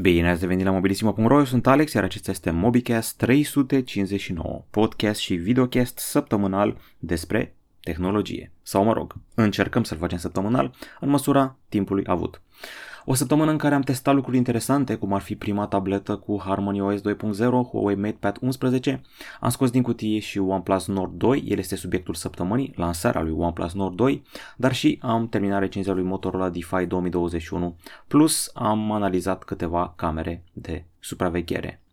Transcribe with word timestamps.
Bine 0.00 0.30
ați 0.30 0.40
revenit 0.40 0.64
la 0.64 0.70
mobilisimo.ro, 0.70 1.38
eu 1.38 1.44
sunt 1.44 1.66
Alex, 1.66 1.92
iar 1.92 2.04
acesta 2.04 2.30
este 2.30 2.50
MobiCast 2.50 3.16
359, 3.16 4.64
podcast 4.70 5.20
și 5.20 5.34
videocast 5.34 5.98
săptămânal 5.98 6.76
despre 6.98 7.54
tehnologie. 7.80 8.52
Sau 8.62 8.84
mă 8.84 8.92
rog, 8.92 9.14
încercăm 9.34 9.84
să-l 9.84 9.98
facem 9.98 10.18
săptămânal 10.18 10.74
în 11.00 11.08
măsura 11.08 11.58
timpului 11.68 12.04
avut. 12.06 12.42
O 13.08 13.14
săptămână 13.14 13.50
în 13.50 13.56
care 13.56 13.74
am 13.74 13.80
testat 13.80 14.14
lucruri 14.14 14.36
interesante, 14.36 14.94
cum 14.94 15.12
ar 15.12 15.20
fi 15.20 15.36
prima 15.36 15.66
tabletă 15.66 16.16
cu 16.16 16.40
Harmony 16.44 16.80
OS 16.80 17.00
2.0, 17.00 17.04
Huawei 17.70 17.96
MatePad 17.96 18.38
11, 18.40 19.02
am 19.40 19.50
scos 19.50 19.70
din 19.70 19.82
cutie 19.82 20.18
și 20.18 20.38
OnePlus 20.38 20.86
Nord 20.86 21.12
2, 21.12 21.44
el 21.48 21.58
este 21.58 21.76
subiectul 21.76 22.14
săptămânii, 22.14 22.72
lansarea 22.76 23.22
lui 23.22 23.34
OnePlus 23.38 23.72
Nord 23.74 23.96
2, 23.96 24.22
dar 24.56 24.74
și 24.74 24.98
am 25.02 25.28
terminat 25.28 25.60
recenzia 25.60 25.92
lui 25.92 26.02
Motorola 26.02 26.48
DeFi 26.48 26.86
2021, 26.86 27.76
plus 28.08 28.50
am 28.54 28.92
analizat 28.92 29.44
câteva 29.44 29.92
camere 29.96 30.44
de 30.52 30.84
supraveghere. 30.98 31.85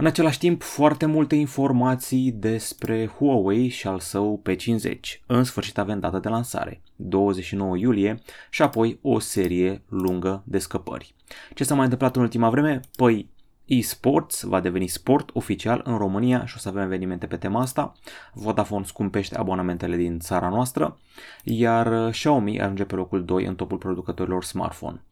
În 0.00 0.06
același 0.06 0.38
timp, 0.38 0.62
foarte 0.62 1.06
multe 1.06 1.34
informații 1.34 2.32
despre 2.32 3.06
Huawei 3.06 3.68
și 3.68 3.86
al 3.86 3.98
său 3.98 4.42
P50. 4.48 4.98
În 5.26 5.44
sfârșit 5.44 5.78
avem 5.78 6.00
data 6.00 6.18
de 6.18 6.28
lansare, 6.28 6.82
29 6.96 7.76
iulie, 7.76 8.18
și 8.50 8.62
apoi 8.62 8.98
o 9.02 9.18
serie 9.18 9.82
lungă 9.88 10.42
de 10.46 10.58
scăpări. 10.58 11.14
Ce 11.54 11.64
s-a 11.64 11.74
mai 11.74 11.82
întâmplat 11.82 12.16
în 12.16 12.22
ultima 12.22 12.50
vreme? 12.50 12.80
Păi, 12.96 13.30
eSports 13.64 14.42
va 14.42 14.60
deveni 14.60 14.86
sport 14.86 15.30
oficial 15.32 15.80
în 15.84 15.96
România 15.96 16.46
și 16.46 16.54
o 16.56 16.58
să 16.58 16.68
avem 16.68 16.82
evenimente 16.82 17.26
pe 17.26 17.36
tema 17.36 17.60
asta. 17.60 17.92
Vodafone 18.32 18.84
scumpește 18.84 19.36
abonamentele 19.36 19.96
din 19.96 20.18
țara 20.18 20.48
noastră, 20.48 20.98
iar 21.44 22.10
Xiaomi 22.10 22.60
ajunge 22.60 22.84
pe 22.84 22.94
locul 22.94 23.24
2 23.24 23.44
în 23.44 23.54
topul 23.54 23.78
producătorilor 23.78 24.44
smartphone. 24.44 25.02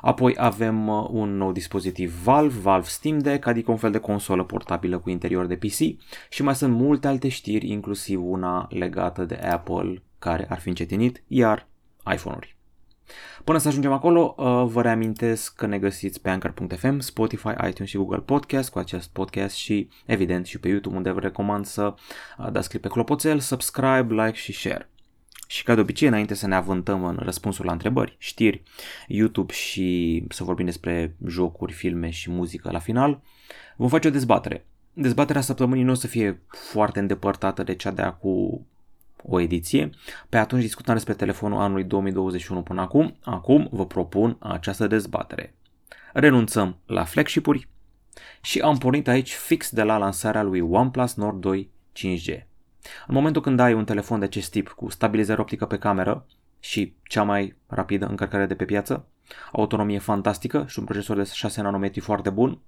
Apoi 0.00 0.34
avem 0.36 0.88
uh, 0.88 1.08
un 1.10 1.36
nou 1.36 1.52
dispozitiv 1.52 2.22
Valve, 2.22 2.58
Valve 2.58 2.88
Steam 2.88 3.18
Deck, 3.18 3.46
adică 3.46 3.70
un 3.70 3.76
fel 3.76 3.90
de 3.90 3.98
consolă 3.98 4.44
portabilă 4.44 4.98
cu 4.98 5.10
interior 5.10 5.46
de 5.46 5.56
PC 5.56 5.78
și 6.30 6.42
mai 6.42 6.54
sunt 6.54 6.74
multe 6.74 7.06
alte 7.06 7.28
știri, 7.28 7.70
inclusiv 7.70 8.20
una 8.24 8.66
legată 8.70 9.24
de 9.24 9.34
Apple 9.34 10.02
care 10.18 10.46
ar 10.48 10.58
fi 10.58 10.68
încetinit, 10.68 11.22
iar 11.26 11.66
iPhone-uri. 12.12 12.56
Până 13.44 13.58
să 13.58 13.68
ajungem 13.68 13.92
acolo, 13.92 14.34
uh, 14.36 14.64
vă 14.66 14.82
reamintesc 14.82 15.54
că 15.54 15.66
ne 15.66 15.78
găsiți 15.78 16.20
pe 16.20 16.30
Anchor.fm, 16.30 16.98
Spotify, 16.98 17.48
iTunes 17.68 17.90
și 17.90 17.96
Google 17.96 18.18
Podcast 18.18 18.70
cu 18.70 18.78
acest 18.78 19.10
podcast 19.12 19.54
și, 19.54 19.88
evident, 20.06 20.46
și 20.46 20.60
pe 20.60 20.68
YouTube, 20.68 20.96
unde 20.96 21.10
vă 21.10 21.20
recomand 21.20 21.66
să 21.66 21.94
uh, 22.38 22.50
dați 22.52 22.68
click 22.68 22.84
pe 22.84 22.90
clopoțel, 22.90 23.38
subscribe, 23.38 24.06
like 24.08 24.36
și 24.36 24.52
share. 24.52 24.90
Și 25.50 25.62
ca 25.62 25.74
de 25.74 25.80
obicei, 25.80 26.08
înainte 26.08 26.34
să 26.34 26.46
ne 26.46 26.54
avântăm 26.54 27.04
în 27.04 27.16
răspunsul 27.20 27.64
la 27.64 27.72
întrebări, 27.72 28.16
știri, 28.18 28.62
YouTube 29.06 29.52
și 29.52 30.24
să 30.28 30.44
vorbim 30.44 30.64
despre 30.64 31.16
jocuri, 31.26 31.72
filme 31.72 32.10
și 32.10 32.30
muzică 32.30 32.70
la 32.70 32.78
final, 32.78 33.22
vom 33.76 33.88
face 33.88 34.08
o 34.08 34.10
dezbatere. 34.10 34.66
Dezbaterea 34.92 35.40
săptămânii 35.40 35.84
nu 35.84 35.90
o 35.90 35.94
să 35.94 36.06
fie 36.06 36.42
foarte 36.70 36.98
îndepărtată 36.98 37.62
de 37.62 37.74
cea 37.74 37.90
de 37.90 38.02
acum 38.02 38.66
o 39.22 39.40
ediție. 39.40 39.90
Pe 40.28 40.36
atunci 40.38 40.62
discutam 40.62 40.94
despre 40.94 41.14
telefonul 41.14 41.60
anului 41.60 41.84
2021 41.84 42.62
până 42.62 42.80
acum. 42.80 43.16
Acum 43.22 43.68
vă 43.70 43.86
propun 43.86 44.36
această 44.38 44.86
dezbatere. 44.86 45.54
Renunțăm 46.12 46.76
la 46.86 47.04
flagship-uri 47.04 47.68
și 48.40 48.60
am 48.60 48.78
pornit 48.78 49.08
aici 49.08 49.32
fix 49.32 49.70
de 49.70 49.82
la 49.82 49.96
lansarea 49.96 50.42
lui 50.42 50.60
OnePlus 50.60 51.14
Nord 51.14 51.40
2 51.40 51.70
5G. 51.96 52.47
În 53.06 53.14
momentul 53.14 53.42
când 53.42 53.60
ai 53.60 53.72
un 53.72 53.84
telefon 53.84 54.18
de 54.18 54.24
acest 54.24 54.50
tip 54.50 54.68
cu 54.68 54.90
stabilizare 54.90 55.40
optică 55.40 55.66
pe 55.66 55.78
cameră 55.78 56.26
și 56.60 56.94
cea 57.02 57.22
mai 57.22 57.56
rapidă 57.66 58.06
încărcare 58.06 58.46
de 58.46 58.54
pe 58.54 58.64
piață, 58.64 59.06
autonomie 59.52 59.98
fantastică 59.98 60.64
și 60.68 60.78
un 60.78 60.84
procesor 60.84 61.16
de 61.16 61.30
6 61.32 61.62
nanometri 61.62 62.00
foarte 62.00 62.30
bun, 62.30 62.60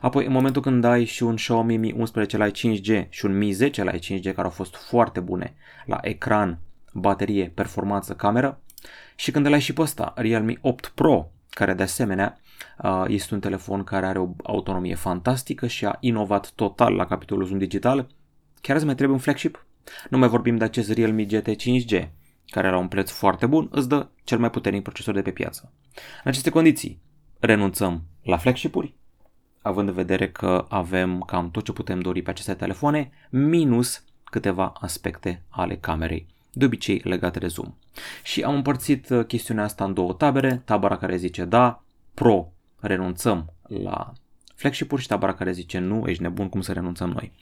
Apoi, 0.00 0.26
în 0.26 0.32
momentul 0.32 0.62
când 0.62 0.84
ai 0.84 1.04
și 1.04 1.22
un 1.22 1.34
Xiaomi 1.34 1.76
Mi 1.76 1.92
11 1.92 2.36
la 2.36 2.48
5G 2.48 3.08
și 3.08 3.24
un 3.24 3.38
Mi 3.38 3.52
10 3.52 3.82
la 3.82 3.92
5G 3.92 4.22
care 4.22 4.42
au 4.42 4.50
fost 4.50 4.76
foarte 4.76 5.20
bune 5.20 5.54
la 5.86 5.98
ecran, 6.02 6.58
baterie, 6.92 7.52
performanță, 7.54 8.14
cameră, 8.14 8.60
și 9.16 9.30
când 9.30 9.46
îl 9.46 9.52
ai 9.52 9.60
și 9.60 9.72
pe 9.72 9.80
ăsta, 9.80 10.12
Realme 10.16 10.58
8 10.60 10.86
Pro, 10.86 11.30
care 11.50 11.74
de 11.74 11.82
asemenea 11.82 12.40
este 13.06 13.34
un 13.34 13.40
telefon 13.40 13.84
care 13.84 14.06
are 14.06 14.18
o 14.18 14.28
autonomie 14.42 14.94
fantastică 14.94 15.66
și 15.66 15.86
a 15.86 15.96
inovat 16.00 16.50
total 16.50 16.94
la 16.94 17.06
capitolul 17.06 17.46
zoom 17.46 17.58
digital, 17.58 18.06
Chiar 18.60 18.76
îți 18.76 18.84
mai 18.84 18.94
trebuie 18.94 19.16
un 19.16 19.22
flagship? 19.22 19.66
Nu 20.10 20.18
mai 20.18 20.28
vorbim 20.28 20.56
de 20.56 20.64
acest 20.64 20.90
Realme 20.90 21.24
GT 21.24 21.48
5G, 21.48 22.08
care 22.46 22.70
la 22.70 22.78
un 22.78 22.88
preț 22.88 23.10
foarte 23.10 23.46
bun 23.46 23.68
îți 23.70 23.88
dă 23.88 24.08
cel 24.24 24.38
mai 24.38 24.50
puternic 24.50 24.82
procesor 24.82 25.14
de 25.14 25.22
pe 25.22 25.30
piață. 25.30 25.72
În 25.94 26.30
aceste 26.30 26.50
condiții, 26.50 27.00
renunțăm 27.38 28.02
la 28.22 28.36
flagship-uri, 28.36 28.94
având 29.62 29.88
în 29.88 29.94
vedere 29.94 30.30
că 30.30 30.66
avem 30.68 31.20
cam 31.20 31.50
tot 31.50 31.64
ce 31.64 31.72
putem 31.72 32.00
dori 32.00 32.22
pe 32.22 32.30
aceste 32.30 32.54
telefoane, 32.54 33.10
minus 33.30 34.04
câteva 34.24 34.72
aspecte 34.80 35.42
ale 35.48 35.76
camerei, 35.76 36.26
de 36.52 36.64
obicei 36.64 37.00
legate 37.04 37.38
de 37.38 37.46
zoom. 37.46 37.74
Și 38.22 38.42
am 38.42 38.54
împărțit 38.54 39.08
uh, 39.08 39.26
chestiunea 39.26 39.64
asta 39.64 39.84
în 39.84 39.94
două 39.94 40.12
tabere, 40.12 40.62
tabăra 40.64 40.96
care 40.96 41.16
zice 41.16 41.44
da, 41.44 41.82
pro, 42.14 42.52
renunțăm 42.80 43.52
la 43.62 44.12
flagship-uri 44.54 45.02
și 45.02 45.08
tabăra 45.08 45.34
care 45.34 45.52
zice 45.52 45.78
nu, 45.78 46.06
ești 46.06 46.22
nebun, 46.22 46.48
cum 46.48 46.60
să 46.60 46.72
renunțăm 46.72 47.10
noi. 47.10 47.32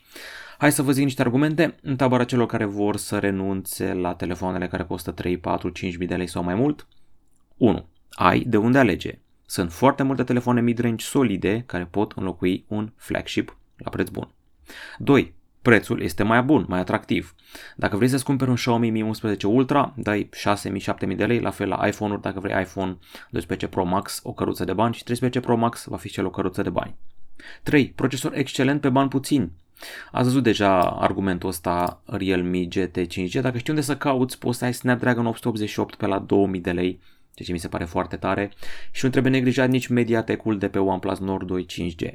Hai 0.57 0.71
să 0.71 0.81
vă 0.81 0.91
zic 0.91 1.03
niște 1.03 1.21
argumente 1.21 1.75
în 1.81 1.95
tabăra 1.95 2.23
celor 2.23 2.45
care 2.45 2.65
vor 2.65 2.97
să 2.97 3.19
renunțe 3.19 3.93
la 3.93 4.13
telefoanele 4.13 4.67
care 4.67 4.83
costă 4.83 5.11
3, 5.11 5.37
4, 5.37 5.69
5 5.69 5.97
mii 5.97 6.07
de 6.07 6.15
lei 6.15 6.27
sau 6.27 6.43
mai 6.43 6.55
mult. 6.55 6.87
1. 7.57 7.87
Ai 8.09 8.39
de 8.39 8.57
unde 8.57 8.77
alege. 8.77 9.19
Sunt 9.45 9.71
foarte 9.71 10.03
multe 10.03 10.23
telefoane 10.23 10.61
mid-range 10.61 11.05
solide 11.05 11.63
care 11.65 11.87
pot 11.91 12.11
înlocui 12.11 12.65
un 12.67 12.91
flagship 12.95 13.57
la 13.75 13.89
preț 13.89 14.09
bun. 14.09 14.29
2. 14.97 15.33
Prețul 15.61 16.01
este 16.01 16.23
mai 16.23 16.41
bun, 16.41 16.65
mai 16.67 16.79
atractiv. 16.79 17.35
Dacă 17.75 17.95
vrei 17.95 18.09
să-ți 18.09 18.23
cumperi 18.23 18.49
un 18.49 18.55
Xiaomi 18.55 18.89
Mi 18.89 19.01
11 19.01 19.47
Ultra, 19.47 19.93
dai 19.95 20.29
6.000-7.000 21.07 21.15
de 21.15 21.25
lei, 21.25 21.39
la 21.39 21.51
fel 21.51 21.67
la 21.67 21.87
iPhone-uri, 21.87 22.21
dacă 22.21 22.39
vrei 22.39 22.61
iPhone 22.61 22.97
12 23.29 23.67
Pro 23.67 23.83
Max, 23.83 24.19
o 24.23 24.33
căruță 24.33 24.63
de 24.63 24.73
bani 24.73 24.93
și 24.93 25.03
13 25.03 25.39
Pro 25.39 25.55
Max 25.55 25.85
va 25.85 25.97
fi 25.97 26.09
cel 26.09 26.25
o 26.25 26.29
căruță 26.29 26.61
de 26.61 26.69
bani. 26.69 26.95
3. 27.63 27.87
Procesor 27.89 28.33
excelent 28.35 28.81
pe 28.81 28.89
bani 28.89 29.09
puțini. 29.09 29.51
Ați 30.11 30.23
văzut 30.23 30.43
deja 30.43 30.81
argumentul 30.81 31.49
ăsta 31.49 32.01
Realme 32.05 32.63
GT 32.63 32.97
5G. 32.97 33.41
Dacă 33.41 33.57
știi 33.57 33.73
unde 33.73 33.85
să 33.85 33.97
cauți, 33.97 34.39
poți 34.39 34.57
să 34.57 34.65
ai 34.65 34.73
Snapdragon 34.73 35.25
888 35.25 35.95
pe 35.95 36.05
la 36.05 36.19
2000 36.19 36.59
de 36.59 36.71
lei, 36.71 36.99
ceea 37.33 37.47
ce 37.47 37.51
mi 37.51 37.59
se 37.59 37.67
pare 37.67 37.85
foarte 37.85 38.15
tare, 38.15 38.51
și 38.91 39.05
nu 39.05 39.11
trebuie 39.11 39.31
neglijat 39.31 39.69
nici 39.69 39.87
Mediatek-ul 39.87 40.57
de 40.57 40.67
pe 40.67 40.79
OnePlus 40.79 41.19
Nord 41.19 41.47
2 41.47 41.65
5G. 41.71 42.13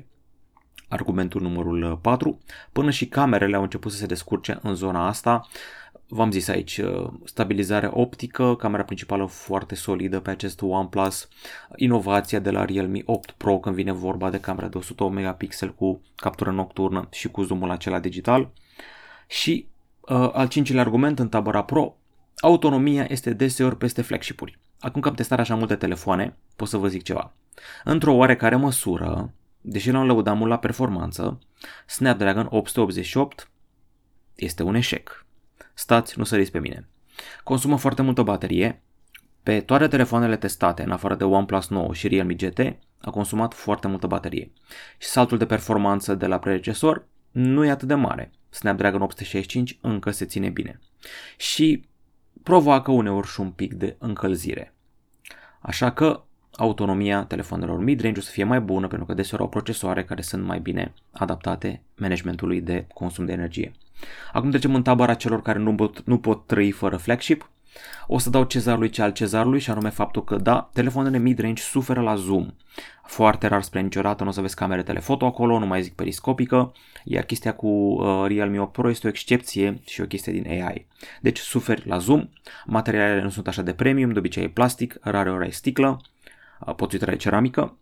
Argumentul 0.89 1.41
numărul 1.41 1.99
4. 2.03 2.39
Până 2.73 2.91
și 2.91 3.07
camerele 3.07 3.57
au 3.57 3.63
început 3.63 3.93
să 3.93 3.99
se 3.99 4.07
descurce 4.07 4.59
în 4.63 4.75
zona 4.75 5.07
asta, 5.07 5.49
V-am 6.15 6.31
zis 6.31 6.49
aici, 6.49 6.79
uh, 6.79 7.09
stabilizare 7.25 7.91
optică, 7.93 8.57
camera 8.57 8.83
principală 8.83 9.27
foarte 9.27 9.75
solidă 9.75 10.21
pe 10.21 10.31
acest 10.31 10.63
OnePlus, 10.63 11.29
inovația 11.77 12.39
de 12.39 12.51
la 12.51 12.65
Realme 12.65 13.03
8 13.05 13.31
Pro 13.31 13.59
când 13.59 13.75
vine 13.75 13.93
vorba 13.93 14.31
de 14.31 14.41
camera 14.41 14.69
de 14.69 14.79
108 14.79 15.15
megapixel 15.15 15.75
cu 15.75 16.01
captură 16.17 16.51
nocturnă 16.51 17.09
și 17.11 17.29
cu 17.29 17.43
zoomul 17.43 17.71
acela 17.71 17.99
digital. 17.99 18.51
Și 19.27 19.67
uh, 20.01 20.31
al 20.33 20.49
cincilea 20.49 20.83
argument 20.83 21.19
în 21.19 21.29
tabăra 21.29 21.63
Pro, 21.63 21.97
autonomia 22.41 23.07
este 23.09 23.33
deseori 23.33 23.77
peste 23.77 24.03
flagship-uri. 24.03 24.59
Acum 24.81 25.01
că 25.01 25.09
am 25.09 25.15
testat 25.15 25.39
așa 25.39 25.55
multe 25.55 25.77
telefoane, 25.77 26.37
pot 26.57 26.69
să 26.69 26.77
vă 26.77 26.89
zic 26.89 27.03
ceva. 27.03 27.33
Într-o 27.85 28.15
oarecare 28.15 28.57
măsură, 28.57 29.33
deși 29.61 29.91
l-am 29.91 30.07
lăudat 30.07 30.37
mult 30.37 30.51
la 30.51 30.59
performanță, 30.59 31.39
Snapdragon 31.87 32.47
888 32.51 33.51
este 34.35 34.63
un 34.63 34.75
eșec 34.75 35.23
stați, 35.83 36.19
nu 36.19 36.25
săriți 36.25 36.51
pe 36.51 36.59
mine. 36.59 36.89
Consumă 37.45 37.77
foarte 37.77 38.03
multă 38.03 38.23
baterie. 38.23 38.83
Pe 39.43 39.61
toate 39.61 39.89
telefoanele 39.89 40.37
testate, 40.37 40.83
în 40.83 40.91
afară 40.91 41.15
de 41.15 41.25
OnePlus 41.25 41.69
9 41.69 41.95
și 41.95 42.09
Realme 42.09 42.35
GT, 42.35 42.59
a 43.01 43.11
consumat 43.11 43.55
foarte 43.55 43.89
multă 43.89 44.07
baterie. 44.07 44.53
Și 44.99 45.09
saltul 45.09 45.39
de 45.39 45.47
performanță 45.47 46.15
de 46.15 46.27
la 46.27 46.39
predecesor 46.39 47.07
nu 47.31 47.65
e 47.65 47.71
atât 47.71 47.89
de 47.89 47.95
mare. 47.95 48.31
Snapdragon 48.51 49.01
865 49.01 49.79
încă 49.81 50.11
se 50.11 50.25
ține 50.25 50.49
bine. 50.49 50.81
Și 51.37 51.85
provoacă 52.43 52.91
uneori 52.91 53.27
și 53.27 53.41
un 53.41 53.51
pic 53.51 53.75
de 53.75 53.97
încălzire. 53.99 54.75
Așa 55.61 55.93
că 55.93 56.23
autonomia 56.57 57.25
telefonelor 57.25 57.79
mid-range 57.79 58.19
o 58.19 58.23
să 58.23 58.31
fie 58.31 58.45
mai 58.45 58.61
bună 58.61 58.89
pentru 58.89 59.07
că 59.07 59.15
deseori 59.15 59.43
au 59.43 59.49
procesoare 59.49 60.05
care 60.05 60.23
sunt 60.23 60.45
mai 60.45 60.61
bine 60.61 60.93
adaptate 61.11 61.83
managementului 61.97 62.61
de 62.61 62.87
consum 62.95 63.25
de 63.25 63.33
energie. 63.33 63.73
Acum 64.33 64.51
trecem 64.51 64.75
în 64.75 64.83
tabăra 64.83 65.15
celor 65.15 65.43
care 65.43 65.59
nu 65.59 65.75
pot, 65.75 66.03
nu 66.05 66.19
pot 66.19 66.47
trăi 66.47 66.71
fără 66.71 66.97
flagship. 66.97 67.51
O 68.07 68.19
să 68.19 68.31
dau 68.31 68.45
cezarului 68.45 68.91
ce 68.91 69.03
al 69.03 69.13
cezarului 69.13 69.61
și 69.61 69.71
anume 69.71 69.89
faptul 69.89 70.25
că 70.25 70.37
da, 70.37 70.71
telefoanele 70.73 71.19
mid-range 71.19 71.63
suferă 71.63 72.01
la 72.01 72.15
zoom. 72.15 72.47
Foarte 73.05 73.47
rar 73.47 73.63
spre 73.63 73.81
niciodată 73.81 74.23
nu 74.23 74.29
o 74.29 74.33
să 74.33 74.41
vezi 74.41 74.55
camere 74.55 74.83
telefoto 74.83 75.27
acolo, 75.27 75.59
nu 75.59 75.67
mai 75.67 75.83
zic 75.83 75.95
periscopică, 75.95 76.73
iar 77.05 77.25
chestia 77.25 77.55
cu 77.55 77.67
uh, 77.67 78.25
Realme 78.27 78.61
8 78.61 78.73
Pro 78.73 78.91
este 78.91 79.07
o 79.07 79.11
excepție 79.11 79.81
și 79.85 80.01
o 80.01 80.07
chestie 80.07 80.33
din 80.33 80.47
AI. 80.49 80.87
Deci 81.21 81.39
suferi 81.39 81.87
la 81.87 81.99
zoom, 81.99 82.29
materialele 82.67 83.23
nu 83.23 83.31
sunt 83.31 83.49
așa 83.49 83.63
de 83.63 83.73
premium, 83.73 84.13
de 84.13 84.19
obicei 84.19 84.45
e 84.45 84.49
plastic, 84.49 84.97
rare 85.01 85.31
ori 85.31 85.45
ai 85.45 85.53
sticlă, 85.53 86.01
uh, 86.67 86.75
poți 86.75 86.95
uita 86.95 87.17
ceramică. 87.17 87.77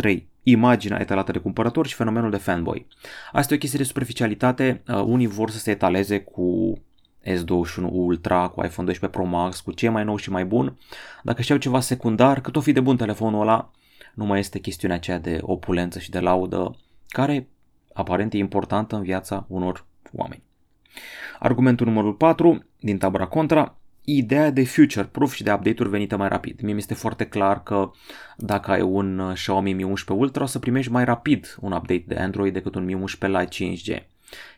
3. 0.00 0.28
Imaginea 0.42 1.00
etalată 1.00 1.32
de 1.32 1.38
cumpărător 1.38 1.86
și 1.86 1.94
fenomenul 1.94 2.30
de 2.30 2.36
fanboy. 2.36 2.86
Asta 3.32 3.52
e 3.52 3.56
o 3.56 3.58
chestie 3.58 3.78
de 3.78 3.84
superficialitate. 3.84 4.82
Uh, 4.88 5.02
unii 5.02 5.26
vor 5.26 5.50
să 5.50 5.58
se 5.58 5.70
etaleze 5.70 6.20
cu 6.20 6.78
S21 7.24 7.90
Ultra, 7.90 8.48
cu 8.48 8.64
iPhone 8.64 8.86
12 8.86 9.06
Pro 9.06 9.24
Max, 9.24 9.60
cu 9.60 9.72
ce 9.72 9.86
e 9.86 9.88
mai 9.88 10.04
nou 10.04 10.16
și 10.16 10.30
mai 10.30 10.44
bun. 10.44 10.78
Dacă 11.22 11.42
știau 11.42 11.58
ceva 11.58 11.80
secundar, 11.80 12.40
cât 12.40 12.56
o 12.56 12.60
fi 12.60 12.72
de 12.72 12.80
bun 12.80 12.96
telefonul 12.96 13.40
ăla, 13.40 13.70
nu 14.14 14.24
mai 14.24 14.38
este 14.38 14.58
chestiunea 14.58 14.96
aceea 14.96 15.18
de 15.18 15.38
opulență 15.42 15.98
și 15.98 16.10
de 16.10 16.20
laudă, 16.20 16.76
care 17.08 17.48
aparent 17.92 18.32
e 18.32 18.36
importantă 18.36 18.96
în 18.96 19.02
viața 19.02 19.44
unor 19.48 19.86
oameni. 20.12 20.42
Argumentul 21.38 21.86
numărul 21.86 22.12
4 22.12 22.64
din 22.80 22.98
tabăra 22.98 23.26
contra, 23.26 23.76
ideea 24.16 24.50
de 24.50 24.64
future-proof 24.64 25.34
și 25.34 25.42
de 25.42 25.52
update-uri 25.52 25.90
venite 25.90 26.16
mai 26.16 26.28
rapid. 26.28 26.60
Mie 26.60 26.72
mi 26.72 26.78
este 26.78 26.94
foarte 26.94 27.26
clar 27.26 27.62
că 27.62 27.90
dacă 28.36 28.70
ai 28.70 28.80
un 28.80 29.30
Xiaomi 29.34 29.72
Mi 29.72 29.82
11 29.82 30.24
Ultra 30.24 30.42
o 30.42 30.46
să 30.46 30.58
primești 30.58 30.92
mai 30.92 31.04
rapid 31.04 31.56
un 31.60 31.72
update 31.72 32.04
de 32.06 32.14
Android 32.14 32.52
decât 32.52 32.74
un 32.74 32.84
Mi 32.84 32.94
11 32.94 33.40
Lite 33.40 33.74
5G. 33.74 34.06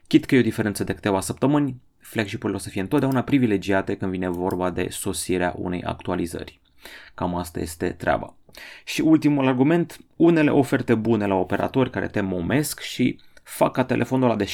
Chit 0.06 0.24
că 0.24 0.34
e 0.34 0.38
o 0.38 0.42
diferență 0.42 0.84
de 0.84 0.94
câteva 0.94 1.20
săptămâni, 1.20 1.80
flagship-urile 1.98 2.58
o 2.58 2.60
să 2.60 2.68
fie 2.68 2.80
întotdeauna 2.80 3.22
privilegiate 3.22 3.96
când 3.96 4.10
vine 4.10 4.28
vorba 4.28 4.70
de 4.70 4.86
sosirea 4.90 5.54
unei 5.56 5.82
actualizări. 5.82 6.60
Cam 7.14 7.34
asta 7.34 7.60
este 7.60 7.88
treaba. 7.88 8.34
Și 8.84 9.00
ultimul 9.00 9.46
argument, 9.46 10.00
unele 10.16 10.50
oferte 10.50 10.94
bune 10.94 11.26
la 11.26 11.34
operatori 11.34 11.90
care 11.90 12.06
te 12.06 12.20
momesc 12.20 12.80
și 12.80 13.18
fac 13.42 13.72
ca 13.72 13.84
telefonul 13.84 14.24
ăla 14.24 14.36
de 14.36 14.46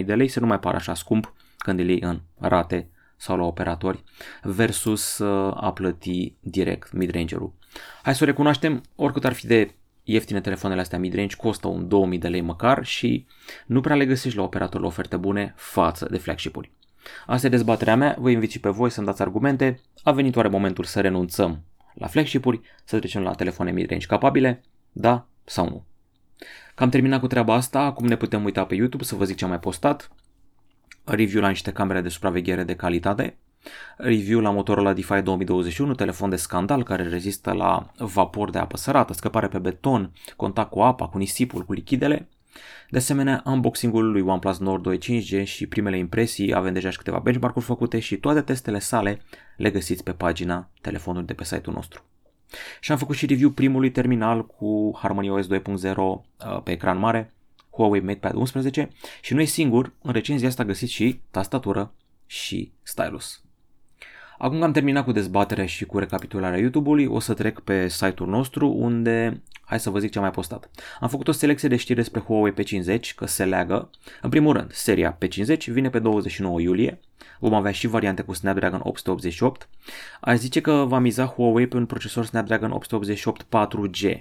7000-6000 0.00 0.04
de 0.04 0.14
lei 0.14 0.28
să 0.28 0.40
nu 0.40 0.46
mai 0.46 0.58
pară 0.58 0.76
așa 0.76 0.94
scump 0.94 1.34
când 1.58 1.78
îl 1.78 1.88
iei 1.88 2.00
în 2.00 2.20
rate 2.38 2.88
sau 3.20 3.36
la 3.36 3.44
operatori 3.44 4.04
versus 4.42 5.18
uh, 5.18 5.52
a 5.54 5.72
plăti 5.72 6.34
direct 6.40 6.92
midrange-ul. 6.92 7.52
Hai 8.02 8.14
să 8.14 8.22
o 8.22 8.26
recunoaștem, 8.26 8.82
oricât 8.94 9.24
ar 9.24 9.32
fi 9.32 9.46
de 9.46 9.74
ieftine 10.02 10.40
telefoanele 10.40 10.80
astea 10.80 10.98
midrange, 10.98 11.36
costă 11.36 11.68
un 11.68 11.88
2000 11.88 12.18
de 12.18 12.28
lei 12.28 12.40
măcar 12.40 12.84
și 12.84 13.26
nu 13.66 13.80
prea 13.80 13.96
le 13.96 14.06
găsești 14.06 14.38
la 14.38 14.44
operator 14.44 14.80
oferte 14.80 15.16
bune 15.16 15.54
față 15.56 16.06
de 16.10 16.18
flagship-uri. 16.18 16.72
Asta 17.26 17.46
e 17.46 17.50
dezbaterea 17.50 17.96
mea, 17.96 18.16
vă 18.18 18.30
invit 18.30 18.50
și 18.50 18.60
pe 18.60 18.68
voi 18.68 18.90
să-mi 18.90 19.06
dați 19.06 19.22
argumente. 19.22 19.80
A 20.02 20.12
venit 20.12 20.36
oare 20.36 20.48
momentul 20.48 20.84
să 20.84 21.00
renunțăm 21.00 21.62
la 21.94 22.06
flagship-uri, 22.06 22.60
să 22.84 22.98
trecem 22.98 23.22
la 23.22 23.34
telefoane 23.34 23.70
midrange 23.70 24.06
capabile? 24.06 24.62
Da 24.92 25.26
sau 25.44 25.68
nu? 25.68 25.84
Cam 26.74 26.88
terminat 26.88 27.20
cu 27.20 27.26
treaba 27.26 27.54
asta, 27.54 27.80
acum 27.80 28.06
ne 28.06 28.16
putem 28.16 28.44
uita 28.44 28.64
pe 28.64 28.74
YouTube 28.74 29.04
să 29.04 29.14
vă 29.14 29.24
zic 29.24 29.36
ce 29.36 29.44
am 29.44 29.50
mai 29.50 29.60
postat. 29.60 30.10
Review 31.04 31.40
la 31.40 31.48
niște 31.48 31.72
camere 31.72 32.00
de 32.00 32.08
supraveghere 32.08 32.64
de 32.64 32.74
calitate, 32.74 33.36
review 33.96 34.40
la 34.40 34.50
Motorola 34.50 34.92
DeFi 34.92 35.22
2021, 35.22 35.94
telefon 35.94 36.30
de 36.30 36.36
scandal 36.36 36.82
care 36.82 37.08
rezistă 37.08 37.52
la 37.52 37.92
vapor 37.98 38.50
de 38.50 38.58
apă 38.58 38.76
sărată, 38.76 39.12
scăpare 39.12 39.48
pe 39.48 39.58
beton, 39.58 40.12
contact 40.36 40.70
cu 40.70 40.80
apa, 40.80 41.08
cu 41.08 41.18
nisipul, 41.18 41.64
cu 41.64 41.72
lichidele. 41.72 42.28
De 42.90 42.98
asemenea, 42.98 43.42
unboxing-ul 43.44 44.10
lui 44.10 44.20
OnePlus 44.20 44.58
Nord 44.58 44.82
2 44.82 44.98
5G 44.98 45.44
și 45.44 45.66
primele 45.66 45.98
impresii, 45.98 46.54
avem 46.54 46.72
deja 46.72 46.90
și 46.90 46.96
câteva 46.96 47.18
benchmark-uri 47.18 47.64
făcute 47.64 47.98
și 47.98 48.16
toate 48.16 48.40
testele 48.40 48.78
sale 48.78 49.22
le 49.56 49.70
găsiți 49.70 50.02
pe 50.02 50.12
pagina 50.12 50.70
telefonului 50.80 51.26
de 51.26 51.32
pe 51.32 51.44
site-ul 51.44 51.74
nostru. 51.74 52.04
Și 52.80 52.92
am 52.92 52.98
făcut 52.98 53.16
și 53.16 53.26
review 53.26 53.50
primului 53.50 53.90
terminal 53.90 54.46
cu 54.46 54.98
HarmonyOS 55.02 55.46
2.0 55.46 55.96
uh, 55.96 56.22
pe 56.64 56.70
ecran 56.70 56.98
mare, 56.98 57.32
Huawei 57.70 58.00
MatePad 58.00 58.34
11 58.34 58.90
și 59.20 59.34
nu 59.34 59.40
e 59.40 59.44
singur, 59.44 59.92
în 60.02 60.12
recenzia 60.12 60.48
asta 60.48 60.64
găsiți 60.64 60.92
și 60.92 61.20
tastatură 61.30 61.94
și 62.26 62.72
stylus. 62.82 63.42
Acum 64.38 64.58
că 64.58 64.64
am 64.64 64.72
terminat 64.72 65.04
cu 65.04 65.12
dezbaterea 65.12 65.66
și 65.66 65.84
cu 65.84 65.98
recapitularea 65.98 66.58
YouTube-ului, 66.58 67.06
o 67.06 67.18
să 67.18 67.34
trec 67.34 67.60
pe 67.60 67.88
site-ul 67.88 68.28
nostru 68.28 68.68
unde, 68.68 69.42
hai 69.60 69.80
să 69.80 69.90
vă 69.90 69.98
zic 69.98 70.10
ce 70.10 70.18
am 70.18 70.24
mai 70.24 70.32
postat. 70.32 70.70
Am 71.00 71.08
făcut 71.08 71.28
o 71.28 71.32
selecție 71.32 71.68
de 71.68 71.76
știri 71.76 71.98
despre 71.98 72.20
Huawei 72.20 72.52
P50, 72.52 73.14
că 73.16 73.26
se 73.26 73.44
leagă. 73.44 73.90
În 74.22 74.30
primul 74.30 74.52
rând, 74.52 74.72
seria 74.72 75.18
P50 75.18 75.64
vine 75.66 75.90
pe 75.90 75.98
29 75.98 76.60
iulie, 76.60 77.00
vom 77.38 77.54
avea 77.54 77.72
și 77.72 77.86
variante 77.86 78.22
cu 78.22 78.32
Snapdragon 78.32 78.80
888. 78.82 79.68
Aș 80.20 80.38
zice 80.38 80.60
că 80.60 80.72
va 80.72 80.98
miza 80.98 81.24
Huawei 81.24 81.66
pe 81.66 81.76
un 81.76 81.86
procesor 81.86 82.24
Snapdragon 82.24 82.70
888 82.70 83.42
4G, 83.42 84.18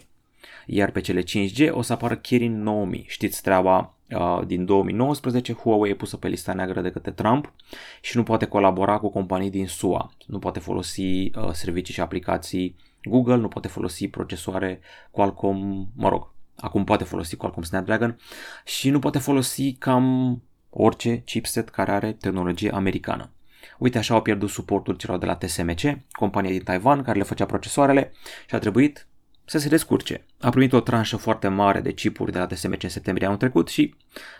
iar 0.71 0.91
pe 0.91 1.01
cele 1.01 1.23
5G 1.23 1.71
o 1.71 1.81
să 1.81 1.93
apară 1.93 2.15
Kirin 2.15 2.61
9000. 2.61 3.05
Știți 3.07 3.41
treaba 3.41 3.93
uh, 4.09 4.41
din 4.45 4.65
2019, 4.65 5.53
Huawei 5.53 5.91
e 5.91 5.95
pusă 5.95 6.17
pe 6.17 6.27
lista 6.27 6.53
neagră 6.53 6.81
de 6.81 6.91
către 6.91 7.11
Trump 7.11 7.53
și 8.01 8.17
nu 8.17 8.23
poate 8.23 8.45
colabora 8.45 8.97
cu 8.97 9.09
companii 9.09 9.49
din 9.49 9.67
SUA. 9.67 10.11
Nu 10.25 10.39
poate 10.39 10.59
folosi 10.59 11.01
uh, 11.01 11.31
servicii 11.51 11.93
și 11.93 12.01
aplicații 12.01 12.75
Google, 13.03 13.35
nu 13.35 13.47
poate 13.47 13.67
folosi 13.67 14.07
procesoare 14.07 14.79
Qualcomm, 15.11 15.89
mă 15.95 16.09
rog, 16.09 16.31
acum 16.55 16.83
poate 16.83 17.03
folosi 17.03 17.35
Qualcomm 17.35 17.65
Snapdragon 17.65 18.19
și 18.65 18.89
nu 18.89 18.99
poate 18.99 19.19
folosi 19.19 19.73
cam 19.73 20.41
orice 20.69 21.21
chipset 21.25 21.69
care 21.69 21.91
are 21.91 22.11
tehnologie 22.11 22.71
americană. 22.71 23.29
Uite 23.77 23.97
așa 23.97 24.13
au 24.13 24.21
pierdut 24.21 24.49
suportul 24.49 24.95
celor 24.95 25.17
de 25.17 25.25
la 25.25 25.35
TSMC, 25.35 25.81
compania 26.11 26.49
din 26.49 26.63
Taiwan 26.63 27.03
care 27.03 27.17
le 27.17 27.23
făcea 27.23 27.45
procesoarele 27.45 28.11
și 28.47 28.55
a 28.55 28.59
trebuit 28.59 29.07
să 29.49 29.57
se 29.57 29.67
descurce. 29.67 30.25
A 30.39 30.49
primit 30.49 30.73
o 30.73 30.79
tranșă 30.79 31.17
foarte 31.17 31.47
mare 31.47 31.79
de 31.81 31.91
chipuri 31.91 32.31
de 32.31 32.37
la 32.37 32.45
TSMC 32.45 32.83
în 32.83 32.89
septembrie 32.89 33.25
anul 33.25 33.39
trecut 33.39 33.67
și 33.67 33.95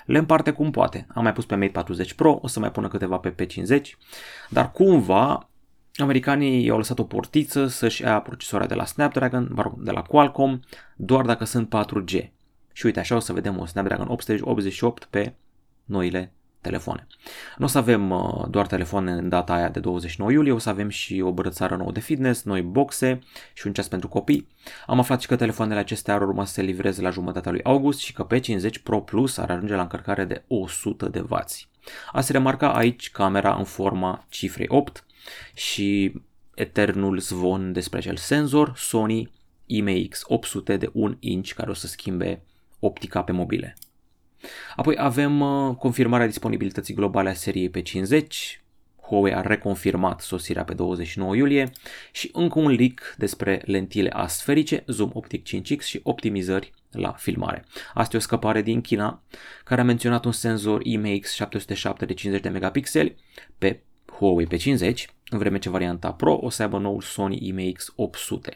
le 0.06 0.18
împarte 0.18 0.52
cum 0.52 0.72
poate. 0.72 1.08
Am 1.14 1.24
mai 1.24 1.34
pus 1.34 1.46
pe 1.46 1.56
Mate 1.56 1.72
40 1.72 2.14
Pro, 2.14 2.40
o 2.42 2.48
să 2.48 2.60
mai 2.60 2.72
pună 2.72 2.88
câteva 2.88 3.18
pe 3.18 3.36
P50, 3.36 3.82
dar 4.50 4.72
cumva 4.72 5.50
americanii 5.96 6.66
i-au 6.66 6.78
lăsat 6.78 7.00
o 7.00 7.04
portiță 7.04 7.68
să-și 7.68 8.02
ia 8.02 8.20
procesoarea 8.20 8.68
de 8.68 8.74
la 8.74 8.86
Snapdragon, 8.86 9.50
mă 9.52 9.62
rog, 9.62 9.82
de 9.82 9.92
la 9.92 10.02
Qualcomm, 10.02 10.60
doar 10.96 11.26
dacă 11.26 11.46
sunt 11.46 11.76
4G. 11.76 12.30
Și 12.74 12.86
uite, 12.86 13.00
așa 13.00 13.16
o 13.16 13.20
să 13.20 13.34
vedem 13.34 13.60
o 13.60 13.66
Snapdragon 13.66 14.08
888 14.08 15.06
pe 15.06 15.34
noile 15.86 16.34
telefoane. 16.62 17.08
Nu 17.58 17.66
o 17.66 17.68
să 17.68 17.78
avem 17.78 18.10
uh, 18.10 18.46
doar 18.50 18.68
telefoane 18.68 19.12
în 19.12 19.30
data 19.30 19.54
aia 19.54 19.70
de 19.70 19.80
29 19.80 20.32
iulie, 20.32 20.52
o 20.52 20.58
să 20.58 20.70
avem 20.70 20.90
și 20.90 21.22
o 21.22 21.32
brățară 21.32 21.76
nouă 21.76 21.92
de 21.92 22.00
fitness, 22.00 22.44
noi 22.44 22.62
boxe 22.62 23.20
și 23.54 23.68
un 23.68 23.74
ceas 23.74 23.88
pentru 23.88 24.08
copii. 24.08 24.48
Am 24.86 25.00
aflat 25.00 25.22
și 25.22 25.28
că 25.28 25.36
telefoanele 25.36 25.80
acestea 25.80 26.14
ar 26.14 26.22
urma 26.22 26.46
să 26.46 26.54
se 26.54 26.62
livreze 26.62 27.02
la 27.02 27.10
jumătatea 27.10 27.52
lui 27.52 27.64
august 27.64 28.00
și 28.00 28.14
că 28.14 28.28
P50 28.34 28.84
Pro 28.84 29.02
Plus 29.02 29.38
ar 29.38 29.50
ajunge 29.50 29.76
la 29.76 29.82
încărcare 29.82 30.26
de 30.26 30.44
100 30.48 31.06
de 31.06 31.20
W. 31.30 31.36
A 32.12 32.22
se 32.22 32.32
remarca 32.32 32.74
aici 32.74 33.12
camera 33.12 33.56
în 33.56 33.64
forma 33.64 34.26
cifrei 34.30 34.68
8 34.70 35.06
și 35.54 36.14
eternul 36.56 37.20
zvon 37.20 37.72
despre 37.72 37.98
acel 37.98 38.16
senzor 38.16 38.74
Sony 38.76 39.32
IMX800 39.70 40.78
de 40.78 40.90
1 40.94 41.18
inch 41.20 41.52
care 41.52 41.70
o 41.70 41.74
să 41.74 41.88
schimbe 41.88 42.42
optica 42.80 43.24
pe 43.24 43.32
mobile. 43.32 43.76
Apoi 44.76 44.96
avem 44.98 45.40
uh, 45.40 45.76
confirmarea 45.76 46.26
disponibilității 46.26 46.94
globale 46.94 47.30
a 47.30 47.34
seriei 47.34 47.72
P50, 47.78 48.24
Huawei 49.10 49.34
a 49.34 49.42
reconfirmat 49.42 50.22
sosirea 50.22 50.64
pe 50.64 50.74
29 50.74 51.36
iulie 51.36 51.72
și 52.12 52.30
încă 52.34 52.60
un 52.60 52.72
leak 52.72 53.16
despre 53.18 53.62
lentile 53.66 54.10
asferice, 54.10 54.84
zoom 54.88 55.10
optic 55.14 55.48
5x 55.48 55.84
și 55.84 56.00
optimizări 56.04 56.72
la 56.92 57.12
filmare. 57.12 57.66
Asta 57.94 58.16
e 58.16 58.20
o 58.20 58.22
scăpare 58.22 58.62
din 58.62 58.82
China 58.82 59.24
care 59.64 59.82
a 59.82 59.84
menționat 59.84 60.26
un 60.26 60.32
senzor 60.32 60.82
IMX707 60.82 62.06
de 62.06 62.14
50 62.14 62.42
de 62.42 62.50
megapixeli 62.50 63.16
pe 63.58 63.82
Huawei 64.06 64.48
P50, 64.48 64.94
în 65.30 65.38
vreme 65.38 65.60
ce 65.60 65.70
varianta 65.70 66.12
Pro 66.12 66.40
o 66.42 66.50
să 66.50 66.62
aibă 66.62 66.78
noul 66.78 67.02
Sony 67.02 67.54
IMX800. 67.54 68.32
Uh, 68.32 68.54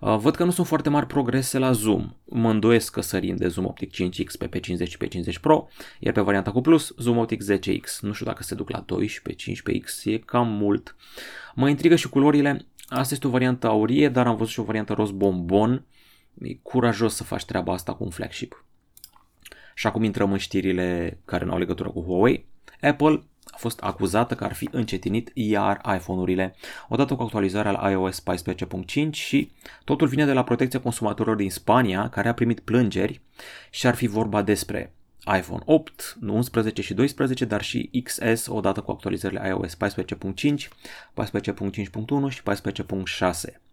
văd 0.00 0.34
că 0.34 0.44
nu 0.44 0.50
sunt 0.50 0.66
foarte 0.66 0.88
mari 0.88 1.06
progrese 1.06 1.58
la 1.58 1.72
zoom. 1.72 2.14
Mă 2.24 2.50
îndoiesc 2.50 2.92
că 2.92 3.00
sărim 3.00 3.36
de 3.36 3.48
zoom 3.48 3.66
optic 3.66 3.90
5x 3.92 4.38
pe 4.38 4.48
P50 4.48 4.88
și 4.88 4.96
P50 5.04 5.40
Pro, 5.40 5.68
iar 5.98 6.12
pe 6.12 6.20
varianta 6.20 6.50
cu 6.50 6.60
plus, 6.60 6.94
zoom 6.98 7.16
optic 7.16 7.42
10x. 7.42 7.98
Nu 8.00 8.12
știu 8.12 8.26
dacă 8.26 8.42
se 8.42 8.54
duc 8.54 8.70
la 8.70 8.80
12, 8.86 9.52
15x, 9.52 10.04
e 10.04 10.18
cam 10.18 10.48
mult. 10.48 10.96
Mă 11.54 11.68
intrigă 11.68 11.96
și 11.96 12.08
culorile. 12.08 12.66
Asta 12.88 13.14
este 13.14 13.26
o 13.26 13.30
variantă 13.30 13.66
aurie, 13.66 14.08
dar 14.08 14.26
am 14.26 14.36
văzut 14.36 14.52
și 14.52 14.60
o 14.60 14.64
variantă 14.64 14.92
roz 14.92 15.10
bombon. 15.10 15.84
E 16.42 16.54
curajos 16.54 17.14
să 17.14 17.24
faci 17.24 17.44
treaba 17.44 17.72
asta 17.72 17.94
cu 17.94 18.04
un 18.04 18.10
flagship. 18.10 18.64
Și 19.74 19.86
acum 19.86 20.02
intrăm 20.02 20.32
în 20.32 20.38
știrile 20.38 21.18
care 21.24 21.44
nu 21.44 21.52
au 21.52 21.58
legătură 21.58 21.88
cu 21.88 22.02
Huawei. 22.02 22.46
Apple 22.80 23.22
a 23.37 23.37
fost 23.58 23.80
acuzată 23.80 24.34
că 24.34 24.44
ar 24.44 24.52
fi 24.52 24.68
încetinit 24.72 25.30
iar 25.34 25.80
iPhone-urile 25.94 26.54
odată 26.88 27.14
cu 27.14 27.22
actualizarea 27.22 27.70
la 27.70 27.90
iOS 27.90 28.22
14.5 28.22 29.10
și 29.10 29.50
totul 29.84 30.06
vine 30.06 30.24
de 30.24 30.32
la 30.32 30.44
protecția 30.44 30.80
consumatorilor 30.80 31.36
din 31.36 31.50
Spania 31.50 32.08
care 32.08 32.28
a 32.28 32.34
primit 32.34 32.60
plângeri 32.60 33.20
și 33.70 33.86
ar 33.86 33.94
fi 33.94 34.06
vorba 34.06 34.42
despre 34.42 34.92
iPhone 35.36 35.62
8, 35.64 36.18
11 36.26 36.82
și 36.82 36.94
12, 36.94 37.44
dar 37.44 37.62
și 37.62 37.90
XS 38.04 38.46
odată 38.46 38.80
cu 38.80 38.90
actualizările 38.90 39.48
iOS 39.48 39.76
14.5, 39.76 40.68
14.5.1 41.14 42.28
și 42.28 42.42
14.6. 43.20 43.67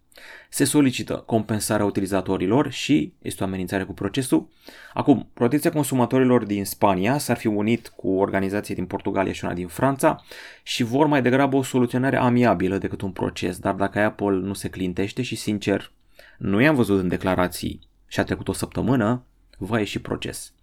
Se 0.49 0.63
solicită 0.63 1.23
compensarea 1.25 1.85
utilizatorilor 1.85 2.71
și 2.71 3.13
este 3.21 3.43
o 3.43 3.45
amenințare 3.45 3.83
cu 3.83 3.93
procesul. 3.93 4.49
Acum, 4.93 5.29
protecția 5.33 5.71
consumatorilor 5.71 6.43
din 6.43 6.65
Spania 6.65 7.17
s-ar 7.17 7.37
fi 7.37 7.47
unit 7.47 7.87
cu 7.87 8.09
o 8.09 8.19
organizație 8.19 8.75
din 8.75 8.85
Portugalia 8.85 9.33
și 9.33 9.45
una 9.45 9.53
din 9.53 9.67
Franța 9.67 10.23
și 10.63 10.83
vor 10.83 11.05
mai 11.05 11.21
degrabă 11.21 11.55
o 11.55 11.63
soluționare 11.63 12.17
amiabilă 12.17 12.77
decât 12.77 13.01
un 13.01 13.11
proces, 13.11 13.57
dar 13.57 13.73
dacă 13.73 13.99
Apple 13.99 14.35
nu 14.35 14.53
se 14.53 14.69
clintește 14.69 15.21
și 15.21 15.35
sincer, 15.35 15.91
nu 16.37 16.61
i-am 16.61 16.75
văzut 16.75 16.99
în 16.99 17.07
declarații 17.07 17.79
și 18.07 18.19
a 18.19 18.23
trecut 18.23 18.47
o 18.47 18.53
săptămână, 18.53 19.23
va 19.57 19.79
ieși 19.79 19.99
proces. 19.99 20.54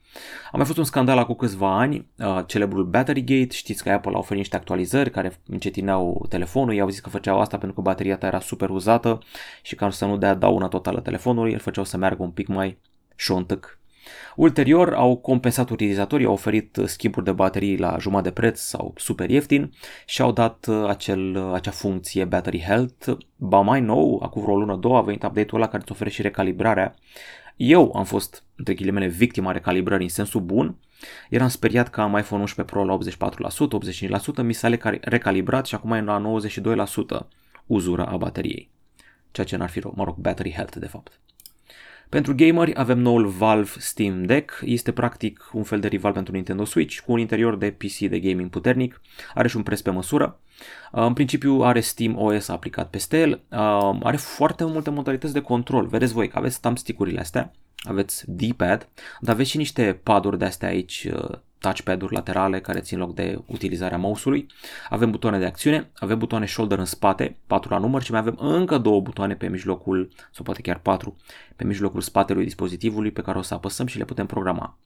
A 0.52 0.56
mai 0.56 0.66
fost 0.66 0.78
un 0.78 0.84
scandal 0.84 1.18
acum 1.18 1.34
câțiva 1.34 1.78
ani, 1.78 2.06
uh, 2.18 2.42
celebrul 2.46 2.84
Battery 2.84 3.24
Gate, 3.24 3.54
știți 3.54 3.82
că 3.82 3.90
Apple 3.90 4.12
a 4.14 4.18
oferit 4.18 4.38
niște 4.38 4.56
actualizări 4.56 5.10
care 5.10 5.40
încetineau 5.46 6.26
telefonul, 6.28 6.74
i-au 6.74 6.88
zis 6.88 7.00
că 7.00 7.08
făceau 7.08 7.40
asta 7.40 7.58
pentru 7.58 7.76
că 7.76 7.82
bateria 7.82 8.16
ta 8.16 8.26
era 8.26 8.40
super 8.40 8.68
uzată 8.68 9.18
și 9.62 9.74
ca 9.74 9.90
să 9.90 10.04
nu 10.04 10.16
dea 10.16 10.34
dauna 10.34 10.68
totală 10.68 11.00
telefonului, 11.00 11.52
îl 11.52 11.58
făceau 11.58 11.84
să 11.84 11.96
meargă 11.96 12.22
un 12.22 12.30
pic 12.30 12.46
mai 12.46 12.78
șontăc. 13.16 13.80
Ulterior 14.36 14.94
au 14.94 15.16
compensat 15.16 15.70
utilizatorii, 15.70 16.26
au 16.26 16.32
oferit 16.32 16.78
schimburi 16.84 17.24
de 17.24 17.32
baterii 17.32 17.78
la 17.78 17.96
jumătate 18.00 18.28
de 18.28 18.40
preț 18.40 18.60
sau 18.60 18.92
super 18.96 19.30
ieftin 19.30 19.72
și 20.06 20.22
au 20.22 20.32
dat 20.32 20.66
uh, 20.68 20.84
acel, 20.88 21.36
uh, 21.36 21.50
acea 21.54 21.70
funcție 21.70 22.24
Battery 22.24 22.60
Health. 22.60 23.12
Ba 23.36 23.60
mai 23.60 23.80
nou, 23.80 24.20
acum 24.22 24.42
vreo 24.42 24.56
lună, 24.56 24.76
două, 24.76 24.96
a 24.96 25.00
venit 25.00 25.22
update-ul 25.22 25.60
ăla 25.60 25.70
care 25.70 25.82
îți 25.82 25.92
oferă 25.92 26.10
și 26.10 26.22
recalibrarea 26.22 26.94
eu 27.64 27.92
am 27.94 28.04
fost, 28.04 28.44
între 28.56 28.74
ghilimele, 28.74 29.06
victima 29.06 29.52
recalibrării 29.52 30.04
în 30.04 30.12
sensul 30.12 30.40
bun. 30.40 30.76
Eram 31.30 31.48
speriat 31.48 31.88
că 31.88 32.00
am 32.00 32.16
iPhone 32.16 32.40
11 32.40 32.74
Pro 32.74 32.84
la 32.84 32.98
84%, 32.98 34.40
85%, 34.40 34.42
mi 34.42 34.52
s-a 34.52 34.68
recalibrat 35.00 35.66
și 35.66 35.74
acum 35.74 35.92
e 35.92 36.00
la 36.00 36.22
92% 37.24 37.26
uzura 37.66 38.04
a 38.04 38.16
bateriei. 38.16 38.70
Ceea 39.30 39.46
ce 39.46 39.56
n-ar 39.56 39.68
fi 39.68 39.80
rău, 39.80 39.92
mă 39.96 40.04
rog, 40.04 40.16
battery 40.16 40.52
health 40.52 40.76
de 40.76 40.86
fapt. 40.86 41.20
Pentru 42.12 42.34
gameri 42.34 42.74
avem 42.74 42.98
noul 42.98 43.26
Valve 43.26 43.70
Steam 43.78 44.24
Deck, 44.24 44.60
este 44.64 44.92
practic 44.92 45.50
un 45.52 45.62
fel 45.62 45.80
de 45.80 45.88
rival 45.88 46.12
pentru 46.12 46.32
Nintendo 46.32 46.64
Switch, 46.64 47.00
cu 47.00 47.12
un 47.12 47.18
interior 47.18 47.56
de 47.56 47.70
PC 47.70 47.98
de 47.98 48.20
gaming 48.20 48.50
puternic, 48.50 49.00
are 49.34 49.48
și 49.48 49.56
un 49.56 49.62
preț 49.62 49.80
pe 49.80 49.90
măsură. 49.90 50.40
Uh, 50.92 51.02
în 51.02 51.12
principiu 51.12 51.60
are 51.60 51.80
Steam 51.80 52.18
OS 52.18 52.48
aplicat 52.48 52.90
peste 52.90 53.20
el, 53.20 53.30
uh, 53.30 53.98
are 54.02 54.16
foarte 54.16 54.64
multe 54.64 54.90
modalități 54.90 55.32
de 55.32 55.40
control, 55.40 55.86
vedeți 55.86 56.12
voi 56.12 56.28
că 56.28 56.38
aveți 56.38 56.60
thumbstick-urile 56.60 57.20
astea, 57.20 57.52
aveți 57.82 58.24
D-pad, 58.26 58.88
dar 59.20 59.34
aveți 59.34 59.50
și 59.50 59.56
niște 59.56 60.00
paduri 60.02 60.38
de 60.38 60.44
astea 60.44 60.68
aici 60.68 61.08
uh, 61.12 61.38
touchpad-uri 61.62 62.14
laterale 62.14 62.60
care 62.60 62.80
țin 62.80 62.98
loc 62.98 63.14
de 63.14 63.38
utilizarea 63.46 63.98
mouse-ului. 63.98 64.46
Avem 64.88 65.10
butoane 65.10 65.38
de 65.38 65.44
acțiune, 65.44 65.90
avem 65.94 66.18
butoane 66.18 66.46
shoulder 66.46 66.78
în 66.78 66.84
spate, 66.84 67.36
4 67.46 67.70
la 67.72 67.78
număr 67.78 68.02
și 68.02 68.10
mai 68.10 68.20
avem 68.20 68.36
încă 68.38 68.78
două 68.78 69.00
butoane 69.00 69.34
pe 69.34 69.48
mijlocul, 69.48 70.10
sau 70.32 70.44
poate 70.44 70.60
chiar 70.60 70.78
4, 70.78 71.16
pe 71.56 71.64
mijlocul 71.64 72.00
spatelui 72.00 72.44
dispozitivului 72.44 73.10
pe 73.10 73.22
care 73.22 73.38
o 73.38 73.42
să 73.42 73.54
apăsăm 73.54 73.86
și 73.86 73.98
le 73.98 74.04
putem 74.04 74.26
programa. 74.26 74.78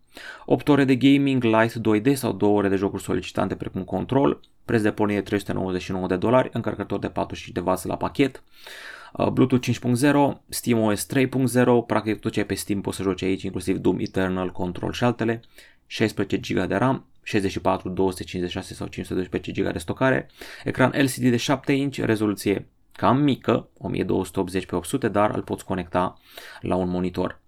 8 0.44 0.68
ore 0.68 0.84
de 0.84 0.96
gaming 0.96 1.42
light 1.42 1.74
2D 1.78 2.12
sau 2.14 2.32
2 2.32 2.48
ore 2.48 2.68
de 2.68 2.76
jocuri 2.76 3.02
solicitante 3.02 3.54
precum 3.54 3.84
control, 3.84 4.40
preț 4.64 4.82
de 4.82 4.90
pornire 4.90 5.20
399 5.20 6.06
de 6.06 6.16
dolari, 6.16 6.50
încărcător 6.52 6.98
de 6.98 7.08
45 7.08 7.54
de 7.54 7.70
W 7.70 7.74
la 7.82 7.96
pachet, 7.96 8.36
uh, 8.36 8.95
Bluetooth 9.32 9.68
5.0, 9.68 10.40
SteamOS 10.48 11.06
3.0, 11.14 11.86
practic 11.86 12.20
tot 12.20 12.32
ce 12.32 12.40
e 12.40 12.44
pe 12.44 12.54
Steam 12.54 12.80
poți 12.80 12.96
să 12.96 13.02
joci 13.02 13.22
aici, 13.22 13.42
inclusiv 13.42 13.76
Doom 13.76 13.98
Eternal, 13.98 14.52
Control 14.52 14.92
și 14.92 15.04
altele, 15.04 15.40
16 15.86 16.36
GB 16.36 16.68
de 16.68 16.74
RAM, 16.74 17.06
64, 17.22 17.88
256 17.88 18.74
sau 18.74 18.86
512 18.86 19.62
GB 19.62 19.72
de 19.72 19.78
stocare, 19.78 20.30
ecran 20.64 20.92
LCD 20.94 21.30
de 21.30 21.36
7 21.36 21.72
inch, 21.72 21.96
rezoluție 21.96 22.68
cam 22.92 23.22
mică, 23.22 23.68
1280 23.78 24.66
pe 24.66 24.76
800, 24.76 25.08
dar 25.08 25.34
îl 25.34 25.42
poți 25.42 25.64
conecta 25.64 26.20
la 26.60 26.74
un 26.74 26.88
monitor. 26.88 27.40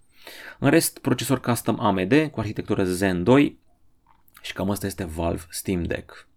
În 0.59 0.71
rest, 0.71 0.99
procesor 0.99 1.41
custom 1.41 1.81
AMD 1.81 2.15
cu 2.31 2.41
arhitectură 2.41 2.85
Zen 2.85 3.23
2 3.23 3.59
și 4.43 4.53
cam 4.53 4.71
asta 4.71 4.87
este 4.87 5.05
Valve 5.05 5.43
Steam 5.51 5.83
Deck. 5.83 6.28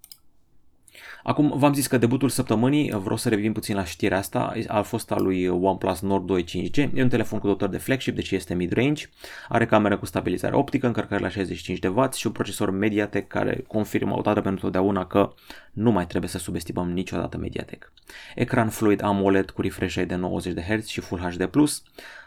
Acum 1.24 1.54
v-am 1.56 1.74
zis 1.74 1.88
că 1.88 1.98
debutul 1.98 2.30
săptămânii, 2.30 2.92
vreau 2.92 3.18
să 3.18 3.30
revin 3.30 3.52
puțin 3.52 3.76
la 3.76 3.84
știrea 3.84 4.18
asta, 4.18 4.54
a 4.68 4.82
fost 4.82 5.12
al 5.12 5.24
lui 5.24 5.48
OnePlus 5.48 6.02
Nord 6.02 6.26
2 6.26 6.44
5G. 6.44 6.94
E 6.94 7.04
un 7.04 7.10
telefon 7.10 7.40
cu 7.40 7.48
dotări 7.48 7.72
de 7.72 7.78
flagship, 7.78 8.16
deci 8.16 8.32
este 8.32 8.54
mid-range, 8.54 9.06
are 9.50 9.66
cameră 9.66 9.98
cu 9.98 10.06
stabilizare 10.06 10.56
optică, 10.56 10.86
încărcare 10.86 11.22
la 11.22 11.30
65 11.30 11.80
de 11.80 11.88
W 11.88 12.10
și 12.16 12.28
un 12.28 12.34
procesor 12.34 12.70
Mediatek 12.70 13.28
care 13.28 13.64
confirmă 13.68 14.18
o 14.18 14.22
dată 14.22 14.42
pentru 14.42 14.62
totdeauna 14.62 15.06
că 15.06 15.34
nu 15.72 15.92
mai 15.92 16.08
trebuie 16.08 16.30
să 16.30 16.38
subestimăm 16.38 16.92
niciodată 16.92 17.38
Mediatek. 17.38 17.92
Ecran 18.36 18.70
fluid 18.70 19.04
AMOLED 19.04 19.50
cu 19.50 19.62
refresh 19.62 19.96
rate 19.96 20.08
de 20.08 20.16
90 20.16 20.54
de 20.54 20.62
Hz 20.62 20.86
și 20.86 21.00
Full 21.00 21.22
HD+, 21.22 21.50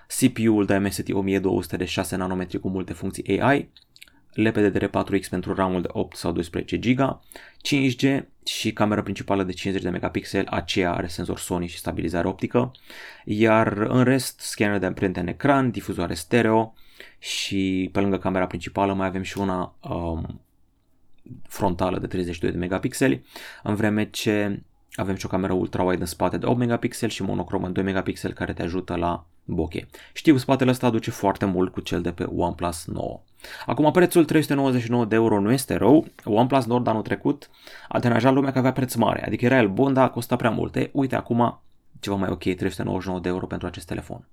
CPU-ul 0.06 0.64
Dimensity 0.64 1.12
1200 1.12 1.76
de 1.76 1.84
6 1.84 2.16
nanometri 2.16 2.60
cu 2.60 2.68
multe 2.68 2.92
funcții 2.92 3.40
AI, 3.40 3.70
LPDDR4X 4.36 5.28
pentru 5.30 5.54
RAM-ul 5.54 5.82
de 5.82 5.88
8 5.92 6.16
sau 6.16 6.32
12 6.32 6.76
GB, 6.76 7.20
5G 7.68 8.22
și 8.44 8.72
camera 8.72 9.02
principală 9.02 9.42
de 9.42 9.52
50 9.52 9.84
de 9.84 9.90
megapixeli, 9.90 10.46
aceea 10.46 10.94
are 10.94 11.06
senzor 11.06 11.38
Sony 11.38 11.66
și 11.66 11.78
stabilizare 11.78 12.28
optică, 12.28 12.72
iar 13.24 13.76
în 13.76 14.04
rest 14.04 14.40
scanner 14.40 14.78
de 14.78 14.86
amprente 14.86 15.20
în 15.20 15.26
ecran, 15.26 15.70
difuzoare 15.70 16.14
stereo 16.14 16.74
și 17.18 17.88
pe 17.92 18.00
lângă 18.00 18.18
camera 18.18 18.46
principală 18.46 18.92
mai 18.92 19.06
avem 19.06 19.22
și 19.22 19.38
una 19.38 19.74
um, 19.80 20.40
frontală 21.48 21.98
de 21.98 22.06
32 22.06 22.50
de 22.50 22.58
megapixeli, 22.58 23.24
în 23.62 23.74
vreme 23.74 24.10
ce 24.10 24.62
avem 24.94 25.14
și 25.14 25.26
o 25.26 25.28
cameră 25.28 25.52
ultra-wide 25.52 26.00
în 26.00 26.06
spate 26.06 26.38
de 26.38 26.46
8 26.46 26.58
megapixeli 26.58 27.12
și 27.12 27.22
monocrom 27.22 27.64
în 27.64 27.72
2 27.72 27.82
megapixeli 27.82 28.34
care 28.34 28.52
te 28.52 28.62
ajută 28.62 28.94
la 28.96 29.26
bokeh. 29.44 29.84
Știu, 30.12 30.36
spatele 30.36 30.70
ăsta 30.70 30.86
aduce 30.86 31.10
foarte 31.10 31.44
mult 31.44 31.72
cu 31.72 31.80
cel 31.80 32.00
de 32.00 32.12
pe 32.12 32.22
OnePlus 32.22 32.84
9. 32.84 33.20
Acum 33.66 33.90
prețul 33.90 34.24
399 34.24 35.04
de 35.04 35.14
euro 35.14 35.40
nu 35.40 35.52
este 35.52 35.74
rău. 35.74 36.06
OnePlus 36.24 36.64
Nord 36.64 36.86
anul 36.86 37.02
trecut 37.02 37.50
a 37.88 37.98
deranjat 37.98 38.32
lumea 38.32 38.52
că 38.52 38.58
avea 38.58 38.72
preț 38.72 38.94
mare, 38.94 39.26
adică 39.26 39.44
era 39.44 39.58
el 39.58 39.68
bun, 39.68 39.92
dar 39.92 40.10
costa 40.10 40.36
prea 40.36 40.50
multe. 40.50 40.90
Uite 40.92 41.16
acum 41.16 41.60
ceva 42.00 42.16
mai 42.16 42.28
ok, 42.28 42.42
399 42.42 43.20
de 43.20 43.28
euro 43.28 43.46
pentru 43.46 43.66
acest 43.66 43.86
telefon. 43.86 44.28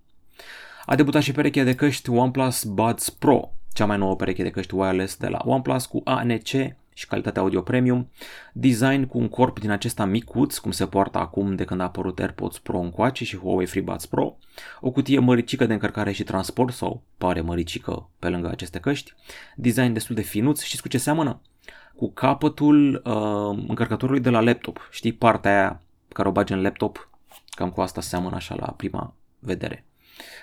A 0.85 0.95
debutat 0.95 1.21
și 1.21 1.31
perechea 1.31 1.63
de 1.63 1.75
căști 1.75 2.09
OnePlus 2.09 2.63
Buds 2.63 3.09
Pro, 3.09 3.51
cea 3.73 3.85
mai 3.85 3.97
nouă 3.97 4.15
pereche 4.15 4.43
de 4.43 4.49
căști 4.49 4.75
wireless 4.75 5.17
de 5.17 5.27
la 5.27 5.41
OnePlus 5.45 5.85
cu 5.85 6.01
ANC 6.03 6.49
și 6.93 7.07
calitatea 7.07 7.41
audio 7.41 7.62
premium, 7.62 8.10
design 8.53 9.03
cu 9.03 9.17
un 9.17 9.29
corp 9.29 9.60
din 9.60 9.69
acesta 9.69 10.05
micuț, 10.05 10.57
cum 10.57 10.71
se 10.71 10.86
poartă 10.86 11.17
acum 11.17 11.55
de 11.55 11.65
când 11.65 11.81
a 11.81 11.83
apărut 11.83 12.19
AirPods 12.19 12.60
Pro 12.60 12.79
încoace 12.79 13.24
și 13.24 13.38
Huawei 13.38 13.65
FreeBuds 13.65 14.05
Pro, 14.05 14.38
o 14.81 14.91
cutie 14.91 15.19
măricică 15.19 15.65
de 15.65 15.74
încărcare 15.74 16.12
și 16.12 16.24
transport 16.24 16.74
sau 16.74 17.01
pare 17.17 17.41
măricică 17.41 18.10
pe 18.19 18.29
lângă 18.29 18.50
aceste 18.50 18.79
căști, 18.79 19.13
design 19.55 19.93
destul 19.93 20.15
de 20.15 20.21
finuț, 20.21 20.62
știți 20.62 20.81
cu 20.81 20.88
ce 20.88 20.98
seamănă? 20.98 21.41
Cu 21.95 22.12
capătul 22.12 23.01
uh, 23.05 23.63
încărcătorului 23.67 24.21
de 24.21 24.29
la 24.29 24.39
laptop, 24.39 24.88
știi 24.91 25.13
partea 25.13 25.51
aia 25.51 25.81
care 26.13 26.27
o 26.27 26.31
bagi 26.31 26.53
în 26.53 26.62
laptop, 26.62 27.10
cam 27.50 27.69
cu 27.69 27.81
asta 27.81 28.01
seamănă 28.01 28.36
așa 28.36 28.55
la 28.55 28.67
prima 28.67 29.13
vedere. 29.39 29.86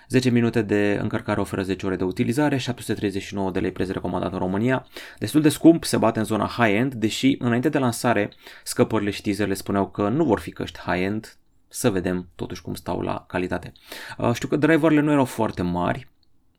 10 0.08 0.30
minute 0.30 0.62
de 0.62 0.98
încărcare 1.00 1.40
oferă 1.40 1.62
10 1.62 1.86
ore 1.86 1.96
de 1.96 2.04
utilizare, 2.04 2.56
739 2.56 3.50
de 3.50 3.60
lei 3.60 3.72
preț 3.72 3.88
recomandat 3.88 4.32
în 4.32 4.38
România. 4.38 4.86
Destul 5.18 5.40
de 5.40 5.48
scump, 5.48 5.84
se 5.84 5.96
bate 5.96 6.18
în 6.18 6.24
zona 6.24 6.46
high-end, 6.46 6.94
deși 6.94 7.36
înainte 7.38 7.68
de 7.68 7.78
lansare 7.78 8.32
scăpările 8.64 9.10
și 9.10 9.22
teaserele 9.22 9.54
spuneau 9.54 9.88
că 9.88 10.08
nu 10.08 10.24
vor 10.24 10.40
fi 10.40 10.50
căști 10.50 10.78
high-end, 10.78 11.36
să 11.68 11.90
vedem 11.90 12.28
totuși 12.34 12.62
cum 12.62 12.74
stau 12.74 13.00
la 13.00 13.24
calitate. 13.28 13.72
Uh, 14.18 14.32
știu 14.32 14.48
că 14.48 14.56
driverele 14.56 15.00
nu 15.00 15.10
erau 15.10 15.24
foarte 15.24 15.62
mari, 15.62 16.08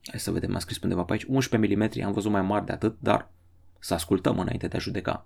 hai 0.05 0.19
să 0.19 0.31
vedem, 0.31 0.55
a 0.55 0.59
scris 0.59 0.81
undeva 0.81 1.03
pe 1.03 1.11
aici, 1.11 1.25
11 1.27 1.75
mm, 1.75 2.05
am 2.05 2.13
văzut 2.13 2.31
mai 2.31 2.41
mari 2.41 2.65
de 2.65 2.71
atât, 2.71 2.95
dar 2.99 3.31
să 3.79 3.93
ascultăm 3.93 4.39
înainte 4.39 4.67
de 4.67 4.77
a 4.77 4.79
judeca. 4.79 5.25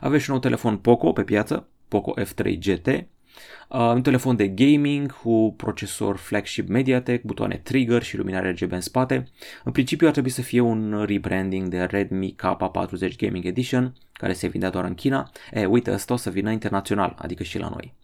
Aveți 0.00 0.22
și 0.22 0.30
un 0.30 0.34
nou 0.34 0.44
telefon 0.44 0.76
Poco 0.76 1.12
pe 1.12 1.22
piață, 1.22 1.68
Poco 1.88 2.14
F3 2.20 2.58
GT, 2.58 2.86
Uh, 2.86 3.19
un 3.68 4.02
telefon 4.02 4.36
de 4.36 4.48
gaming 4.48 5.12
cu 5.12 5.54
procesor 5.56 6.16
flagship 6.16 6.68
MediaTek, 6.68 7.22
butoane 7.22 7.60
trigger 7.62 8.02
și 8.02 8.16
luminare 8.16 8.50
RGB 8.50 8.72
în 8.72 8.80
spate. 8.80 9.28
În 9.64 9.72
principiu 9.72 10.06
ar 10.06 10.12
trebui 10.12 10.30
să 10.30 10.42
fie 10.42 10.60
un 10.60 11.04
rebranding 11.06 11.68
de 11.68 11.82
Redmi 11.82 12.34
K40 12.34 13.16
Gaming 13.16 13.44
Edition, 13.44 13.94
care 14.12 14.32
se 14.32 14.46
vindea 14.46 14.70
doar 14.70 14.84
în 14.84 14.94
China. 14.94 15.30
E, 15.52 15.64
uite, 15.64 15.92
ăsta 15.92 16.12
o 16.12 16.16
să 16.16 16.30
vină 16.30 16.50
internațional, 16.50 17.14
adică 17.18 17.42
și 17.42 17.58
la 17.58 17.68
noi. 17.68 17.94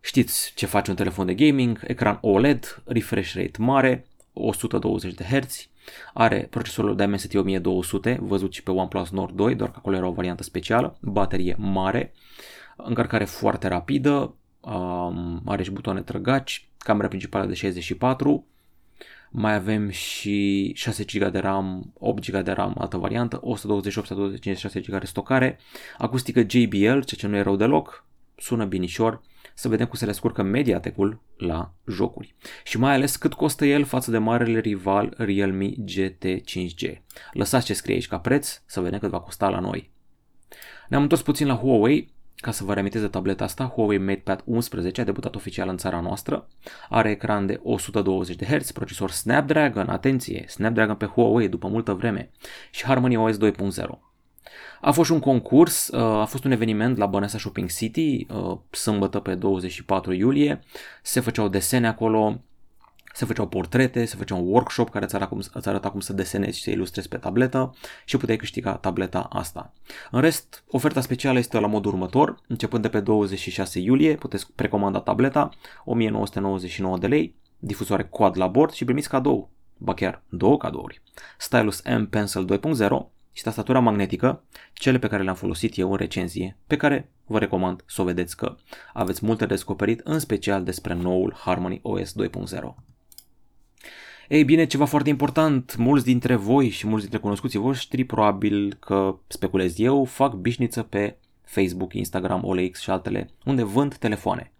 Știți 0.00 0.52
ce 0.54 0.66
face 0.66 0.90
un 0.90 0.96
telefon 0.96 1.26
de 1.26 1.34
gaming, 1.34 1.80
ecran 1.86 2.18
OLED, 2.20 2.82
refresh 2.84 3.34
rate 3.34 3.58
mare, 3.58 4.06
120 4.32 5.14
de 5.14 5.24
Hz, 5.24 5.68
are 6.12 6.46
procesorul 6.50 6.96
Dimensity 6.96 7.36
1200, 7.36 8.18
văzut 8.20 8.52
și 8.52 8.62
pe 8.62 8.70
OnePlus 8.70 9.10
Nord 9.10 9.34
2, 9.34 9.54
doar 9.54 9.70
că 9.70 9.76
acolo 9.78 9.96
era 9.96 10.06
o 10.06 10.12
variantă 10.12 10.42
specială, 10.42 10.98
baterie 11.00 11.54
mare, 11.58 12.12
încărcare 12.76 13.24
foarte 13.24 13.68
rapidă, 13.68 14.34
um, 14.62 15.42
are 15.44 15.62
și 15.62 15.70
butoane 15.70 16.02
trăgaci, 16.02 16.68
camera 16.78 17.08
principală 17.08 17.46
de 17.46 17.54
64, 17.54 18.46
mai 19.30 19.54
avem 19.54 19.88
și 19.88 20.72
6 20.74 21.04
GB 21.04 21.32
de 21.32 21.38
RAM, 21.38 21.92
8 21.98 22.30
GB 22.30 22.44
de 22.44 22.52
RAM, 22.52 22.74
altă 22.78 22.96
variantă, 22.96 23.38
128 23.42 24.06
sau 24.06 24.16
256 24.16 24.80
GB 24.80 25.00
de 25.00 25.06
stocare, 25.06 25.58
acustică 25.98 26.40
JBL, 26.40 26.86
ceea 26.86 27.02
ce 27.04 27.26
nu 27.26 27.36
e 27.36 27.40
rău 27.40 27.56
deloc, 27.56 28.06
sună 28.36 28.64
binișor, 28.64 29.22
să 29.54 29.68
vedem 29.68 29.86
cum 29.86 29.98
se 29.98 30.06
descurcă 30.06 30.42
Mediatek-ul 30.42 31.20
la 31.36 31.74
jocuri. 31.86 32.34
Și 32.64 32.78
mai 32.78 32.94
ales 32.94 33.16
cât 33.16 33.34
costă 33.34 33.64
el 33.64 33.84
față 33.84 34.10
de 34.10 34.18
marele 34.18 34.58
rival 34.58 35.14
Realme 35.16 35.68
GT 35.76 36.24
5G. 36.24 37.02
Lăsați 37.32 37.66
ce 37.66 37.74
scrie 37.74 37.94
aici 37.94 38.08
ca 38.08 38.18
preț, 38.18 38.62
să 38.66 38.80
vedem 38.80 38.98
cât 38.98 39.10
va 39.10 39.20
costa 39.20 39.48
la 39.48 39.58
noi. 39.58 39.90
Ne-am 40.88 41.02
întors 41.02 41.22
puțin 41.22 41.46
la 41.46 41.56
Huawei, 41.56 42.11
ca 42.42 42.50
să 42.50 42.64
vă 42.64 42.72
reamintesc 42.72 43.04
de 43.04 43.10
tableta 43.10 43.44
asta, 43.44 43.64
Huawei 43.64 43.98
MatePad 43.98 44.42
11 44.44 45.00
a 45.00 45.04
debutat 45.04 45.34
oficial 45.34 45.68
în 45.68 45.76
țara 45.76 46.00
noastră, 46.00 46.48
are 46.88 47.10
ecran 47.10 47.46
de 47.46 47.60
120 47.62 48.36
de 48.36 48.44
Hz, 48.44 48.70
procesor 48.70 49.10
Snapdragon, 49.10 49.88
atenție, 49.88 50.44
Snapdragon 50.48 50.96
pe 50.96 51.06
Huawei 51.06 51.48
după 51.48 51.68
multă 51.68 51.92
vreme 51.92 52.30
și 52.70 52.84
Harmony 52.84 53.16
OS 53.16 53.36
2.0. 53.38 53.98
A 54.80 54.90
fost 54.90 55.10
un 55.10 55.20
concurs, 55.20 55.88
uh, 55.88 56.00
a 56.00 56.24
fost 56.24 56.44
un 56.44 56.50
eveniment 56.50 56.96
la 56.96 57.06
Băneasa 57.06 57.38
Shopping 57.38 57.70
City, 57.70 58.26
uh, 58.30 58.58
sâmbătă 58.70 59.18
pe 59.18 59.34
24 59.34 60.12
iulie, 60.12 60.60
se 61.02 61.20
făceau 61.20 61.48
desene 61.48 61.86
acolo, 61.86 62.40
se 63.14 63.24
făceau 63.24 63.48
portrete, 63.48 64.04
se 64.04 64.16
făcea 64.16 64.34
un 64.34 64.46
workshop 64.46 64.90
care 64.90 65.04
îți 65.04 65.14
arăta, 65.14 65.30
cum, 65.30 65.42
îți 65.52 65.68
arăta 65.68 65.90
cum 65.90 66.00
să 66.00 66.12
desenezi 66.12 66.56
și 66.56 66.62
să 66.62 66.70
ilustrezi 66.70 67.08
pe 67.08 67.16
tabletă 67.16 67.74
și 68.04 68.16
puteai 68.16 68.36
câștiga 68.36 68.72
tableta 68.72 69.20
asta. 69.30 69.72
În 70.10 70.20
rest, 70.20 70.64
oferta 70.68 71.00
specială 71.00 71.38
este 71.38 71.58
la 71.58 71.66
modul 71.66 71.92
următor, 71.92 72.40
începând 72.46 72.82
de 72.82 72.88
pe 72.88 73.00
26 73.00 73.78
iulie, 73.78 74.14
puteți 74.14 74.52
precomanda 74.54 75.00
tableta, 75.00 75.50
1999 75.84 76.98
de 76.98 77.06
lei, 77.06 77.34
difuzoare 77.58 78.04
quad 78.04 78.38
la 78.38 78.46
bord 78.46 78.72
și 78.72 78.84
primiți 78.84 79.08
cadou, 79.08 79.50
ba 79.78 79.94
chiar 79.94 80.22
două 80.28 80.56
cadouri. 80.56 81.02
Stylus 81.38 81.82
M 81.82 82.04
Pencil 82.04 82.60
2.0 82.60 82.88
și 83.32 83.42
tastatura 83.42 83.78
magnetică, 83.78 84.42
cele 84.72 84.98
pe 84.98 85.08
care 85.08 85.22
le-am 85.22 85.34
folosit 85.34 85.78
eu 85.78 85.90
în 85.90 85.96
recenzie, 85.96 86.56
pe 86.66 86.76
care 86.76 87.10
vă 87.26 87.38
recomand 87.38 87.84
să 87.86 88.02
o 88.02 88.04
vedeți 88.04 88.36
că 88.36 88.56
aveți 88.92 89.24
multe 89.24 89.46
de 89.46 89.54
descoperit, 89.54 90.00
în 90.00 90.18
special 90.18 90.64
despre 90.64 90.94
noul 90.94 91.34
Harmony 91.36 91.80
OS 91.82 92.14
2.0. 92.22 92.91
Ei 94.28 94.44
bine, 94.44 94.64
ceva 94.64 94.84
foarte 94.84 95.08
important, 95.08 95.76
mulți 95.76 96.04
dintre 96.04 96.34
voi 96.34 96.68
și 96.68 96.86
mulți 96.86 97.02
dintre 97.02 97.20
cunoscuții 97.20 97.58
voștri, 97.58 98.04
probabil 98.04 98.76
că 98.80 99.16
speculez 99.26 99.78
eu, 99.78 100.04
fac 100.04 100.34
bișniță 100.34 100.82
pe 100.82 101.16
Facebook, 101.44 101.94
Instagram, 101.94 102.44
OLX 102.44 102.80
și 102.80 102.90
altele, 102.90 103.30
unde 103.44 103.62
vând 103.62 103.94
telefoane. 103.96 104.52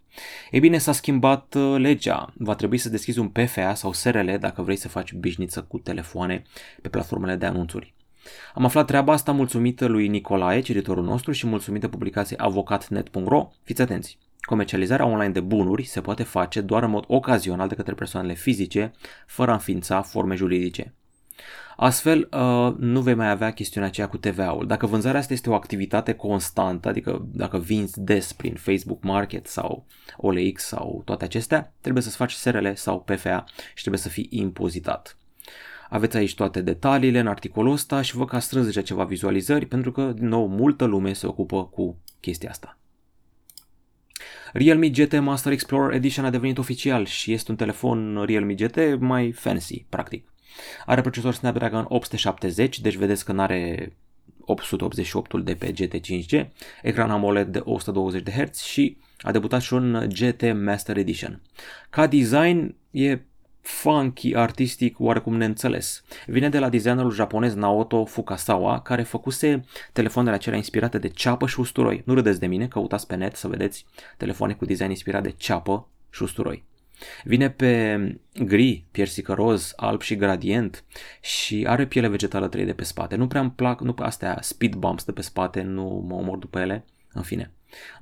Ei 0.51 0.59
bine, 0.59 0.77
s-a 0.77 0.91
schimbat 0.91 1.53
uh, 1.53 1.75
legea. 1.77 2.33
Va 2.37 2.55
trebui 2.55 2.77
să 2.77 2.89
deschizi 2.89 3.19
un 3.19 3.27
PFA 3.27 3.73
sau 3.73 3.93
SRL 3.93 4.29
dacă 4.39 4.61
vrei 4.61 4.75
să 4.75 4.87
faci 4.87 5.13
bișniță 5.13 5.61
cu 5.61 5.77
telefoane 5.77 6.43
pe 6.81 6.89
platformele 6.89 7.35
de 7.35 7.45
anunțuri. 7.45 7.93
Am 8.53 8.65
aflat 8.65 8.85
treaba 8.85 9.13
asta 9.13 9.31
mulțumită 9.31 9.85
lui 9.85 10.07
Nicolae, 10.07 10.59
cititorul 10.59 11.03
nostru, 11.03 11.31
și 11.31 11.47
mulțumită 11.47 11.87
publicației 11.87 12.39
avocatnet.ro. 12.41 13.51
Fiți 13.63 13.81
atenți! 13.81 14.17
Comercializarea 14.45 15.05
online 15.05 15.31
de 15.31 15.39
bunuri 15.39 15.83
se 15.83 16.01
poate 16.01 16.23
face 16.23 16.61
doar 16.61 16.83
în 16.83 16.89
mod 16.89 17.03
ocazional 17.07 17.67
de 17.67 17.75
către 17.75 17.93
persoanele 17.93 18.33
fizice, 18.33 18.91
fără 19.25 19.51
a 19.51 19.53
înființa 19.53 20.01
forme 20.01 20.35
juridice. 20.35 20.93
Astfel, 21.75 22.29
uh, 22.31 22.73
nu 22.77 23.01
vei 23.01 23.13
mai 23.13 23.29
avea 23.29 23.53
chestiunea 23.53 23.89
aceea 23.89 24.07
cu 24.07 24.17
TVA-ul. 24.17 24.67
Dacă 24.67 24.85
vânzarea 24.85 25.19
asta 25.19 25.33
este 25.33 25.49
o 25.49 25.53
activitate 25.53 26.13
constantă, 26.13 26.87
adică 26.87 27.27
dacă 27.31 27.57
vinzi 27.57 28.01
des 28.01 28.33
prin 28.33 28.55
Facebook 28.55 29.03
Market 29.03 29.47
sau 29.47 29.85
OLX 30.17 30.63
sau 30.63 31.01
toate 31.05 31.23
acestea, 31.23 31.73
trebuie 31.81 32.03
să-ți 32.03 32.15
faci 32.15 32.31
SRL 32.31 32.67
sau 32.73 33.01
PFA 33.01 33.43
și 33.73 33.81
trebuie 33.81 34.01
să 34.01 34.09
fii 34.09 34.27
impozitat. 34.29 35.17
Aveți 35.89 36.17
aici 36.17 36.35
toate 36.35 36.61
detaliile 36.61 37.19
în 37.19 37.27
articolul 37.27 37.71
ăsta 37.71 38.01
și 38.01 38.15
vă 38.15 38.25
că 38.25 38.35
a 38.35 38.39
strâns 38.39 38.65
deja 38.65 38.81
ceva 38.81 39.03
vizualizări 39.03 39.65
pentru 39.65 39.91
că, 39.91 40.11
din 40.15 40.27
nou, 40.27 40.47
multă 40.47 40.85
lume 40.85 41.13
se 41.13 41.27
ocupă 41.27 41.65
cu 41.65 41.97
chestia 42.19 42.49
asta. 42.49 42.77
Realme 44.53 44.89
GT 44.89 45.19
Master 45.19 45.51
Explorer 45.51 45.93
Edition 45.95 46.25
a 46.25 46.29
devenit 46.29 46.57
oficial 46.57 47.05
și 47.05 47.33
este 47.33 47.51
un 47.51 47.57
telefon 47.57 48.23
Realme 48.25 48.53
GT 48.53 48.99
mai 48.99 49.31
fancy, 49.31 49.85
practic. 49.89 50.27
Are 50.85 51.01
procesor 51.01 51.33
Snapdragon 51.33 51.85
870, 51.87 52.79
deci 52.79 52.95
vedeți 52.95 53.25
că 53.25 53.31
nu 53.31 53.41
are 53.41 53.93
888-ul 54.43 55.43
de 55.43 55.53
pe 55.53 55.71
GT 55.71 55.95
5G, 55.95 56.47
ecran 56.81 57.09
AMOLED 57.09 57.47
de 57.47 57.61
120 57.63 58.23
de 58.23 58.31
Hz 58.31 58.61
și 58.61 58.97
a 59.21 59.31
debutat 59.31 59.61
și 59.61 59.73
un 59.73 60.07
GT 60.07 60.63
Master 60.63 60.97
Edition. 60.97 61.41
Ca 61.89 62.07
design 62.07 62.75
e 62.91 63.19
funky, 63.63 64.35
artistic, 64.35 64.99
oarecum 64.99 65.35
neînțeles. 65.35 66.03
Vine 66.27 66.49
de 66.49 66.59
la 66.59 66.69
designerul 66.69 67.11
japonez 67.11 67.53
Naoto 67.53 68.05
Fukasawa, 68.05 68.81
care 68.81 69.03
făcuse 69.03 69.63
telefoanele 69.93 70.35
acelea 70.35 70.57
inspirate 70.57 70.97
de 70.97 71.07
ceapă 71.07 71.47
și 71.47 71.59
usturoi. 71.59 72.01
Nu 72.05 72.13
râdeți 72.13 72.39
de 72.39 72.47
mine, 72.47 72.67
căutați 72.67 73.07
pe 73.07 73.15
net 73.15 73.35
să 73.35 73.47
vedeți 73.47 73.85
telefoane 74.17 74.53
cu 74.53 74.65
design 74.65 74.89
inspirat 74.89 75.23
de 75.23 75.29
ceapă 75.29 75.87
și 76.09 76.23
usturoi. 76.23 76.63
Vine 77.23 77.49
pe 77.49 77.97
gri, 78.43 78.85
piersică 78.91 79.33
roz, 79.33 79.73
alb 79.75 80.01
și 80.01 80.15
gradient 80.15 80.83
și 81.21 81.65
are 81.67 81.87
piele 81.87 82.07
vegetală 82.07 82.49
3D 82.49 82.75
pe 82.75 82.83
spate. 82.83 83.15
Nu 83.15 83.27
prea 83.27 83.41
îmi 83.41 83.51
plac, 83.51 83.81
nu 83.81 83.95
astea 83.97 84.37
speed 84.41 84.73
bumps 84.73 85.03
de 85.03 85.11
pe 85.11 85.21
spate, 85.21 85.61
nu 85.61 86.05
mă 86.07 86.15
omor 86.15 86.37
după 86.37 86.59
ele, 86.59 86.85
în 87.13 87.21
fine. 87.21 87.51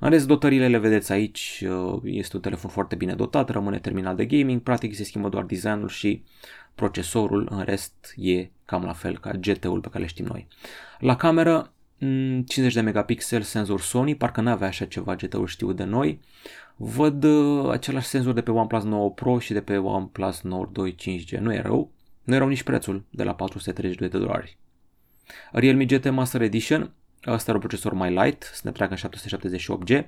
În 0.00 0.10
rest, 0.10 0.26
dotările 0.26 0.68
le 0.68 0.78
vedeți 0.78 1.12
aici, 1.12 1.64
uh, 1.68 2.00
este 2.04 2.36
un 2.36 2.42
telefon 2.42 2.70
foarte 2.70 2.94
bine 2.94 3.14
dotat, 3.14 3.48
rămâne 3.48 3.78
terminal 3.78 4.16
de 4.16 4.26
gaming, 4.26 4.60
practic 4.60 4.94
se 4.94 5.04
schimbă 5.04 5.28
doar 5.28 5.44
designul 5.44 5.88
și 5.88 6.22
procesorul, 6.74 7.48
în 7.50 7.62
rest 7.62 8.14
e 8.16 8.50
cam 8.64 8.84
la 8.84 8.92
fel 8.92 9.18
ca 9.18 9.30
GT-ul 9.30 9.80
pe 9.80 9.88
care 9.88 10.02
le 10.02 10.08
știm 10.08 10.24
noi. 10.24 10.48
La 10.98 11.16
cameră, 11.16 11.72
50 11.98 12.56
mm, 12.56 12.68
de 12.68 12.80
megapixel 12.80 13.42
senzor 13.42 13.80
Sony, 13.80 14.14
parcă 14.14 14.40
n-avea 14.40 14.68
așa 14.68 14.84
ceva 14.84 15.14
GT-ul 15.14 15.46
știu 15.46 15.72
de 15.72 15.84
noi. 15.84 16.20
Văd 16.76 17.24
uh, 17.24 17.70
același 17.70 18.06
senzor 18.06 18.32
de 18.32 18.40
pe 18.40 18.50
OnePlus 18.50 18.82
9 18.82 19.10
Pro 19.10 19.38
și 19.38 19.52
de 19.52 19.60
pe 19.60 19.76
OnePlus 19.76 20.40
Nord 20.40 20.72
2 20.72 20.94
5G, 20.94 21.38
nu 21.38 21.54
e 21.54 21.60
rău. 21.60 21.90
Nu 22.22 22.34
erau 22.34 22.48
nici 22.48 22.62
prețul 22.62 23.04
de 23.10 23.22
la 23.22 23.34
432 23.34 24.08
de 24.08 24.18
dolari. 24.18 24.58
Realme 25.52 25.84
GT 25.84 26.10
Master 26.10 26.42
Edition 26.42 26.92
Asta 27.24 27.44
are 27.44 27.54
un 27.54 27.66
procesor 27.66 27.92
mai 27.92 28.10
light, 28.10 28.42
Snapdragon 28.42 28.96
778G 28.96 30.04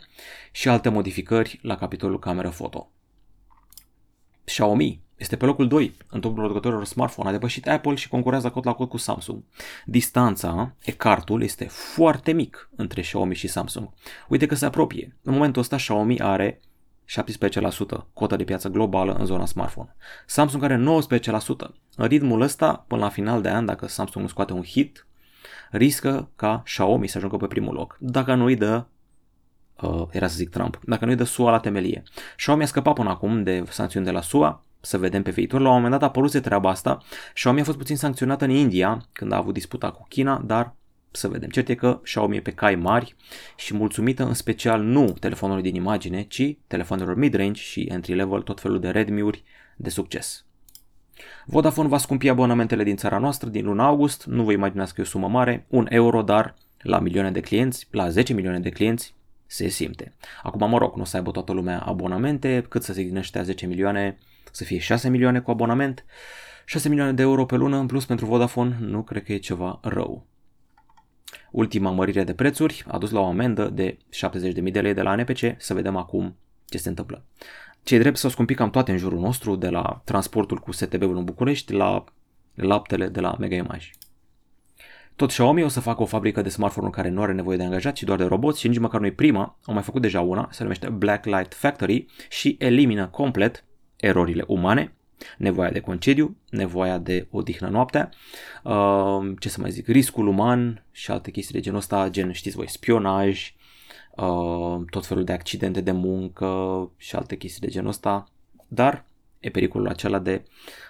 și 0.52 0.68
alte 0.68 0.88
modificări 0.88 1.58
la 1.62 1.76
capitolul 1.76 2.18
cameră 2.18 2.48
foto. 2.48 2.90
Xiaomi 4.44 5.00
este 5.16 5.36
pe 5.36 5.44
locul 5.44 5.68
2 5.68 5.94
în 6.10 6.20
topul 6.20 6.36
producătorilor 6.36 6.84
smartphone, 6.84 7.28
a 7.28 7.32
depășit 7.32 7.68
Apple 7.68 7.94
și 7.94 8.08
concurează 8.08 8.50
cot 8.50 8.64
la 8.64 8.72
cot 8.72 8.88
cu 8.88 8.96
Samsung. 8.96 9.42
Distanța, 9.84 10.74
ecartul, 10.82 11.42
este 11.42 11.64
foarte 11.64 12.32
mic 12.32 12.70
între 12.76 13.00
Xiaomi 13.00 13.34
și 13.34 13.46
Samsung. 13.46 13.88
Uite 14.28 14.46
că 14.46 14.54
se 14.54 14.66
apropie. 14.66 15.16
În 15.22 15.32
momentul 15.32 15.62
ăsta 15.62 15.76
Xiaomi 15.76 16.20
are 16.20 16.60
17% 17.06 18.06
cotă 18.12 18.36
de 18.36 18.44
piață 18.44 18.68
globală 18.68 19.12
în 19.12 19.24
zona 19.24 19.46
smartphone. 19.46 19.96
Samsung 20.26 20.62
are 20.62 20.76
19%. 20.76 21.70
În 21.96 22.06
ritmul 22.06 22.40
ăsta, 22.40 22.84
până 22.88 23.00
la 23.00 23.08
final 23.08 23.42
de 23.42 23.48
an, 23.48 23.66
dacă 23.66 23.86
Samsung 23.86 24.28
scoate 24.28 24.52
un 24.52 24.62
hit, 24.62 25.06
riscă 25.70 26.30
ca 26.36 26.62
Xiaomi 26.64 27.08
să 27.08 27.16
ajungă 27.18 27.36
pe 27.36 27.46
primul 27.46 27.74
loc, 27.74 27.96
dacă 28.00 28.34
nu 28.34 28.44
îi 28.44 28.56
dă 28.56 28.84
uh, 29.80 30.06
era 30.10 30.26
să 30.26 30.36
zic 30.36 30.50
Trump, 30.50 30.80
dacă 30.84 31.04
nu 31.04 31.10
îi 31.10 31.16
dă 31.16 31.24
SUA 31.24 31.50
la 31.50 31.58
temelie. 31.58 32.02
Xiaomi 32.36 32.62
a 32.62 32.66
scăpat 32.66 32.94
până 32.94 33.10
acum 33.10 33.42
de 33.42 33.64
sancțiuni 33.68 34.04
de 34.04 34.10
la 34.10 34.20
SUA, 34.20 34.64
să 34.80 34.98
vedem 34.98 35.22
pe 35.22 35.30
viitor. 35.30 35.60
La 35.60 35.68
un 35.68 35.74
moment 35.74 35.92
dat 35.92 36.02
a 36.02 36.06
apărut 36.06 36.42
treaba 36.42 36.70
asta. 36.70 37.02
Xiaomi 37.34 37.60
a 37.60 37.64
fost 37.64 37.78
puțin 37.78 37.96
sancționată 37.96 38.44
în 38.44 38.50
India 38.50 39.08
când 39.12 39.32
a 39.32 39.36
avut 39.36 39.54
disputa 39.54 39.90
cu 39.90 40.06
China, 40.08 40.42
dar 40.44 40.74
să 41.10 41.28
vedem. 41.28 41.48
Cert 41.48 41.68
e 41.68 41.74
că 41.74 42.00
Xiaomi 42.02 42.36
e 42.36 42.40
pe 42.40 42.50
cai 42.50 42.74
mari 42.74 43.16
și 43.56 43.74
mulțumită 43.74 44.24
în 44.24 44.34
special 44.34 44.82
nu 44.82 45.12
telefonului 45.20 45.62
din 45.62 45.74
imagine, 45.74 46.22
ci 46.22 46.56
telefonelor 46.66 47.16
mid-range 47.16 47.62
și 47.62 47.80
entry-level, 47.80 48.40
tot 48.40 48.60
felul 48.60 48.80
de 48.80 48.88
Redmi-uri 48.88 49.44
de 49.76 49.90
succes. 49.90 50.44
Vodafone 51.46 51.88
va 51.88 51.98
scumpi 51.98 52.28
abonamentele 52.28 52.82
din 52.84 52.96
țara 52.96 53.18
noastră 53.18 53.48
din 53.48 53.64
luna 53.64 53.86
august, 53.86 54.24
nu 54.24 54.44
vă 54.44 54.52
imaginați 54.52 54.94
că 54.94 55.00
e 55.00 55.04
o 55.04 55.06
sumă 55.06 55.28
mare, 55.28 55.66
un 55.68 55.86
euro, 55.90 56.22
dar 56.22 56.54
la 56.82 56.98
milioane 56.98 57.30
de 57.30 57.40
clienți, 57.40 57.86
la 57.90 58.08
10 58.08 58.32
milioane 58.32 58.60
de 58.60 58.70
clienți, 58.70 59.14
se 59.46 59.68
simte. 59.68 60.12
Acum, 60.42 60.68
mă 60.68 60.78
rog, 60.78 60.94
nu 60.94 61.02
o 61.02 61.04
să 61.04 61.16
aibă 61.16 61.30
toată 61.30 61.52
lumea 61.52 61.78
abonamente, 61.78 62.66
cât 62.68 62.82
să 62.82 62.92
se 62.92 63.02
din 63.02 63.16
ăștia 63.16 63.42
10 63.42 63.66
milioane, 63.66 64.18
să 64.50 64.64
fie 64.64 64.78
6 64.78 65.08
milioane 65.08 65.40
cu 65.40 65.50
abonament, 65.50 66.04
6 66.64 66.88
milioane 66.88 67.12
de 67.12 67.22
euro 67.22 67.46
pe 67.46 67.56
lună 67.56 67.76
în 67.76 67.86
plus 67.86 68.04
pentru 68.04 68.26
Vodafone, 68.26 68.76
nu 68.80 69.02
cred 69.02 69.22
că 69.24 69.32
e 69.32 69.36
ceva 69.36 69.80
rău. 69.82 70.26
Ultima 71.50 71.90
mărire 71.90 72.24
de 72.24 72.34
prețuri 72.34 72.84
a 72.86 72.98
dus 72.98 73.10
la 73.10 73.20
o 73.20 73.26
amendă 73.26 73.68
de 73.68 73.98
70.000 74.62 74.72
de 74.72 74.80
lei 74.80 74.94
de 74.94 75.02
la 75.02 75.14
NPC, 75.14 75.38
să 75.58 75.74
vedem 75.74 75.96
acum 75.96 76.36
ce 76.64 76.78
se 76.78 76.88
întâmplă. 76.88 77.24
Cei 77.84 77.98
drept 77.98 78.16
s-au 78.16 78.30
scumpit 78.30 78.56
cam 78.56 78.70
toate 78.70 78.90
în 78.90 78.96
jurul 78.98 79.18
nostru, 79.18 79.56
de 79.56 79.68
la 79.68 80.02
transportul 80.04 80.58
cu 80.58 80.72
STB-ul 80.72 81.16
în 81.16 81.24
București 81.24 81.72
la 81.72 82.04
laptele 82.54 83.08
de 83.08 83.20
la 83.20 83.36
Mega 83.38 83.56
Image. 83.56 83.90
Tot 85.16 85.28
Xiaomi 85.28 85.62
o 85.62 85.68
să 85.68 85.80
facă 85.80 86.02
o 86.02 86.06
fabrică 86.06 86.42
de 86.42 86.48
smartphone-uri 86.48 86.96
care 86.96 87.08
nu 87.08 87.22
are 87.22 87.32
nevoie 87.32 87.56
de 87.56 87.62
angajat, 87.62 87.94
ci 87.94 88.02
doar 88.02 88.18
de 88.18 88.24
roboți 88.24 88.60
și 88.60 88.68
nici 88.68 88.78
măcar 88.78 89.00
nu 89.00 89.06
e 89.06 89.12
prima, 89.12 89.58
au 89.64 89.74
mai 89.74 89.82
făcut 89.82 90.02
deja 90.02 90.20
una, 90.20 90.48
se 90.50 90.62
numește 90.62 90.88
Blacklight 90.88 91.54
Factory 91.54 92.06
și 92.28 92.56
elimină 92.58 93.06
complet 93.06 93.64
erorile 93.96 94.44
umane, 94.46 94.94
nevoia 95.38 95.70
de 95.70 95.80
concediu, 95.80 96.36
nevoia 96.50 96.98
de 96.98 97.26
odihnă 97.30 97.68
noaptea, 97.68 98.10
uh, 98.62 99.32
ce 99.38 99.48
să 99.48 99.60
mai 99.60 99.70
zic, 99.70 99.86
riscul 99.86 100.26
uman 100.26 100.84
și 100.90 101.10
alte 101.10 101.30
chestii 101.30 101.54
de 101.54 101.60
genul 101.60 101.78
ăsta, 101.78 102.08
gen 102.10 102.32
știți 102.32 102.56
voi, 102.56 102.68
spionaj, 102.68 103.54
Uh, 104.16 104.80
tot 104.90 105.06
felul 105.06 105.24
de 105.24 105.32
accidente 105.32 105.80
de 105.80 105.90
muncă 105.90 106.90
și 106.96 107.16
alte 107.16 107.36
chestii 107.36 107.60
de 107.60 107.68
genul 107.68 107.88
ăsta, 107.88 108.28
dar 108.68 109.04
e 109.40 109.50
pericolul 109.50 109.88
acela 109.88 110.18
de 110.18 110.42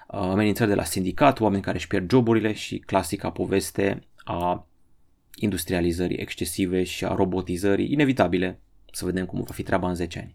uh, 0.08 0.18
amenințări 0.18 0.68
de 0.68 0.74
la 0.74 0.84
sindicat, 0.84 1.40
oameni 1.40 1.62
care 1.62 1.76
își 1.76 1.86
pierd 1.86 2.10
joburile 2.10 2.52
și 2.52 2.78
clasica 2.78 3.30
poveste 3.30 4.06
a 4.16 4.66
industrializării 5.34 6.16
excesive 6.16 6.82
și 6.82 7.04
a 7.04 7.14
robotizării 7.14 7.92
inevitabile 7.92 8.60
Să 8.92 9.04
vedem 9.04 9.26
cum 9.26 9.42
va 9.42 9.52
fi 9.52 9.62
treaba 9.62 9.88
în 9.88 9.94
10 9.94 10.18
ani. 10.18 10.34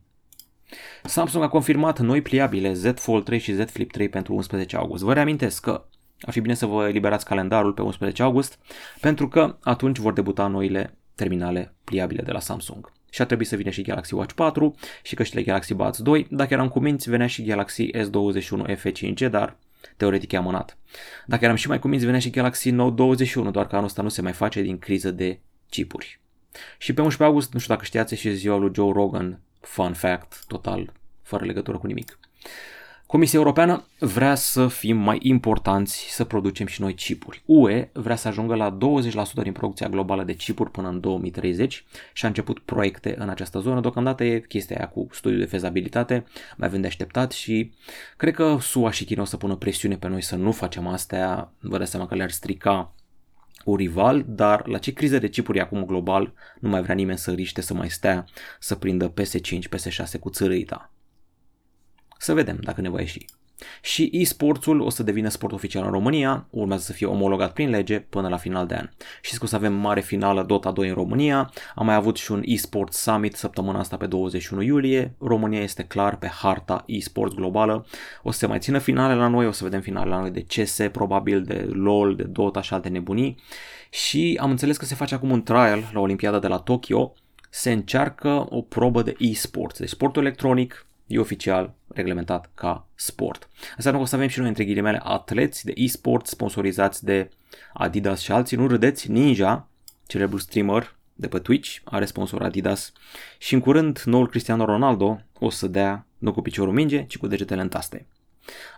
Samsung 1.04 1.43
a 1.43 1.49
confirmat 1.49 1.99
noi 1.99 2.21
pliabile 2.21 2.73
Z 2.73 2.91
Fold 2.95 3.23
3 3.23 3.39
și 3.39 3.54
Z 3.54 3.69
Flip 3.69 3.91
3 3.91 4.10
pentru 4.10 4.34
11 4.34 4.75
august. 4.75 5.04
Vă 5.04 5.13
reamintesc 5.13 5.62
că 5.62 5.86
ar 6.21 6.34
fi 6.34 6.39
bine 6.39 6.54
să 6.54 6.65
vă 6.65 6.88
eliberați 6.88 7.25
calendarul 7.25 7.73
pe 7.73 7.82
11 7.82 8.23
august, 8.23 8.60
pentru 9.02 9.28
că 9.28 9.58
atunci 9.62 9.97
vor 9.97 10.13
debuta 10.13 10.47
noile 10.47 10.97
terminale 11.19 11.73
pliabile 11.84 12.21
de 12.21 12.32
la 12.32 12.39
Samsung. 12.39 12.91
Și 13.10 13.21
ar 13.21 13.27
trebui 13.27 13.45
să 13.45 13.55
vină 13.55 13.69
și 13.69 13.82
Galaxy 13.82 14.13
Watch 14.13 14.34
4 14.34 14.75
și 15.03 15.15
căștile 15.15 15.43
Galaxy 15.43 15.73
Buds 15.73 16.01
2. 16.01 16.27
Dacă 16.29 16.53
eram 16.53 16.67
cu 16.69 16.79
minți, 16.79 17.10
venea 17.10 17.27
și 17.27 17.43
Galaxy 17.43 17.91
S21 17.91 18.75
FE5G, 18.75 19.29
dar 19.29 19.58
teoretic 19.97 20.32
e 20.32 20.38
amânat. 20.38 20.77
Dacă 21.25 21.43
eram 21.43 21.55
și 21.55 21.67
mai 21.67 21.79
cuminți, 21.79 22.05
venea 22.05 22.19
și 22.19 22.29
Galaxy 22.29 22.69
Note 22.69 22.95
21, 22.95 23.51
doar 23.51 23.67
că 23.67 23.75
anul 23.75 23.88
ăsta 23.88 24.01
nu 24.01 24.10
se 24.10 24.21
mai 24.21 24.32
face 24.32 24.62
din 24.62 24.77
criză 24.79 25.12
de 25.12 25.39
chipuri. 25.69 26.19
Și 26.77 26.93
pe 26.93 27.01
11 27.01 27.23
august, 27.23 27.53
nu 27.53 27.60
știu 27.60 27.73
dacă 27.73 27.86
știați, 27.86 28.15
și 28.15 28.34
ziua 28.34 28.58
lui 28.58 28.71
Joe 28.73 28.91
Rogan, 28.91 29.39
fun 29.60 29.93
fact, 29.93 30.43
total, 30.47 30.93
fără 31.21 31.45
legătură 31.45 31.77
cu 31.77 31.88
nimic. 31.88 32.19
Comisia 33.12 33.39
Europeană 33.39 33.88
vrea 34.00 34.36
să 34.36 34.67
fim 34.67 34.98
mai 34.98 35.17
importanți, 35.22 36.08
să 36.10 36.24
producem 36.24 36.65
și 36.65 36.82
noi 36.82 36.93
chipuri. 36.93 37.41
UE 37.45 37.89
vrea 37.93 38.15
să 38.15 38.28
ajungă 38.28 38.56
la 38.56 38.78
20% 39.39 39.43
din 39.43 39.52
producția 39.52 39.89
globală 39.89 40.24
de 40.24 40.34
chipuri 40.34 40.72
până 40.72 40.88
în 40.88 41.00
2030 41.00 41.86
și 42.13 42.26
a 42.26 42.28
început 42.28 42.60
proiecte 42.60 43.15
în 43.17 43.30
această 43.30 43.60
zonă. 43.60 43.82
Deocamdată 43.82 44.24
e 44.24 44.39
chestia 44.39 44.76
aia 44.78 44.88
cu 44.88 45.08
studiul 45.12 45.39
de 45.39 45.45
fezabilitate, 45.45 46.26
mai 46.58 46.67
avem 46.67 46.82
de 46.82 46.88
așteptat 46.88 47.32
și 47.32 47.72
cred 48.17 48.34
că 48.34 48.58
SUA 48.62 48.91
și 48.91 49.06
China 49.06 49.22
o 49.22 49.26
să 49.26 49.38
pună 49.38 49.56
presiune 49.56 49.98
pe 49.98 50.08
noi 50.08 50.22
să 50.22 50.36
nu 50.36 50.52
facem 50.52 50.88
astea. 50.88 51.52
Vă 51.60 51.78
dați 51.78 51.91
seama 51.91 52.08
că 52.08 52.15
le-ar 52.15 52.32
strica 52.32 52.93
un 53.65 53.76
rival, 53.76 54.26
dar 54.28 54.67
la 54.67 54.78
ce 54.78 54.93
criză 54.93 55.17
de 55.17 55.30
chipuri 55.30 55.60
acum 55.60 55.86
global 55.86 56.34
nu 56.60 56.69
mai 56.69 56.82
vrea 56.82 56.95
nimeni 56.95 57.17
să 57.17 57.32
riște 57.32 57.62
să 57.62 57.74
mai 57.74 57.89
stea 57.89 58.26
să 58.60 58.76
prindă 58.76 59.13
PS5, 59.13 59.60
PS6 59.76 60.19
cu 60.19 60.30
țărâita. 60.30 60.91
Să 62.21 62.34
vedem 62.34 62.58
dacă 62.62 62.82
ne 62.82 62.89
va 62.89 62.99
ieși. 62.99 63.25
Și 63.82 64.10
e-sportsul 64.13 64.79
o 64.79 64.89
să 64.89 65.03
devină 65.03 65.29
sport 65.29 65.53
oficial 65.53 65.84
în 65.86 65.91
România, 65.91 66.47
urmează 66.49 66.84
să 66.84 66.93
fie 66.93 67.08
omologat 67.08 67.53
prin 67.53 67.69
lege 67.69 67.99
până 67.99 68.27
la 68.27 68.38
final 68.38 68.67
de 68.67 68.75
an. 68.75 68.89
Și 69.21 69.38
că 69.38 69.43
o 69.43 69.47
să 69.47 69.55
avem 69.55 69.73
mare 69.73 70.01
finală 70.01 70.43
Dota 70.43 70.71
2 70.71 70.88
în 70.88 70.93
România, 70.93 71.51
am 71.75 71.86
mai 71.86 71.95
avut 71.95 72.17
și 72.17 72.32
un 72.32 72.41
e-sport 72.45 72.93
summit 72.93 73.36
săptămâna 73.36 73.79
asta 73.79 73.97
pe 73.97 74.05
21 74.05 74.62
iulie, 74.62 75.13
România 75.19 75.62
este 75.62 75.84
clar 75.84 76.17
pe 76.17 76.27
harta 76.27 76.84
e-sports 76.86 77.36
globală, 77.36 77.86
o 78.23 78.32
să 78.32 78.38
se 78.38 78.47
mai 78.47 78.60
țină 78.60 78.77
finale 78.77 79.13
la 79.13 79.27
noi, 79.27 79.47
o 79.47 79.51
să 79.51 79.63
vedem 79.63 79.82
finale 79.82 80.10
la 80.10 80.19
noi 80.19 80.32
de 80.32 80.45
CS, 80.47 80.79
probabil 80.91 81.43
de 81.43 81.67
LOL, 81.71 82.15
de 82.15 82.23
Dota 82.23 82.62
și 82.62 82.73
alte 82.73 82.89
nebunii. 82.89 83.38
Și 83.89 84.38
am 84.41 84.49
înțeles 84.49 84.77
că 84.77 84.86
se 84.86 84.95
face 84.95 85.15
acum 85.15 85.32
un 85.32 85.43
trial 85.43 85.89
la 85.93 85.99
Olimpiada 85.99 86.39
de 86.39 86.47
la 86.47 86.58
Tokyo, 86.58 87.13
se 87.49 87.71
încearcă 87.71 88.45
o 88.49 88.62
probă 88.62 89.01
de 89.01 89.15
e-sports, 89.17 89.79
deci 89.79 89.89
sportul 89.89 90.21
electronic, 90.21 90.86
e 91.08 91.19
oficial 91.19 91.77
reglementat 91.93 92.49
ca 92.54 92.88
sport. 92.95 93.49
Înseamnă 93.75 93.99
că 93.99 94.06
o 94.06 94.10
să 94.10 94.15
avem 94.15 94.28
și 94.28 94.39
noi, 94.39 94.47
între 94.47 94.65
ghilimele, 94.65 94.99
atleți 95.04 95.65
de 95.65 95.73
e-sport 95.75 96.28
sponsorizați 96.28 97.06
de 97.06 97.30
Adidas 97.73 98.19
și 98.19 98.32
alții. 98.32 98.58
Nu 98.58 98.67
râdeți, 98.67 99.12
Ninja, 99.12 99.67
celebrul 100.08 100.39
streamer 100.39 100.95
de 101.13 101.28
pe 101.28 101.39
Twitch, 101.39 101.75
are 101.84 102.06
sponsor 102.06 102.41
Adidas 102.41 102.93
și 103.38 103.54
în 103.54 103.60
curând 103.60 104.02
noul 104.06 104.28
Cristiano 104.28 104.65
Ronaldo 104.65 105.21
o 105.39 105.49
să 105.49 105.67
dea 105.67 106.06
nu 106.17 106.34
cu 106.34 106.41
piciorul 106.41 106.73
minge, 106.73 107.06
ci 107.06 107.17
cu 107.17 107.28
degetele 107.28 107.62
în 107.62 107.69
taste. 107.69 108.08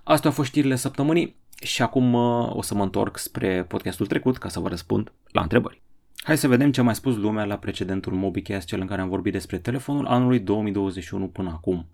Astea 0.03 0.29
au 0.29 0.35
fost 0.35 0.49
știrile 0.49 0.75
săptămânii 0.75 1.35
și 1.61 1.81
acum 1.81 2.13
uh, 2.13 2.55
o 2.55 2.61
să 2.61 2.75
mă 2.75 2.83
întorc 2.83 3.17
spre 3.17 3.63
podcastul 3.63 4.07
trecut 4.07 4.37
ca 4.37 4.49
să 4.49 4.59
vă 4.59 4.67
răspund 4.67 5.11
la 5.31 5.41
întrebări. 5.41 5.81
Hai 6.15 6.37
să 6.37 6.47
vedem 6.47 6.71
ce 6.71 6.79
a 6.79 6.83
mai 6.83 6.95
spus 6.95 7.15
lumea 7.15 7.45
la 7.45 7.57
precedentul 7.57 8.13
MobiCast, 8.13 8.67
cel 8.67 8.79
în 8.79 8.87
care 8.87 9.01
am 9.01 9.09
vorbit 9.09 9.31
despre 9.31 9.57
telefonul 9.57 10.05
anului 10.05 10.39
2021 10.39 11.27
până 11.27 11.49
acum. 11.49 11.85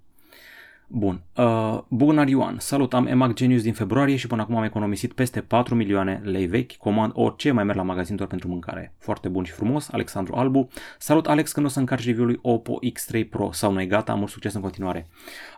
Bun. 0.90 1.22
Uh, 1.38 1.80
Bugnar 1.88 2.28
Ioan. 2.28 2.56
Salut, 2.60 2.94
am 2.94 3.08
EMAG 3.08 3.34
Genius 3.34 3.62
din 3.62 3.74
februarie 3.74 4.16
și 4.16 4.28
până 4.28 4.42
acum 4.42 4.56
am 4.56 4.64
economisit 4.64 5.14
peste 5.14 5.42
4 5.42 5.76
milioane 5.76 6.22
lei 6.24 6.46
vechi. 6.46 6.72
Comand 6.72 7.12
orice, 7.16 7.52
mai 7.52 7.64
merg 7.64 7.78
la 7.78 7.84
magazin 7.84 8.16
doar 8.16 8.30
pentru 8.30 8.48
mâncare. 8.48 8.94
Foarte 9.00 9.28
bun 9.28 9.44
și 9.44 9.52
frumos. 9.52 9.90
Alexandru 9.92 10.36
Albu. 10.36 10.68
Salut, 10.98 11.28
Alex, 11.28 11.52
când 11.52 11.66
o 11.66 11.70
să 11.70 11.80
încarci 11.80 12.06
review-ul 12.06 12.40
Oppo 12.42 12.80
X3 12.86 13.30
Pro 13.30 13.50
sau 13.52 13.72
nu 13.72 13.82
e 13.82 13.86
gata? 13.86 14.14
Mult 14.14 14.30
succes 14.30 14.54
în 14.54 14.62
continuare. 14.62 15.08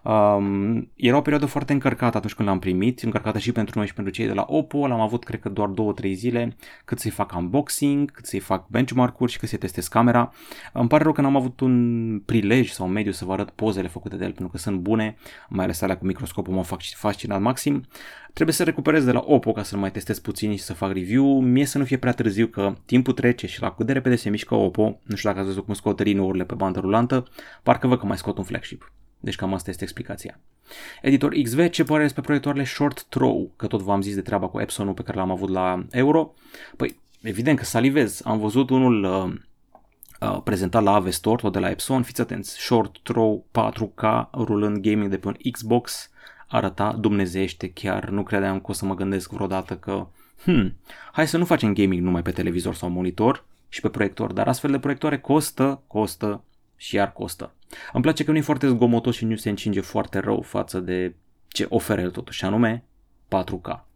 Um, 0.03 0.89
era 0.95 1.17
o 1.17 1.21
perioadă 1.21 1.45
foarte 1.45 1.73
încărcată 1.73 2.17
atunci 2.17 2.33
când 2.33 2.47
l-am 2.47 2.59
primit, 2.59 2.99
încărcată 2.99 3.39
și 3.39 3.51
pentru 3.51 3.77
noi 3.77 3.87
și 3.87 3.93
pentru 3.93 4.13
cei 4.13 4.27
de 4.27 4.33
la 4.33 4.45
Oppo. 4.47 4.87
L-am 4.87 4.99
avut, 4.99 5.23
cred 5.23 5.39
că, 5.39 5.49
doar 5.49 5.69
2-3 6.03 6.11
zile, 6.11 6.55
cât 6.85 6.99
să-i 6.99 7.11
fac 7.11 7.35
unboxing, 7.35 8.11
cât 8.11 8.25
să-i 8.25 8.39
fac 8.39 8.67
benchmark-uri 8.67 9.31
și 9.31 9.39
cât 9.39 9.49
să-i 9.49 9.57
testez 9.57 9.87
camera. 9.87 10.33
Îmi 10.73 10.87
pare 10.87 11.03
rău 11.03 11.11
că 11.11 11.21
n-am 11.21 11.35
avut 11.35 11.59
un 11.59 12.21
prilej 12.25 12.69
sau 12.69 12.85
un 12.85 12.91
mediu 12.91 13.11
să 13.11 13.25
vă 13.25 13.33
arăt 13.33 13.49
pozele 13.49 13.87
făcute 13.87 14.15
de 14.15 14.23
el, 14.23 14.31
pentru 14.31 14.47
că 14.51 14.57
sunt 14.57 14.77
bune 14.77 15.17
mai 15.49 15.63
ales 15.63 15.81
alea 15.81 15.97
cu 15.97 16.05
microscopul 16.05 16.53
mă 16.53 16.63
fac 16.63 16.81
fascinat 16.83 17.41
maxim. 17.41 17.85
Trebuie 18.33 18.55
să 18.55 18.63
recuperez 18.63 19.03
de 19.03 19.11
la 19.11 19.23
Oppo 19.25 19.51
ca 19.51 19.63
să 19.63 19.77
mai 19.77 19.91
testez 19.91 20.19
puțin 20.19 20.55
și 20.55 20.63
să 20.63 20.73
fac 20.73 20.91
review. 20.91 21.39
Mie 21.39 21.65
să 21.65 21.77
nu 21.77 21.83
fie 21.83 21.97
prea 21.97 22.11
târziu 22.11 22.47
că 22.47 22.75
timpul 22.85 23.13
trece 23.13 23.47
și 23.47 23.61
la 23.61 23.71
cât 23.71 23.85
de 23.85 23.93
repede 23.93 24.15
se 24.15 24.29
mișcă 24.29 24.55
Oppo, 24.55 24.99
nu 25.03 25.15
știu 25.15 25.29
dacă 25.29 25.41
ați 25.41 25.47
văzut 25.47 25.65
cum 25.65 25.73
scot 25.73 25.99
rinourile 25.99 26.43
pe 26.43 26.53
bandă 26.53 26.79
rulantă, 26.79 27.27
parcă 27.63 27.87
văd 27.87 27.99
că 27.99 28.05
mai 28.05 28.17
scot 28.17 28.37
un 28.37 28.43
flagship. 28.43 28.91
Deci 29.19 29.35
cam 29.35 29.53
asta 29.53 29.69
este 29.69 29.83
explicația. 29.83 30.39
Editor 31.01 31.33
XV, 31.43 31.69
ce 31.69 31.83
părere 31.83 32.03
despre 32.03 32.21
proiectoarele 32.21 32.63
Short 32.63 33.05
Throw? 33.09 33.51
Că 33.55 33.67
tot 33.67 33.81
v-am 33.81 34.01
zis 34.01 34.15
de 34.15 34.21
treaba 34.21 34.47
cu 34.47 34.59
Epson 34.59 34.93
pe 34.93 35.01
care 35.01 35.17
l-am 35.17 35.31
avut 35.31 35.49
la 35.49 35.85
Euro. 35.91 36.33
Păi, 36.77 36.99
evident 37.21 37.57
că 37.57 37.63
salivez. 37.63 38.21
Am 38.23 38.39
văzut 38.39 38.69
unul 38.69 39.05
uh, 40.19 40.29
uh, 40.29 40.41
prezentat 40.43 40.83
la 40.83 40.93
Avestor, 40.93 41.39
tot 41.39 41.53
de 41.53 41.59
la 41.59 41.69
Epson, 41.69 42.03
fiți 42.03 42.21
atenți, 42.21 42.59
Short 42.59 42.99
Throw 43.03 43.45
4K 43.51 44.29
rulând 44.33 44.77
gaming 44.77 45.09
de 45.09 45.17
pe 45.17 45.27
un 45.27 45.35
Xbox, 45.51 46.09
arăta 46.47 46.93
dumnezește, 46.93 47.71
chiar 47.71 48.09
nu 48.09 48.23
credeam 48.23 48.59
că 48.59 48.65
o 48.67 48.73
să 48.73 48.85
mă 48.85 48.95
gândesc 48.95 49.31
vreodată 49.31 49.75
că, 49.75 50.07
hmm, 50.43 50.75
hai 51.11 51.27
să 51.27 51.37
nu 51.37 51.45
facem 51.45 51.73
gaming 51.73 52.03
numai 52.03 52.21
pe 52.21 52.31
televizor 52.31 52.75
sau 52.75 52.89
monitor 52.89 53.45
și 53.69 53.81
pe 53.81 53.89
proiector, 53.89 54.33
dar 54.33 54.47
astfel 54.47 54.71
de 54.71 54.79
proiectoare 54.79 55.19
costă, 55.19 55.81
costă 55.87 56.43
și 56.75 56.95
iar 56.95 57.13
costă. 57.13 57.53
Îmi 57.93 58.03
place 58.03 58.23
că 58.23 58.31
nu 58.31 58.37
e 58.37 58.41
foarte 58.41 58.67
zgomotos 58.67 59.15
și 59.15 59.25
nu 59.25 59.35
se 59.35 59.49
încinge 59.49 59.81
foarte 59.81 60.19
rău 60.19 60.41
față 60.41 60.79
de 60.79 61.15
ce 61.47 61.65
oferă 61.69 62.01
el 62.01 62.11
totuși, 62.11 62.45
anume 62.45 62.83
4K. 63.27 63.88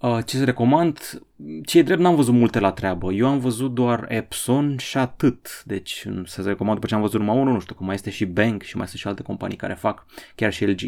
Uh, 0.00 0.18
ce 0.24 0.36
să 0.36 0.44
recomand? 0.44 1.22
Ce 1.64 1.78
e 1.78 1.82
drept, 1.82 2.00
n-am 2.00 2.14
văzut 2.14 2.34
multe 2.34 2.58
la 2.60 2.72
treabă. 2.72 3.12
Eu 3.12 3.26
am 3.26 3.38
văzut 3.38 3.74
doar 3.74 4.06
Epson 4.08 4.76
și 4.76 4.96
atât. 4.96 5.62
Deci 5.64 6.06
să 6.24 6.42
se 6.42 6.48
recomand 6.48 6.74
după 6.74 6.86
ce 6.86 6.94
am 6.94 7.00
văzut 7.00 7.20
numai 7.20 7.36
unul, 7.36 7.52
nu 7.52 7.60
știu, 7.60 7.74
că 7.74 7.84
mai 7.84 7.94
este 7.94 8.10
și 8.10 8.24
Bank 8.24 8.62
și 8.62 8.76
mai 8.76 8.86
sunt 8.86 9.00
și 9.00 9.06
alte 9.06 9.22
companii 9.22 9.56
care 9.56 9.74
fac, 9.74 10.06
chiar 10.34 10.52
și 10.52 10.64
LG. 10.64 10.80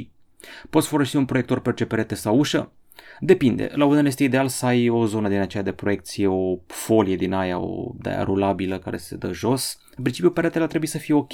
Poți 0.71 0.89
folosi 0.89 1.17
un 1.17 1.25
proiector 1.25 1.61
pe 1.61 1.85
perete 1.85 2.15
sau 2.15 2.39
ușă? 2.39 2.73
Depinde. 3.21 3.71
La 3.75 3.85
unele 3.85 4.09
este 4.09 4.25
ideal 4.25 4.49
să 4.49 4.67
ai 4.67 4.89
o 4.89 5.07
zonă 5.07 5.29
din 5.29 5.41
aceea 5.41 5.63
de 5.63 5.73
proiecție, 5.73 6.27
o 6.27 6.59
folie 6.67 7.17
din 7.17 7.33
aia, 7.33 7.59
o 7.59 7.93
de 7.99 8.09
aia 8.09 8.23
rulabilă 8.23 8.79
care 8.79 8.97
se 8.97 9.17
dă 9.17 9.33
jos. 9.33 9.79
În 9.97 10.03
principiu 10.03 10.31
peretele 10.31 10.67
trebuie 10.67 10.91
să 10.91 10.99
fie 10.99 11.15
ok, 11.15 11.33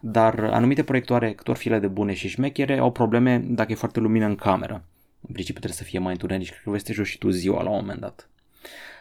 dar 0.00 0.44
anumite 0.52 0.82
proiectoare, 0.82 1.32
cât 1.32 1.48
ori 1.48 1.58
file 1.58 1.78
de 1.78 1.86
bune 1.86 2.12
și 2.12 2.28
șmechere, 2.28 2.78
au 2.78 2.92
probleme 2.92 3.44
dacă 3.48 3.72
e 3.72 3.74
foarte 3.74 4.00
lumină 4.00 4.26
în 4.26 4.34
cameră. 4.34 4.84
În 5.26 5.32
principiu 5.32 5.60
trebuie 5.60 5.78
să 5.78 5.84
fie 5.84 5.98
mai 5.98 6.12
întuneric, 6.12 6.48
cred 6.48 6.60
că 6.62 6.70
vei 6.70 6.80
să 6.80 7.02
și 7.02 7.18
tu 7.18 7.30
ziua 7.30 7.62
la 7.62 7.70
un 7.70 7.76
moment 7.76 8.00
dat. 8.00 8.28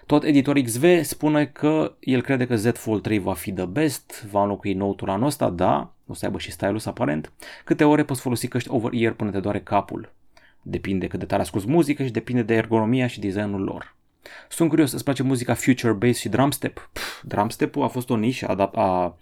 Tot 0.05 0.23
editor 0.23 0.59
XV 0.59 1.03
spune 1.03 1.45
că 1.45 1.95
el 1.99 2.21
crede 2.21 2.45
că 2.45 2.55
Z 2.55 2.71
Fold 2.73 3.01
3 3.01 3.19
va 3.19 3.33
fi 3.33 3.51
the 3.51 3.65
best, 3.65 4.25
va 4.29 4.41
înlocui 4.41 4.73
Note-ul 4.73 5.09
anul 5.09 5.25
ăsta, 5.25 5.49
da, 5.49 5.93
o 6.07 6.13
să 6.13 6.25
aibă 6.25 6.37
și 6.37 6.51
stylus 6.51 6.85
aparent. 6.85 7.31
Câte 7.63 7.83
ore 7.83 8.03
poți 8.03 8.21
folosi 8.21 8.47
căști 8.47 8.69
over-ear 8.69 9.13
până 9.13 9.31
te 9.31 9.39
doare 9.39 9.59
capul? 9.59 10.13
Depinde 10.61 11.07
cât 11.07 11.19
de 11.19 11.25
tare 11.25 11.41
asculti 11.41 11.69
muzică 11.69 12.03
și 12.03 12.11
depinde 12.11 12.41
de 12.41 12.53
ergonomia 12.53 13.07
și 13.07 13.19
designul 13.19 13.61
lor. 13.61 13.95
Sunt 14.49 14.69
curios, 14.69 14.91
îți 14.91 15.03
place 15.03 15.23
muzica 15.23 15.53
future 15.53 15.93
bass 15.93 16.19
și 16.19 16.29
drumstep? 16.29 16.89
Pff, 16.93 17.23
drumstep-ul 17.23 17.83
a 17.83 17.87
fost 17.87 18.09
o 18.09 18.15
nișă 18.15 18.47
a, 18.47 18.81
a 18.81 19.17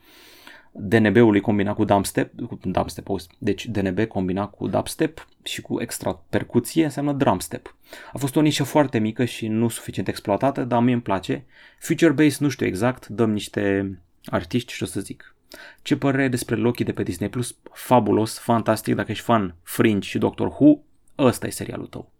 DNB-ului 0.75 1.39
combinat 1.39 1.75
cu 1.75 1.85
dubstep, 1.85 2.41
cu 2.47 2.59
dubstep, 2.61 3.07
deci 3.37 3.65
DNB 3.65 4.05
combinat 4.05 4.51
cu 4.51 4.67
dubstep 4.67 5.27
și 5.43 5.61
cu 5.61 5.81
extra 5.81 6.21
percuție 6.29 6.83
înseamnă 6.83 7.13
drumstep. 7.13 7.75
A 8.13 8.17
fost 8.17 8.35
o 8.35 8.41
nișă 8.41 8.63
foarte 8.63 8.97
mică 8.97 9.25
și 9.25 9.47
nu 9.47 9.67
suficient 9.67 10.07
exploatată, 10.07 10.63
dar 10.63 10.81
mie 10.81 10.93
îmi 10.93 11.01
place. 11.01 11.45
Future 11.79 12.11
Bass 12.11 12.37
nu 12.37 12.49
știu 12.49 12.65
exact, 12.65 13.07
dăm 13.07 13.31
niște 13.31 13.91
artiști 14.25 14.73
și 14.73 14.83
o 14.83 14.85
să 14.85 14.99
zic. 14.99 15.35
Ce 15.81 15.97
părere 15.97 16.27
despre 16.27 16.55
Loki 16.55 16.83
de 16.83 16.91
pe 16.91 17.03
Disney 17.03 17.29
Plus? 17.29 17.55
Fabulos, 17.71 18.39
fantastic, 18.39 18.95
dacă 18.95 19.11
ești 19.11 19.23
fan 19.23 19.55
Fringe 19.63 20.07
și 20.07 20.17
Doctor 20.17 20.47
Who, 20.47 20.79
ăsta 21.17 21.47
e 21.47 21.49
serialul 21.49 21.87
tău. 21.87 22.11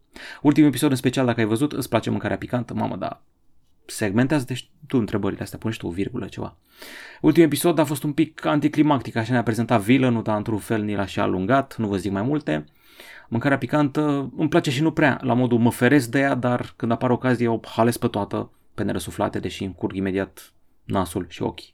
Ultimul 0.42 0.70
episod 0.70 0.90
în 0.90 0.96
special, 0.96 1.26
dacă 1.26 1.40
ai 1.40 1.46
văzut, 1.46 1.72
îți 1.72 1.90
place 1.90 2.10
mâncarea 2.10 2.38
picantă, 2.38 2.74
mamă, 2.74 2.96
da, 2.96 3.22
segmentează 3.86 4.46
deci 4.46 4.70
tu 4.88 4.98
întrebările 4.98 5.42
astea, 5.42 5.58
pune 5.58 5.74
și 5.74 5.80
tu 5.80 5.88
o 5.88 5.92
virgulă 5.92 6.26
ceva. 6.26 6.58
Ultimul 7.22 7.48
episod 7.48 7.80
a 7.80 7.84
fost 7.84 8.04
un 8.04 8.14
pic 8.14 8.46
anticlimactic, 8.46 9.16
așa 9.16 9.32
ne-a 9.32 9.44
prezentat 9.44 9.82
villain 9.82 10.24
dar 10.24 10.38
într-un 10.38 10.58
fel 10.58 10.84
ni 10.84 10.96
l-a 10.96 11.06
și 11.06 11.20
alungat, 11.20 11.78
nu 11.78 11.88
vă 11.88 11.98
zic 11.98 12.12
mai 12.12 12.22
multe. 12.22 12.66
Mâncarea 13.28 13.58
picantă 13.58 14.32
îmi 14.38 14.50
place 14.50 14.72
și 14.72 14.82
nu 14.82 14.92
prea, 14.92 15.20
la 15.22 15.34
modul 15.34 15.60
mă 15.60 15.72
feresc 15.72 16.10
de 16.10 16.20
ea, 16.20 16.36
dar 16.36 16.74
când 16.76 16.92
apar 16.92 17.10
ocazie 17.10 17.48
o 17.48 17.60
hales 17.66 17.98
pe 17.98 18.08
toată, 18.08 18.52
pe 18.74 18.84
nerăsuflate, 18.84 19.40
deși 19.40 19.64
îmi 19.64 19.76
curg 19.76 19.96
imediat 19.96 20.54
nasul 20.84 21.26
și 21.30 21.42
ochii. 21.42 21.73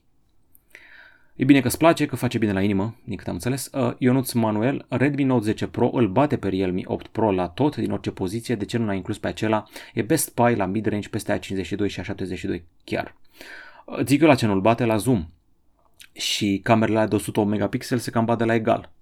E 1.34 1.44
bine 1.44 1.60
că 1.60 1.66
îți 1.66 1.78
place, 1.78 2.06
că 2.06 2.16
face 2.16 2.38
bine 2.38 2.52
la 2.52 2.62
inimă, 2.62 2.94
din 3.04 3.16
câte 3.16 3.28
am 3.28 3.34
înțeles. 3.34 3.70
Uh, 3.72 3.94
Ionuț 3.98 4.32
Manuel, 4.32 4.86
Redmi 4.88 5.24
Note 5.24 5.44
10 5.44 5.66
Pro 5.66 5.90
îl 5.92 6.08
bate 6.08 6.36
pe 6.36 6.48
Realme 6.48 6.82
8 6.84 7.06
Pro 7.06 7.32
la 7.32 7.48
tot, 7.48 7.76
din 7.76 7.90
orice 7.90 8.10
poziție, 8.10 8.54
de 8.54 8.64
ce 8.64 8.78
nu 8.78 8.86
l-a 8.86 8.94
inclus 8.94 9.18
pe 9.18 9.28
acela? 9.28 9.64
E 9.94 10.02
best 10.02 10.34
buy 10.34 10.54
la 10.54 10.66
mid-range 10.66 11.08
peste 11.08 11.38
A52 11.38 11.86
și 11.86 12.00
A72 12.00 12.62
chiar. 12.84 13.16
Uh, 13.84 14.04
zic 14.06 14.20
eu 14.20 14.28
la 14.28 14.34
ce 14.34 14.46
nu-l 14.46 14.60
bate, 14.60 14.84
la 14.84 14.96
zoom. 14.96 15.28
Și 16.12 16.60
camerele 16.62 17.06
de 17.06 17.14
108 17.14 17.48
megapixel 17.50 17.98
se 17.98 18.10
cam 18.10 18.24
bate 18.24 18.44
la 18.44 18.54
egal. 18.54 18.92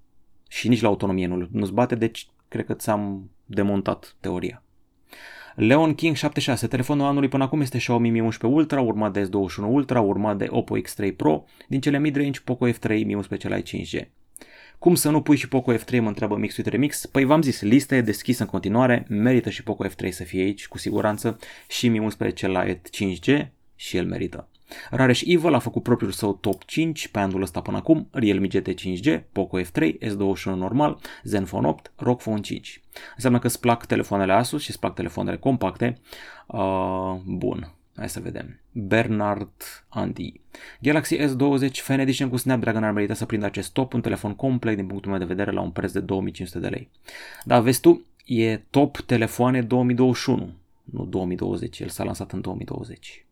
Și 0.49 0.69
nici 0.69 0.81
la 0.81 0.89
autonomie 0.89 1.27
nu, 1.27 1.49
nu-ți 1.51 1.73
bate, 1.73 1.95
deci 1.95 2.29
cred 2.49 2.65
că 2.65 2.75
ți-am 2.75 3.31
demontat 3.45 4.17
teoria. 4.21 4.63
Leon 5.55 5.95
King 5.95 6.17
76, 6.17 6.67
telefonul 6.67 7.07
anului 7.07 7.29
până 7.29 7.45
acum 7.45 7.61
este 7.61 7.79
Xiaomi 7.79 8.11
Mi 8.11 8.21
11 8.21 8.59
Ultra, 8.59 8.81
urmat 8.81 9.13
de 9.13 9.29
S21 9.29 9.65
Ultra, 9.69 10.01
urmat 10.01 10.37
de 10.37 10.47
Oppo 10.51 10.79
X3 10.79 11.17
Pro, 11.17 11.45
din 11.69 11.81
cele 11.81 11.99
mid-range 11.99 12.41
Poco 12.45 12.69
F3 12.69 12.89
Mi 12.89 13.15
11 13.15 13.49
Lite 13.49 13.79
5G. 13.79 14.09
Cum 14.79 14.95
să 14.95 15.11
nu 15.11 15.23
pui 15.23 15.37
și 15.37 15.49
Poco 15.49 15.75
F3, 15.75 16.01
mă 16.01 16.09
întreabă 16.09 16.37
Mix 16.37 16.57
with 16.57 16.71
Remix? 16.71 17.07
Păi 17.07 17.25
v-am 17.25 17.43
zis, 17.43 17.61
lista 17.61 17.97
e 17.97 18.01
deschisă 18.01 18.43
în 18.43 18.49
continuare, 18.49 19.07
merită 19.09 19.51
și 19.51 19.63
Poco 19.63 19.87
F3 19.89 20.09
să 20.11 20.25
fie 20.25 20.43
aici, 20.43 20.69
cu 20.69 20.79
siguranță, 20.79 21.39
și 21.69 21.89
Mi 21.89 21.99
11 21.99 22.47
Lite 22.47 22.81
5G 22.97 23.49
și 23.75 23.97
el 23.97 24.07
merită. 24.07 24.49
Raresh 24.91 25.23
Evil 25.25 25.55
a 25.55 25.59
făcut 25.59 25.83
propriul 25.83 26.13
său 26.13 26.35
top 26.35 26.65
5 26.65 27.09
pe 27.09 27.19
anul 27.19 27.43
ăsta 27.43 27.61
până 27.61 27.77
acum, 27.77 28.09
Realme 28.11 28.47
GT 28.47 28.69
5G, 28.69 29.23
Poco 29.33 29.61
F3, 29.61 29.93
S21 30.01 30.43
normal, 30.45 30.99
Zenfone 31.25 31.69
8, 31.69 31.93
ROG 31.97 32.19
Phone 32.19 32.41
5. 32.41 32.83
Înseamnă 33.15 33.39
că 33.39 33.47
îți 33.47 33.61
plac 33.61 33.87
telefoanele 33.87 34.33
Asus 34.33 34.63
și 34.63 34.71
îți 34.71 34.79
plac 34.79 34.95
telefoanele 34.95 35.37
compacte. 35.37 35.99
Uh, 36.47 37.15
bun, 37.25 37.73
hai 37.97 38.09
să 38.09 38.21
vedem. 38.21 38.61
Bernard 38.73 39.53
Andy. 39.89 40.41
Galaxy 40.81 41.17
S20 41.17 41.71
Fan 41.73 41.99
Edition 41.99 42.29
cu 42.29 42.37
Snapdragon 42.37 42.85
ar 42.85 42.93
merita 42.93 43.15
să 43.15 43.27
prindă 43.27 43.47
acest 43.47 43.73
top, 43.73 43.93
un 43.93 44.01
telefon 44.01 44.35
complet 44.35 44.77
din 44.77 44.87
punctul 44.87 45.11
meu 45.11 45.21
de 45.21 45.25
vedere 45.25 45.51
la 45.51 45.61
un 45.61 45.71
preț 45.71 45.93
de 45.93 46.01
2500 46.01 46.59
de 46.59 46.69
lei. 46.69 46.91
Da, 47.45 47.61
vezi 47.61 47.81
tu, 47.81 48.05
e 48.25 48.57
top 48.57 49.01
telefoane 49.01 49.63
2021, 49.63 50.55
nu 50.85 51.05
2020, 51.05 51.79
el 51.79 51.89
s-a 51.89 52.05
lansat 52.05 52.33
în 52.33 52.41
2020. 52.41 53.27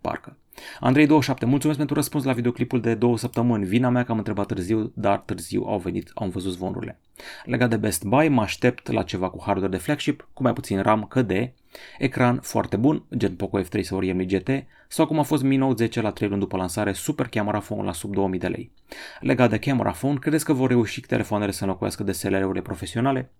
Parcă. 0.00 0.36
Andrei 0.80 1.06
27, 1.06 1.46
mulțumesc 1.46 1.78
pentru 1.78 1.96
răspuns 1.96 2.24
la 2.24 2.32
videoclipul 2.32 2.80
de 2.80 2.94
două 2.94 3.18
săptămâni. 3.18 3.64
Vina 3.64 3.88
mea 3.88 4.04
că 4.04 4.12
am 4.12 4.18
întrebat 4.18 4.46
târziu, 4.46 4.92
dar 4.94 5.18
târziu 5.18 5.64
au 5.66 5.78
venit, 5.78 6.10
au 6.14 6.28
văzut 6.28 6.52
zvonurile. 6.52 6.98
Legat 7.44 7.70
de 7.70 7.76
Best 7.76 8.04
Buy, 8.04 8.28
mă 8.28 8.40
aștept 8.40 8.90
la 8.90 9.02
ceva 9.02 9.30
cu 9.30 9.42
hardware 9.44 9.70
de 9.70 9.76
flagship, 9.76 10.28
cu 10.32 10.42
mai 10.42 10.52
puțin 10.52 10.82
RAM, 10.82 11.04
căde, 11.04 11.54
ecran 11.98 12.40
foarte 12.40 12.76
bun, 12.76 13.04
gen 13.16 13.34
Poco 13.34 13.60
F3 13.62 13.80
sau 13.80 14.00
Realme 14.00 14.24
GT, 14.24 14.50
sau 14.88 15.06
cum 15.06 15.18
a 15.18 15.22
fost 15.22 15.42
Mi 15.42 15.56
Note 15.56 15.84
10 15.84 16.00
la 16.00 16.10
3 16.10 16.28
luni 16.28 16.40
după 16.40 16.56
lansare, 16.56 16.92
super 16.92 17.28
camera 17.28 17.58
phone 17.58 17.82
la 17.82 17.92
sub 17.92 18.12
2000 18.12 18.38
de 18.38 18.46
lei. 18.46 18.72
Legat 19.20 19.50
de 19.50 19.58
camera 19.58 19.90
phone, 19.90 20.18
credeți 20.18 20.44
că 20.44 20.52
vor 20.52 20.68
reuși 20.68 21.00
telefoanele 21.00 21.50
să 21.50 21.64
înlocuiască 21.64 22.02
DSLR-urile 22.02 22.62
profesionale? 22.62 23.30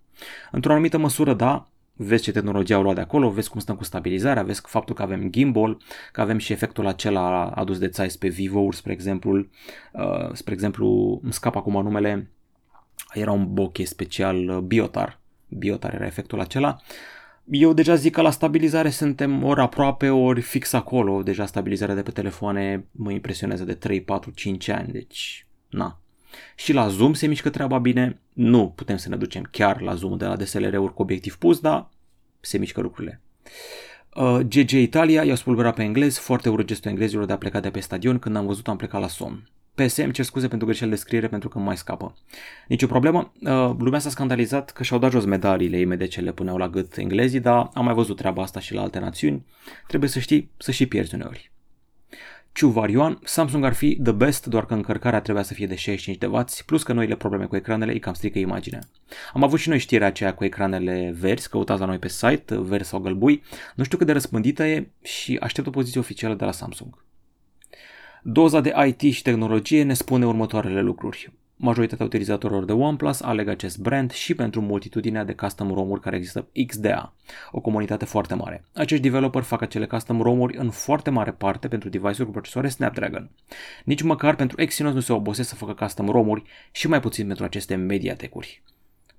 Într-o 0.50 0.72
anumită 0.72 0.98
măsură, 0.98 1.34
da, 1.34 1.68
vezi 2.00 2.22
ce 2.22 2.32
tehnologie 2.32 2.74
au 2.74 2.82
luat 2.82 2.94
de 2.94 3.00
acolo, 3.00 3.30
vezi 3.30 3.50
cum 3.50 3.60
stăm 3.60 3.76
cu 3.76 3.84
stabilizarea, 3.84 4.42
vezi 4.42 4.62
faptul 4.64 4.94
că 4.94 5.02
avem 5.02 5.30
gimbal, 5.30 5.78
că 6.12 6.20
avem 6.20 6.38
și 6.38 6.52
efectul 6.52 6.86
acela 6.86 7.46
adus 7.46 7.78
de 7.78 7.90
Zeiss 7.92 8.16
pe 8.16 8.28
Vivo, 8.28 8.72
spre 8.72 8.92
exemplu, 8.92 9.36
uh, 9.92 10.32
spre 10.32 10.52
exemplu, 10.52 11.20
îmi 11.22 11.32
scap 11.32 11.56
acum 11.56 11.82
numele, 11.82 12.30
era 13.12 13.32
un 13.32 13.54
bokeh 13.54 13.86
special 13.86 14.48
uh, 14.48 14.58
Biotar, 14.58 15.20
Biotar 15.48 15.94
era 15.94 16.06
efectul 16.06 16.40
acela, 16.40 16.76
eu 17.50 17.72
deja 17.72 17.94
zic 17.94 18.12
că 18.12 18.20
la 18.20 18.30
stabilizare 18.30 18.90
suntem 18.90 19.44
ori 19.44 19.60
aproape, 19.60 20.10
ori 20.10 20.40
fix 20.40 20.72
acolo, 20.72 21.22
deja 21.22 21.46
stabilizarea 21.46 21.94
de 21.94 22.02
pe 22.02 22.10
telefoane 22.10 22.86
mă 22.90 23.10
impresionează 23.10 23.64
de 23.64 23.74
3, 23.74 24.02
4, 24.02 24.30
5 24.30 24.68
ani, 24.68 24.92
deci 24.92 25.46
na, 25.68 26.00
și 26.56 26.72
la 26.72 26.88
zoom 26.88 27.12
se 27.12 27.26
mișcă 27.26 27.50
treaba 27.50 27.78
bine. 27.78 28.18
Nu 28.32 28.72
putem 28.76 28.96
să 28.96 29.08
ne 29.08 29.16
ducem 29.16 29.48
chiar 29.50 29.80
la 29.80 29.94
zoom 29.94 30.16
de 30.16 30.24
la 30.24 30.36
DSLR-uri 30.36 30.94
cu 30.94 31.02
obiectiv 31.02 31.36
pus, 31.36 31.60
dar 31.60 31.88
se 32.40 32.58
mișcă 32.58 32.80
lucrurile. 32.80 33.20
Uh, 34.14 34.38
GG 34.38 34.70
Italia, 34.70 35.24
i-au 35.24 35.36
spulberat 35.36 35.74
pe 35.74 35.82
englez, 35.82 36.18
foarte 36.18 36.48
urât 36.48 36.66
gestul 36.66 36.90
englezilor 36.90 37.24
de 37.24 37.32
a 37.32 37.38
pleca 37.38 37.60
de 37.60 37.70
pe 37.70 37.80
stadion, 37.80 38.18
când 38.18 38.36
am 38.36 38.46
văzut 38.46 38.68
am 38.68 38.76
plecat 38.76 39.00
la 39.00 39.08
somn. 39.08 39.48
PSM, 39.74 40.10
cer 40.10 40.24
scuze 40.24 40.48
pentru 40.48 40.66
greșeli 40.66 40.90
de 40.90 40.96
scriere 40.96 41.28
pentru 41.28 41.48
că 41.48 41.58
mai 41.58 41.76
scapă. 41.76 42.14
Nici 42.68 42.82
o 42.82 42.86
problemă, 42.86 43.32
uh, 43.40 43.74
lumea 43.78 43.98
s-a 43.98 44.10
scandalizat 44.10 44.70
că 44.70 44.82
și-au 44.82 44.98
dat 44.98 45.10
jos 45.10 45.24
medaliile 45.24 45.78
imediat 45.78 46.08
ce 46.08 46.20
le 46.20 46.32
puneau 46.32 46.56
la 46.56 46.68
gât 46.68 46.96
englezii, 46.96 47.40
dar 47.40 47.70
am 47.74 47.84
mai 47.84 47.94
văzut 47.94 48.16
treaba 48.16 48.42
asta 48.42 48.60
și 48.60 48.74
la 48.74 48.82
alte 48.82 48.98
națiuni. 48.98 49.46
Trebuie 49.86 50.10
să 50.10 50.18
știi 50.18 50.50
să 50.56 50.70
și 50.70 50.86
pierzi 50.86 51.14
uneori. 51.14 51.50
Ciuvar 52.58 52.88
Ioan, 52.88 53.18
Samsung 53.24 53.64
ar 53.64 53.72
fi 53.72 53.98
the 54.02 54.12
best, 54.12 54.46
doar 54.46 54.66
că 54.66 54.74
încărcarea 54.74 55.20
trebuia 55.20 55.42
să 55.42 55.54
fie 55.54 55.66
de 55.66 55.74
65 55.74 56.18
de 56.18 56.26
W, 56.26 56.44
plus 56.66 56.82
că 56.82 56.92
noile 56.92 57.16
probleme 57.16 57.44
cu 57.44 57.56
ecranele 57.56 57.92
îi 57.92 57.98
cam 57.98 58.12
strică 58.12 58.38
imaginea. 58.38 58.80
Am 59.32 59.42
avut 59.42 59.58
și 59.58 59.68
noi 59.68 59.78
știrea 59.78 60.06
aceea 60.06 60.34
cu 60.34 60.44
ecranele 60.44 61.14
verzi, 61.18 61.48
căutați 61.48 61.80
la 61.80 61.86
noi 61.86 61.98
pe 61.98 62.08
site, 62.08 62.60
verzi 62.60 62.88
sau 62.88 63.00
gălbui, 63.00 63.42
nu 63.74 63.84
știu 63.84 63.98
cât 63.98 64.06
de 64.06 64.12
răspândită 64.12 64.64
e 64.64 64.90
și 65.02 65.36
aștept 65.40 65.66
o 65.66 65.70
poziție 65.70 66.00
oficială 66.00 66.34
de 66.34 66.44
la 66.44 66.52
Samsung. 66.52 67.04
Doza 68.22 68.60
de 68.60 68.72
IT 68.86 69.12
și 69.12 69.22
tehnologie 69.22 69.82
ne 69.82 69.94
spune 69.94 70.26
următoarele 70.26 70.80
lucruri. 70.80 71.32
Majoritatea 71.60 72.04
utilizatorilor 72.04 72.64
de 72.64 72.72
OnePlus 72.72 73.20
aleg 73.20 73.48
acest 73.48 73.78
brand 73.78 74.10
și 74.10 74.34
pentru 74.34 74.60
multitudinea 74.60 75.24
de 75.24 75.34
custom 75.34 75.74
ROM-uri 75.74 76.00
care 76.00 76.16
există 76.16 76.48
XDA, 76.66 77.14
o 77.50 77.60
comunitate 77.60 78.04
foarte 78.04 78.34
mare. 78.34 78.64
Acești 78.74 79.02
developer 79.02 79.42
fac 79.42 79.62
acele 79.62 79.86
custom 79.86 80.20
ROM-uri 80.20 80.56
în 80.56 80.70
foarte 80.70 81.10
mare 81.10 81.32
parte 81.32 81.68
pentru 81.68 81.88
device-uri 81.88 82.24
cu 82.24 82.30
procesoare 82.30 82.68
Snapdragon. 82.68 83.30
Nici 83.84 84.02
măcar 84.02 84.34
pentru 84.34 84.60
Exynos 84.60 84.92
nu 84.92 85.00
se 85.00 85.12
obosesc 85.12 85.48
să 85.48 85.54
facă 85.54 85.72
custom 85.72 86.08
ROM-uri 86.08 86.42
și 86.70 86.88
mai 86.88 87.00
puțin 87.00 87.26
pentru 87.26 87.44
aceste 87.44 87.74
mediatecuri. 87.74 88.62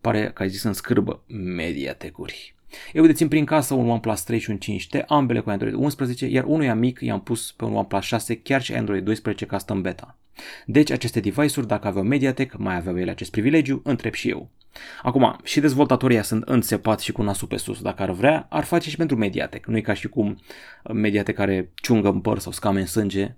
Pare 0.02 0.32
că 0.32 0.41
ai 0.41 0.49
zis 0.49 0.63
în 0.63 0.73
scârbă 0.73 1.23
mediatecuri. 1.56 2.56
Eu 2.94 3.06
dețin 3.06 3.28
prin 3.28 3.46
casă 3.46 3.74
un 3.74 3.90
OnePlus 3.90 4.24
3 4.24 4.40
și 4.40 4.50
un 4.50 4.58
5T, 4.58 5.06
ambele 5.08 5.40
cu 5.40 5.50
Android 5.50 5.74
11, 5.74 6.26
iar 6.26 6.44
unuia 6.44 6.76
mic 6.76 7.00
i-am 7.02 7.22
pus 7.22 7.52
pe 7.52 7.66
un 7.66 7.76
OnePlus 7.76 8.04
6 8.04 8.36
chiar 8.36 8.62
și 8.62 8.74
Android 8.74 9.04
12 9.04 9.46
custom 9.46 9.82
beta. 9.82 10.18
Deci 10.66 10.92
aceste 10.92 11.20
device-uri, 11.20 11.68
dacă 11.68 11.88
aveau 11.88 12.04
Mediatek, 12.04 12.58
mai 12.58 12.76
aveau 12.76 13.00
ele 13.00 13.12
acest 13.12 13.32
privilegiu, 13.32 13.82
întreb 13.84 14.14
și 14.14 14.30
eu. 14.30 14.50
Acum, 15.04 15.40
și 15.44 15.60
dezvoltatorii 15.60 16.24
sunt 16.24 16.44
înțepați 16.44 17.04
și 17.04 17.12
cu 17.12 17.22
nasul 17.22 17.48
pe 17.48 17.58
sus. 17.58 17.82
Dacă 17.82 18.02
ar 18.02 18.12
vrea, 18.12 18.48
ar 18.50 18.64
face 18.64 18.90
și 18.90 18.96
pentru 18.96 19.16
Mediatek. 19.18 19.66
Nu 19.66 19.78
e 19.78 19.82
ca 19.82 19.94
și 19.94 20.08
cum 20.08 20.38
Mediatek 20.94 21.36
care 21.36 21.72
ciungă 21.76 22.10
în 22.10 22.20
păr 22.20 22.40
sau 22.40 22.52
scame 22.52 22.80
în 22.80 22.86
sânge. 22.86 23.36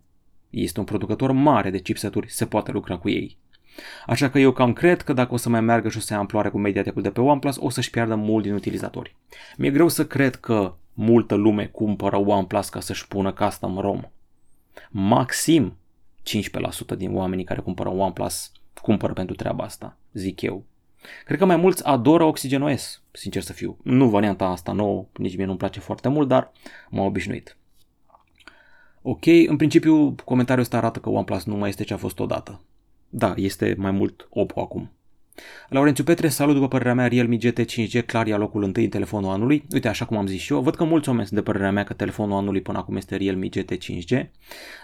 Este 0.50 0.80
un 0.80 0.86
producător 0.86 1.32
mare 1.32 1.70
de 1.70 1.80
chipseturi, 1.80 2.32
se 2.32 2.46
poate 2.46 2.72
lucra 2.72 2.98
cu 2.98 3.10
ei. 3.10 3.38
Așa 4.06 4.30
că 4.30 4.40
eu 4.40 4.52
cam 4.52 4.74
cred 4.74 5.02
că 5.02 5.14
dacă 5.14 5.34
o 5.34 5.38
să 5.38 5.50
mai 5.50 5.62
meargă 5.62 5.90
și 5.90 5.98
o 5.98 6.00
să 6.00 6.14
ia 6.14 6.20
amploare 6.20 6.50
cu 6.50 6.58
Mediatek-ul 6.58 7.02
de 7.02 7.12
pe 7.12 7.22
OnePlus, 7.22 7.58
o 7.60 7.70
să-și 7.70 7.90
piardă 7.90 8.16
mult 8.16 8.44
din 8.44 8.54
utilizatori. 8.54 9.16
Mi-e 9.58 9.70
greu 9.70 9.88
să 9.88 10.06
cred 10.06 10.36
că 10.36 10.74
multă 10.94 11.36
lume 11.36 11.66
cumpără 11.66 12.18
OnePlus 12.18 12.70
ca 12.70 12.80
să-și 12.80 13.08
pună 13.08 13.32
custom 13.32 13.78
ROM. 13.78 14.12
Maxim 14.90 15.78
15% 16.94 16.98
din 16.98 17.16
oamenii 17.16 17.46
care 17.46 17.62
cumpără 17.62 17.90
OnePlus 17.90 18.52
cumpără 18.82 19.14
pentru 19.14 19.36
treaba 19.36 19.64
asta, 19.64 19.98
zic 20.14 20.42
eu. 20.42 20.64
Cred 21.26 21.38
că 21.40 21.46
mai 21.46 21.56
mulți 21.56 21.86
adoră 21.86 22.24
OxygenOS, 22.24 23.02
sincer 23.12 23.42
să 23.42 23.54
fiu. 23.54 23.78
Nu 23.84 24.10
varianta 24.10 24.46
asta 24.46 24.72
nouă, 24.72 25.06
nici 25.18 25.36
mie 25.36 25.46
nu-mi 25.46 25.58
place 25.58 25.80
foarte 25.80 26.08
mult, 26.08 26.28
dar 26.28 26.52
m-am 26.90 27.06
obișnuit. 27.06 27.58
Ok, 29.02 29.26
în 29.26 29.58
principiu 29.58 30.16
comentariul 30.26 30.64
ăsta 30.64 30.78
arată 30.78 31.00
că 31.00 31.10
OnePlus 31.10 31.44
nu 31.44 31.56
mai 31.56 31.70
este 31.70 31.84
ce 31.84 31.94
a 31.94 31.98
fost 31.98 32.20
odată. 32.20 32.62
Da, 33.14 33.34
este 33.36 33.76
mai 33.78 33.92
mult 33.92 34.28
Oppo 34.30 34.62
acum. 34.62 34.92
Laurențiu 35.70 36.04
Petre, 36.04 36.28
salut 36.28 36.54
după 36.54 36.68
părerea 36.68 36.94
mea, 36.94 37.08
Realme 37.08 37.36
GT 37.36 37.60
5G 37.60 38.06
clar 38.06 38.28
ia 38.28 38.38
locul 38.38 38.64
întâi 38.64 38.84
în 38.84 38.90
telefonul 38.90 39.32
anului. 39.32 39.66
Uite, 39.74 39.88
așa 39.88 40.06
cum 40.06 40.18
am 40.18 40.28
zis 40.28 40.42
și 40.42 40.54
eu, 40.54 40.62
văd 40.62 40.76
că 40.76 40.84
mulți 40.84 41.10
oameni 41.10 41.28
sunt 41.28 41.40
de 41.40 41.46
părerea 41.46 41.72
mea 41.72 41.84
că 41.84 41.94
telefonul 41.94 42.38
anului 42.38 42.62
până 42.62 42.78
acum 42.78 42.96
este 42.96 43.16
Realme 43.16 43.48
GT 43.48 43.72
5G, 43.72 44.26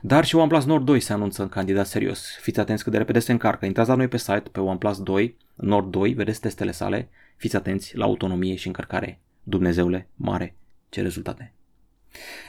dar 0.01 0.25
și 0.25 0.35
OnePlus 0.35 0.65
Nord 0.65 0.85
2 0.85 0.99
se 0.99 1.13
anunță 1.13 1.41
în 1.41 1.49
candidat 1.49 1.87
serios. 1.87 2.37
Fiți 2.41 2.59
atenți 2.59 2.83
cât 2.83 2.91
de 2.91 2.97
repede 2.97 3.19
se 3.19 3.31
încarcă. 3.31 3.65
Intrați 3.65 3.89
la 3.89 3.95
noi 3.95 4.07
pe 4.07 4.17
site, 4.17 4.49
pe 4.51 4.59
OnePlus 4.59 5.01
2, 5.01 5.35
Nord 5.55 5.91
2, 5.91 6.13
vedeți 6.13 6.41
testele 6.41 6.71
sale, 6.71 7.09
fiți 7.35 7.55
atenți 7.55 7.97
la 7.97 8.05
autonomie 8.05 8.55
și 8.55 8.67
încărcare. 8.67 9.19
Dumnezeule, 9.43 10.07
mare, 10.15 10.55
ce 10.89 11.01
rezultate! 11.01 11.56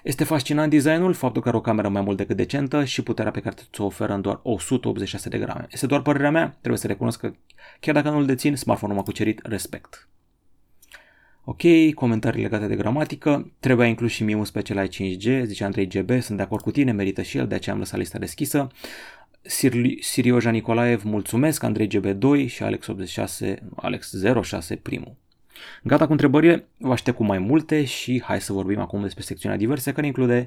Este 0.02 0.24
fascinant 0.24 0.70
designul, 0.70 1.12
faptul 1.12 1.42
că 1.42 1.48
are 1.48 1.56
o 1.56 1.60
cameră 1.60 1.88
mai 1.88 2.02
mult 2.02 2.16
decât 2.16 2.36
decentă 2.36 2.84
și 2.84 3.02
puterea 3.02 3.30
pe 3.30 3.40
care 3.40 3.54
ți-o 3.72 3.84
oferă 3.84 4.12
în 4.12 4.20
doar 4.20 4.40
186 4.42 5.28
de 5.28 5.38
grame. 5.38 5.66
Este 5.70 5.86
doar 5.86 6.02
părerea 6.02 6.30
mea, 6.30 6.56
trebuie 6.58 6.80
să 6.80 6.86
recunosc 6.86 7.20
că 7.20 7.32
chiar 7.80 7.94
dacă 7.94 8.10
nu-l 8.10 8.26
dețin, 8.26 8.56
smartphone-ul 8.56 8.98
m-a 8.98 9.04
cucerit 9.04 9.40
respect. 9.42 10.08
Ok, 11.44 11.62
comentarii 11.94 12.42
legate 12.42 12.66
de 12.66 12.76
gramatică. 12.76 13.52
Trebuia 13.60 13.86
inclus 13.86 14.12
și 14.12 14.24
Mi 14.24 14.46
special 14.46 14.76
la 14.76 14.86
5G, 14.86 15.42
zicea 15.44 15.70
3GB, 15.70 16.20
sunt 16.20 16.36
de 16.36 16.42
acord 16.42 16.62
cu 16.62 16.70
tine, 16.70 16.92
merită 16.92 17.22
și 17.22 17.38
el, 17.38 17.46
de 17.46 17.54
aceea 17.54 17.74
am 17.74 17.80
lăsat 17.80 17.98
lista 17.98 18.18
deschisă. 18.18 18.68
Sirioja 20.00 20.50
Nicolaev, 20.50 21.02
mulțumesc, 21.02 21.62
Andrei 21.62 21.88
GB2 21.88 22.46
și 22.46 22.62
Alex86, 22.64 23.54
Alex06 23.82 24.82
primul. 24.82 25.16
Gata 25.82 26.06
cu 26.06 26.12
întrebările, 26.12 26.68
vă 26.76 26.92
aștept 26.92 27.16
cu 27.16 27.24
mai 27.24 27.38
multe 27.38 27.84
și 27.84 28.22
hai 28.24 28.40
să 28.40 28.52
vorbim 28.52 28.78
acum 28.78 29.02
despre 29.02 29.22
secțiunea 29.22 29.58
diverse 29.58 29.92
care 29.92 30.06
include 30.06 30.46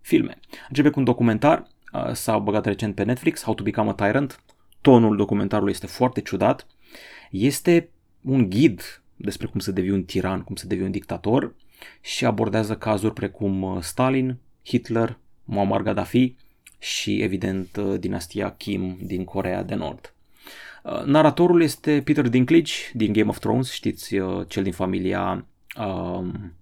filme. 0.00 0.38
Începe 0.68 0.90
cu 0.90 0.98
un 0.98 1.04
documentar, 1.04 1.66
uh, 1.92 2.12
s-a 2.12 2.38
băgat 2.38 2.64
recent 2.64 2.94
pe 2.94 3.02
Netflix, 3.02 3.42
How 3.42 3.54
to 3.54 3.62
Become 3.62 3.88
a 3.88 3.92
Tyrant. 3.92 4.42
Tonul 4.80 5.16
documentarului 5.16 5.72
este 5.72 5.86
foarte 5.86 6.20
ciudat. 6.20 6.66
Este 7.30 7.88
un 8.20 8.48
ghid 8.48 9.02
despre 9.16 9.46
cum 9.46 9.60
să 9.60 9.72
devii 9.72 9.90
un 9.90 10.04
tiran, 10.04 10.42
cum 10.42 10.56
să 10.56 10.66
devii 10.66 10.84
un 10.84 10.90
dictator 10.90 11.54
și 12.00 12.24
abordează 12.24 12.76
cazuri 12.76 13.12
precum 13.12 13.62
uh, 13.62 13.82
Stalin, 13.82 14.36
Hitler, 14.64 15.18
Muammar 15.44 15.82
Gaddafi 15.82 16.34
și, 16.78 17.22
evident, 17.22 17.76
uh, 17.76 17.98
dinastia 18.00 18.50
Kim 18.50 18.98
din 19.02 19.24
Corea 19.24 19.62
de 19.62 19.74
Nord. 19.74 20.14
Uh, 20.82 21.02
naratorul 21.04 21.62
este 21.62 22.02
Peter 22.04 22.28
Dinklage 22.28 22.72
din 22.92 23.12
Game 23.12 23.28
of 23.28 23.38
Thrones, 23.38 23.72
știți, 23.72 24.14
cel 24.46 24.62
din 24.62 24.72
familia, 24.72 25.46
um, 25.78 26.54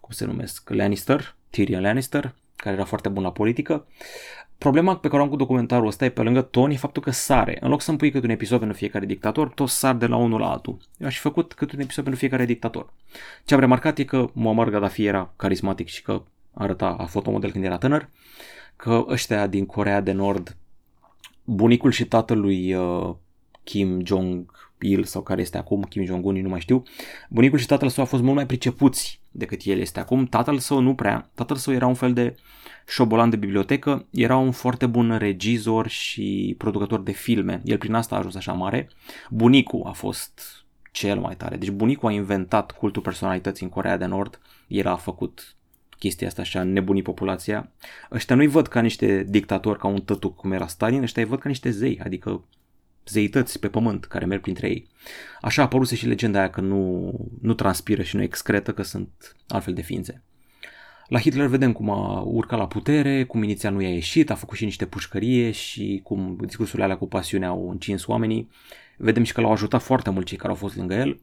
cum 0.00 0.10
se 0.10 0.24
numesc, 0.24 0.70
Lannister, 0.70 1.36
Tyrion 1.50 1.82
Lannister, 1.82 2.34
care 2.56 2.74
era 2.74 2.84
foarte 2.84 3.08
bun 3.08 3.22
la 3.22 3.32
politică. 3.32 3.86
Problema 4.58 4.96
pe 4.96 5.08
care 5.08 5.20
o 5.20 5.24
am 5.24 5.30
cu 5.30 5.36
documentarul 5.36 5.86
ăsta 5.86 6.04
e 6.04 6.10
pe 6.10 6.22
lângă 6.22 6.42
ton 6.42 6.70
e 6.70 6.76
faptul 6.76 7.02
că 7.02 7.10
sare. 7.10 7.58
În 7.60 7.70
loc 7.70 7.80
să 7.80 7.90
îmi 7.90 7.98
pui 7.98 8.10
câte 8.10 8.26
un 8.26 8.32
episod 8.32 8.58
pentru 8.58 8.76
fiecare 8.76 9.06
dictator, 9.06 9.48
tot 9.48 9.68
sar 9.68 9.94
de 9.94 10.06
la 10.06 10.16
unul 10.16 10.40
la 10.40 10.50
altul. 10.50 10.78
Eu 10.96 11.06
aș 11.06 11.14
fi 11.14 11.20
făcut 11.20 11.52
câte 11.52 11.74
un 11.74 11.80
episod 11.80 12.04
pentru 12.04 12.20
fiecare 12.20 12.44
dictator. 12.44 12.92
Ce 13.44 13.54
am 13.54 13.60
remarcat 13.60 13.98
e 13.98 14.04
că 14.04 14.30
Muammar 14.32 14.68
Gaddafi 14.68 15.04
era 15.04 15.32
carismatic 15.36 15.86
și 15.86 16.02
că 16.02 16.22
arăta 16.54 16.96
a 16.98 17.04
fotomodel 17.04 17.50
când 17.50 17.64
era 17.64 17.78
tânăr, 17.78 18.08
că 18.76 19.04
ăștia 19.08 19.46
din 19.46 19.66
Corea 19.66 20.00
de 20.00 20.12
Nord, 20.12 20.56
bunicul 21.44 21.90
și 21.90 22.04
tatălui 22.04 22.74
uh, 22.74 23.14
Kim 23.68 24.04
Jong-il 24.04 25.04
sau 25.04 25.22
care 25.22 25.40
este 25.40 25.58
acum, 25.58 25.82
Kim 25.82 26.04
Jong-un, 26.04 26.40
nu 26.40 26.48
mai 26.48 26.60
știu, 26.60 26.82
bunicul 27.28 27.58
și 27.58 27.66
tatăl 27.66 27.88
său 27.88 28.04
au 28.04 28.10
fost 28.10 28.22
mult 28.22 28.34
mai 28.34 28.46
pricepuți 28.46 29.20
decât 29.30 29.60
el 29.64 29.78
este 29.78 30.00
acum. 30.00 30.26
Tatăl 30.26 30.58
său 30.58 30.80
nu 30.80 30.94
prea, 30.94 31.30
tatăl 31.34 31.56
său 31.56 31.74
era 31.74 31.86
un 31.86 31.94
fel 31.94 32.12
de 32.12 32.34
șobolan 32.86 33.30
de 33.30 33.36
bibliotecă, 33.36 34.06
era 34.10 34.36
un 34.36 34.50
foarte 34.50 34.86
bun 34.86 35.16
regizor 35.16 35.88
și 35.88 36.54
producător 36.58 37.00
de 37.00 37.12
filme. 37.12 37.60
El 37.64 37.78
prin 37.78 37.94
asta 37.94 38.14
a 38.14 38.18
ajuns 38.18 38.34
așa 38.34 38.52
mare. 38.52 38.88
Bunicul 39.30 39.82
a 39.84 39.92
fost 39.92 40.64
cel 40.92 41.18
mai 41.18 41.36
tare. 41.36 41.56
Deci 41.56 41.70
bunicul 41.70 42.08
a 42.08 42.12
inventat 42.12 42.70
cultul 42.72 43.02
personalității 43.02 43.64
în 43.64 43.72
Corea 43.72 43.96
de 43.96 44.04
Nord. 44.04 44.40
El 44.66 44.86
a 44.86 44.96
făcut 44.96 45.56
chestia 45.98 46.26
asta 46.26 46.42
așa, 46.42 46.62
nebunii 46.62 47.02
populația. 47.02 47.70
Ăștia 48.12 48.36
nu-i 48.36 48.46
văd 48.46 48.66
ca 48.66 48.80
niște 48.80 49.26
dictatori, 49.28 49.78
ca 49.78 49.88
un 49.88 50.00
tătuc 50.00 50.36
cum 50.36 50.52
era 50.52 50.66
Stalin, 50.66 51.02
ăștia 51.02 51.22
îi 51.22 51.28
văd 51.28 51.38
ca 51.38 51.48
niște 51.48 51.70
zei, 51.70 52.00
adică 52.04 52.44
zeități 53.08 53.58
pe 53.58 53.68
pământ 53.68 54.04
care 54.04 54.24
merg 54.24 54.40
printre 54.40 54.68
ei. 54.68 54.88
Așa 55.40 55.62
a 55.62 55.64
apărut 55.64 55.88
și 55.88 56.06
legenda 56.06 56.38
aia 56.38 56.50
că 56.50 56.60
nu, 56.60 57.12
nu 57.42 57.54
transpiră 57.54 58.02
și 58.02 58.16
nu 58.16 58.22
excretă, 58.22 58.72
că 58.72 58.82
sunt 58.82 59.36
altfel 59.48 59.74
de 59.74 59.82
ființe. 59.82 60.22
La 61.08 61.18
Hitler 61.18 61.46
vedem 61.46 61.72
cum 61.72 61.90
a 61.90 62.20
urcat 62.20 62.58
la 62.58 62.66
putere, 62.66 63.24
cum 63.24 63.42
inițial 63.42 63.72
nu 63.72 63.80
i-a 63.80 63.88
ieșit, 63.88 64.30
a 64.30 64.34
făcut 64.34 64.56
și 64.56 64.64
niște 64.64 64.86
pușcărie 64.86 65.50
și 65.50 66.00
cum 66.04 66.38
discursurile 66.40 66.84
alea 66.84 66.96
cu 66.96 67.08
pasiune 67.08 67.46
au 67.46 67.70
încins 67.70 68.06
oamenii. 68.06 68.50
Vedem 68.96 69.22
și 69.22 69.32
că 69.32 69.40
l-au 69.40 69.52
ajutat 69.52 69.82
foarte 69.82 70.10
mult 70.10 70.26
cei 70.26 70.36
care 70.36 70.48
au 70.48 70.54
fost 70.54 70.76
lângă 70.76 70.94
el. 70.94 71.20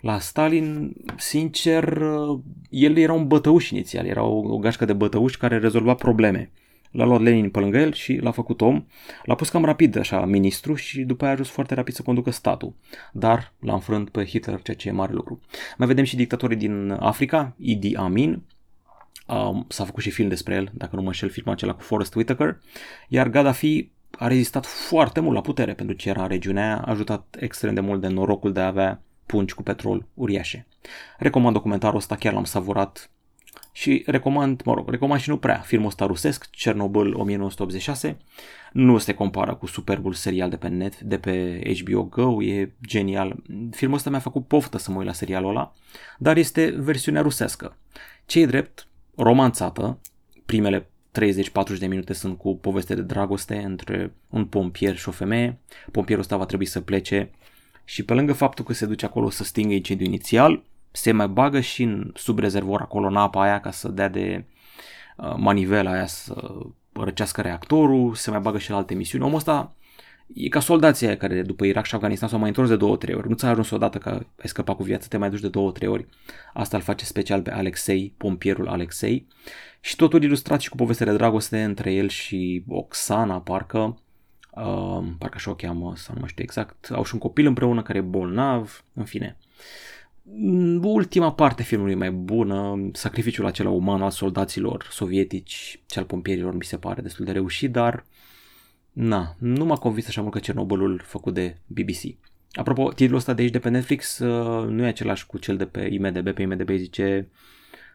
La 0.00 0.18
Stalin, 0.18 0.96
sincer, 1.16 2.02
el 2.70 2.96
era 2.96 3.12
un 3.12 3.26
bătăuș 3.26 3.70
inițial, 3.70 4.06
era 4.06 4.22
o, 4.22 4.52
o 4.54 4.58
gașcă 4.58 4.84
de 4.84 4.92
bătăuși 4.92 5.38
care 5.38 5.58
rezolva 5.58 5.94
probleme. 5.94 6.50
L-a 6.90 7.04
luat 7.04 7.20
Lenin 7.20 7.50
pe 7.50 7.58
lângă 7.58 7.78
el 7.78 7.92
și 7.92 8.16
l-a 8.16 8.30
făcut 8.30 8.60
om. 8.60 8.84
L-a 9.24 9.34
pus 9.34 9.48
cam 9.48 9.64
rapid 9.64 9.98
așa 9.98 10.24
ministru 10.24 10.74
și 10.74 11.02
după 11.02 11.22
aia 11.22 11.30
a 11.30 11.34
ajuns 11.34 11.50
foarte 11.50 11.74
rapid 11.74 11.94
să 11.94 12.02
conducă 12.02 12.30
statul. 12.30 12.74
Dar 13.12 13.52
l-a 13.60 13.72
înfrânt 13.72 14.10
pe 14.10 14.24
Hitler, 14.24 14.62
ceea 14.62 14.76
ce 14.76 14.88
e 14.88 14.92
mare 14.92 15.12
lucru. 15.12 15.40
Mai 15.76 15.86
vedem 15.86 16.04
și 16.04 16.16
dictatorii 16.16 16.56
din 16.56 16.90
Africa, 16.90 17.54
Idi 17.56 17.96
Amin, 17.96 18.42
Um, 19.30 19.64
s-a 19.68 19.84
făcut 19.84 20.02
și 20.02 20.10
film 20.10 20.28
despre 20.28 20.54
el, 20.54 20.70
dacă 20.72 20.96
nu 20.96 21.02
mă 21.02 21.06
înșel, 21.06 21.30
filmul 21.30 21.52
acela 21.52 21.74
cu 21.74 21.80
Forrest 21.80 22.14
Whitaker. 22.14 22.60
Iar 23.08 23.28
Gaddafi 23.28 23.88
a 24.10 24.26
rezistat 24.26 24.66
foarte 24.66 25.20
mult 25.20 25.34
la 25.34 25.40
putere 25.40 25.74
pentru 25.74 25.96
ce 25.96 26.08
era 26.08 26.22
în 26.22 26.28
regiunea 26.28 26.64
aia, 26.64 26.82
a 26.84 26.90
ajutat 26.90 27.36
extrem 27.40 27.74
de 27.74 27.80
mult 27.80 28.00
de 28.00 28.08
norocul 28.08 28.52
de 28.52 28.60
a 28.60 28.66
avea 28.66 29.02
pungi 29.26 29.54
cu 29.54 29.62
petrol 29.62 30.06
uriașe. 30.14 30.66
Recomand 31.18 31.54
documentarul 31.54 31.96
ăsta, 31.96 32.16
chiar 32.16 32.32
l-am 32.32 32.44
savurat 32.44 33.10
și 33.72 34.02
recomand, 34.06 34.62
mă 34.64 34.74
rog, 34.74 34.90
recomand 34.90 35.20
și 35.20 35.28
nu 35.28 35.36
prea 35.36 35.58
filmul 35.58 35.86
ăsta 35.86 36.06
rusesc, 36.06 36.50
Chernobyl 36.50 37.14
1986. 37.14 38.16
Nu 38.72 38.98
se 38.98 39.14
compară 39.14 39.54
cu 39.54 39.66
superbul 39.66 40.12
serial 40.12 40.50
de 40.50 40.56
pe 40.56 40.68
net, 40.68 41.00
de 41.00 41.18
pe 41.18 41.62
HBO 41.80 42.02
Go, 42.02 42.42
e 42.42 42.72
genial. 42.86 43.42
Filmul 43.70 43.96
ăsta 43.96 44.10
mi-a 44.10 44.18
făcut 44.18 44.46
poftă 44.46 44.78
să 44.78 44.90
mă 44.90 44.96
uit 44.96 45.06
la 45.06 45.12
serialul 45.12 45.50
ăla, 45.50 45.72
dar 46.18 46.36
este 46.36 46.74
versiunea 46.78 47.22
rusescă. 47.22 47.76
Ce 48.26 48.46
drept, 48.46 48.86
romanțată, 49.16 50.00
primele 50.46 50.88
30-40 51.18 51.78
de 51.78 51.86
minute 51.86 52.12
sunt 52.12 52.38
cu 52.38 52.56
poveste 52.56 52.94
de 52.94 53.02
dragoste 53.02 53.56
între 53.56 54.14
un 54.28 54.44
pompier 54.44 54.96
și 54.96 55.08
o 55.08 55.12
femeie. 55.12 55.58
Pompierul 55.90 56.22
ăsta 56.22 56.36
va 56.36 56.44
trebui 56.44 56.66
să 56.66 56.80
plece 56.80 57.30
și 57.84 58.04
pe 58.04 58.14
lângă 58.14 58.32
faptul 58.32 58.64
că 58.64 58.72
se 58.72 58.86
duce 58.86 59.04
acolo 59.04 59.30
să 59.30 59.44
stingă 59.44 59.74
incendiul 59.74 60.08
inițial, 60.08 60.62
se 60.90 61.12
mai 61.12 61.28
bagă 61.28 61.60
și 61.60 61.82
în 61.82 62.12
sub 62.14 62.38
rezervor 62.38 62.80
acolo 62.80 63.06
în 63.06 63.16
apa 63.16 63.42
aia 63.42 63.60
ca 63.60 63.70
să 63.70 63.88
dea 63.88 64.08
de 64.08 64.44
uh, 65.16 65.34
manivela 65.36 65.92
aia 65.92 66.06
să 66.06 66.58
răcească 66.92 67.40
reactorul, 67.40 68.14
se 68.14 68.30
mai 68.30 68.40
bagă 68.40 68.58
și 68.58 68.70
la 68.70 68.76
alte 68.76 68.94
misiuni. 68.94 69.24
Omul 69.24 69.36
ăsta 69.36 69.74
e 70.34 70.48
ca 70.48 70.60
soldații 70.60 71.06
aia 71.06 71.16
care 71.16 71.42
după 71.42 71.64
Irak 71.64 71.84
și 71.84 71.94
Afganistan 71.94 72.28
s-au 72.28 72.38
mai 72.38 72.48
întors 72.48 72.68
de 72.68 72.76
două, 72.76 72.96
trei 72.96 73.14
ori. 73.14 73.28
Nu 73.28 73.34
ți-a 73.34 73.48
ajuns 73.48 73.70
odată 73.70 73.98
că 73.98 74.08
ai 74.10 74.26
scăpat 74.44 74.76
cu 74.76 74.82
viața, 74.82 75.06
te 75.08 75.16
mai 75.16 75.30
duci 75.30 75.40
de 75.40 75.48
două, 75.48 75.70
trei 75.70 75.88
ori. 75.88 76.06
Asta 76.54 76.76
îl 76.76 76.82
face 76.82 77.04
special 77.04 77.42
pe 77.42 77.52
Alexei, 77.52 78.14
pompierul 78.16 78.68
Alexei. 78.68 79.26
Și 79.80 79.96
totul 79.96 80.22
ilustrat 80.22 80.60
și 80.60 80.68
cu 80.68 80.76
povestea 80.76 81.06
de 81.06 81.12
dragoste 81.12 81.62
între 81.62 81.92
el 81.92 82.08
și 82.08 82.64
Oxana, 82.68 83.40
parcă. 83.40 83.98
Uh, 84.50 85.04
parcă 85.18 85.34
așa 85.34 85.50
o 85.50 85.54
cheamă, 85.54 85.92
să 85.96 86.10
nu 86.12 86.20
mai 86.20 86.28
știu 86.28 86.44
exact. 86.44 86.90
Au 86.92 87.04
și 87.04 87.14
un 87.14 87.20
copil 87.20 87.46
împreună 87.46 87.82
care 87.82 87.98
e 87.98 88.02
bolnav, 88.02 88.84
în 88.94 89.04
fine. 89.04 89.36
Ultima 90.82 91.32
parte 91.32 91.62
filmului 91.62 91.94
mai 91.94 92.10
bună, 92.10 92.90
sacrificiul 92.92 93.46
acela 93.46 93.70
uman 93.70 94.02
al 94.02 94.10
soldaților 94.10 94.88
sovietici, 94.90 95.80
cel 95.86 96.04
pompierilor 96.04 96.54
mi 96.54 96.64
se 96.64 96.76
pare 96.76 97.02
destul 97.02 97.24
de 97.24 97.32
reușit, 97.32 97.70
dar 97.70 98.04
Na, 98.92 99.36
nu 99.38 99.64
m-a 99.64 99.76
convins 99.76 100.06
așa 100.06 100.20
mult 100.20 100.32
că 100.32 100.38
Cernobylul 100.38 101.00
făcut 101.04 101.34
de 101.34 101.56
BBC. 101.66 102.16
Apropo, 102.52 102.92
titlul 102.92 103.18
ăsta 103.18 103.32
de 103.32 103.42
aici 103.42 103.52
de 103.52 103.58
pe 103.58 103.68
Netflix 103.68 104.18
uh, 104.18 104.68
nu 104.68 104.84
e 104.84 104.86
același 104.86 105.26
cu 105.26 105.38
cel 105.38 105.56
de 105.56 105.66
pe 105.66 105.88
IMDB. 105.90 106.30
Pe 106.30 106.42
IMDB 106.42 106.70
zice, 106.70 107.28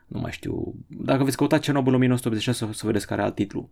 nu 0.08 0.20
mai 0.20 0.32
știu, 0.32 0.76
dacă 0.88 1.24
veți 1.24 1.38
căuta 1.38 1.60
Chernobyl 1.60 1.94
1986 1.94 2.66
să, 2.66 2.80
să 2.80 2.86
vedeți 2.86 3.08
care 3.08 3.20
are 3.20 3.30
alt 3.30 3.36
titlu. 3.36 3.70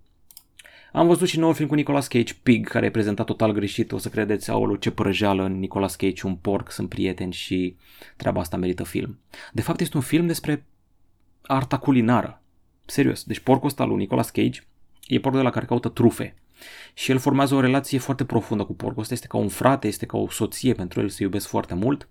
Am 0.94 1.08
văzut 1.08 1.28
și 1.28 1.40
noul 1.40 1.54
film 1.54 1.68
cu 1.68 1.76
Nicolas 1.76 2.08
Cage, 2.08 2.34
Pig, 2.44 2.68
care 2.68 2.86
e 2.86 2.92
prezentat 2.92 3.26
total 3.26 3.52
greșit. 3.52 3.92
O 3.92 3.98
să 3.98 4.10
credeți, 4.10 4.50
aolo, 4.50 4.76
ce 4.76 4.92
prăjeală 4.92 5.44
în 5.44 5.60
Nicolas 5.60 5.96
Cage, 5.96 6.28
un 6.28 6.36
porc, 6.36 6.72
sunt 6.72 6.90
prieteni 6.90 7.34
și 7.34 7.76
treaba 8.18 8.40
asta 8.40 8.58
merită 8.58 8.84
film. 8.84 9.20
De 9.54 9.62
fapt, 9.62 9.80
este 9.80 9.98
un 9.98 10.04
film 10.04 10.28
despre 10.28 10.66
arta 11.42 11.78
culinară. 11.78 12.42
Serios. 12.86 13.24
Deci 13.24 13.40
porcul 13.40 13.68
ăsta 13.68 13.86
lui 13.86 13.96
Nicolas 13.96 14.30
Cage 14.30 14.62
e 15.08 15.20
porcul 15.20 15.40
de 15.40 15.46
la 15.46 15.52
care 15.52 15.66
caută 15.66 15.90
trufe 15.90 16.36
și 16.94 17.12
el 17.12 17.18
formează 17.18 17.56
o 17.56 17.60
relație 17.60 18.00
foarte 18.00 18.26
profundă 18.26 18.64
cu 18.64 18.74
porcul 18.74 19.02
ăsta, 19.02 19.14
este 19.14 19.28
ca 19.28 19.38
un 19.38 19.48
frate, 19.48 19.88
este 19.88 20.06
ca 20.06 20.18
o 20.18 20.30
soție 20.30 20.74
pentru 20.74 21.02
el, 21.02 21.10
se 21.10 21.24
iubesc 21.24 21.48
foarte 21.48 21.74
mult 21.74 22.10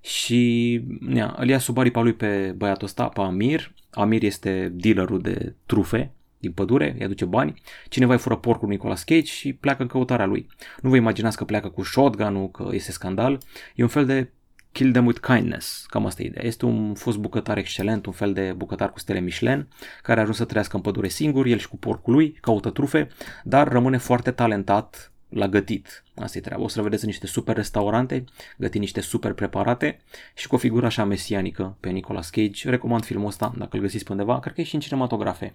și 0.00 0.72
ia, 1.14 1.34
îl 1.38 1.48
ia 1.48 1.58
sub 1.58 1.78
aripa 1.78 2.00
lui 2.00 2.12
pe 2.12 2.54
băiatul 2.56 2.86
ăsta, 2.86 3.08
pe 3.08 3.20
Amir. 3.20 3.72
Amir 3.90 4.22
este 4.22 4.72
dealerul 4.74 5.20
de 5.20 5.54
trufe 5.66 6.12
din 6.40 6.52
pădure, 6.52 6.94
îi 6.98 7.04
aduce 7.04 7.24
bani, 7.24 7.60
cineva 7.88 8.12
îi 8.12 8.18
fură 8.18 8.36
porcul 8.36 8.68
Nicolas 8.68 9.02
Cage 9.02 9.22
și 9.22 9.52
pleacă 9.52 9.82
în 9.82 9.88
căutarea 9.88 10.26
lui. 10.26 10.46
Nu 10.82 10.88
vă 10.88 10.96
imaginați 10.96 11.36
că 11.36 11.44
pleacă 11.44 11.68
cu 11.68 11.82
shotgun-ul, 11.82 12.50
că 12.50 12.68
este 12.72 12.92
scandal, 12.92 13.38
e 13.74 13.82
un 13.82 13.88
fel 13.88 14.06
de 14.06 14.30
Kill 14.72 14.92
them 14.92 15.06
with 15.06 15.20
kindness, 15.20 15.86
cam 15.88 16.06
asta 16.06 16.22
e 16.22 16.26
ideea. 16.26 16.46
Este 16.46 16.64
un 16.64 16.94
fost 16.94 17.18
bucătar 17.18 17.58
excelent, 17.58 18.06
un 18.06 18.12
fel 18.12 18.32
de 18.32 18.52
bucătar 18.56 18.92
cu 18.92 18.98
stele 18.98 19.20
Michelin, 19.20 19.68
care 20.02 20.18
a 20.18 20.22
ajuns 20.22 20.36
să 20.36 20.44
trăiască 20.44 20.76
în 20.76 20.82
pădure 20.82 21.08
singur, 21.08 21.46
el 21.46 21.58
și 21.58 21.68
cu 21.68 21.76
porcul 21.76 22.12
lui, 22.12 22.30
caută 22.40 22.70
trufe, 22.70 23.08
dar 23.44 23.68
rămâne 23.68 23.96
foarte 23.96 24.30
talentat 24.30 25.12
la 25.28 25.48
gătit. 25.48 26.04
Asta 26.14 26.38
e 26.38 26.40
treaba. 26.40 26.62
O 26.62 26.68
să 26.68 26.82
vedeți 26.82 27.02
în 27.02 27.08
niște 27.08 27.26
super 27.26 27.56
restaurante, 27.56 28.24
găti 28.56 28.78
niște 28.78 29.00
super 29.00 29.32
preparate 29.32 30.00
și 30.34 30.48
cu 30.48 30.54
o 30.54 30.58
figură 30.58 30.86
așa 30.86 31.04
mesianică 31.04 31.76
pe 31.80 31.90
Nicolas 31.90 32.30
Cage. 32.30 32.70
Recomand 32.70 33.04
filmul 33.04 33.26
ăsta, 33.26 33.54
dacă 33.58 33.76
îl 33.76 33.82
găsiți 33.82 34.04
pe 34.04 34.12
undeva. 34.12 34.40
Cred 34.40 34.54
că 34.54 34.60
e 34.60 34.64
și 34.64 34.74
în 34.74 34.80
cinematografe 34.80 35.54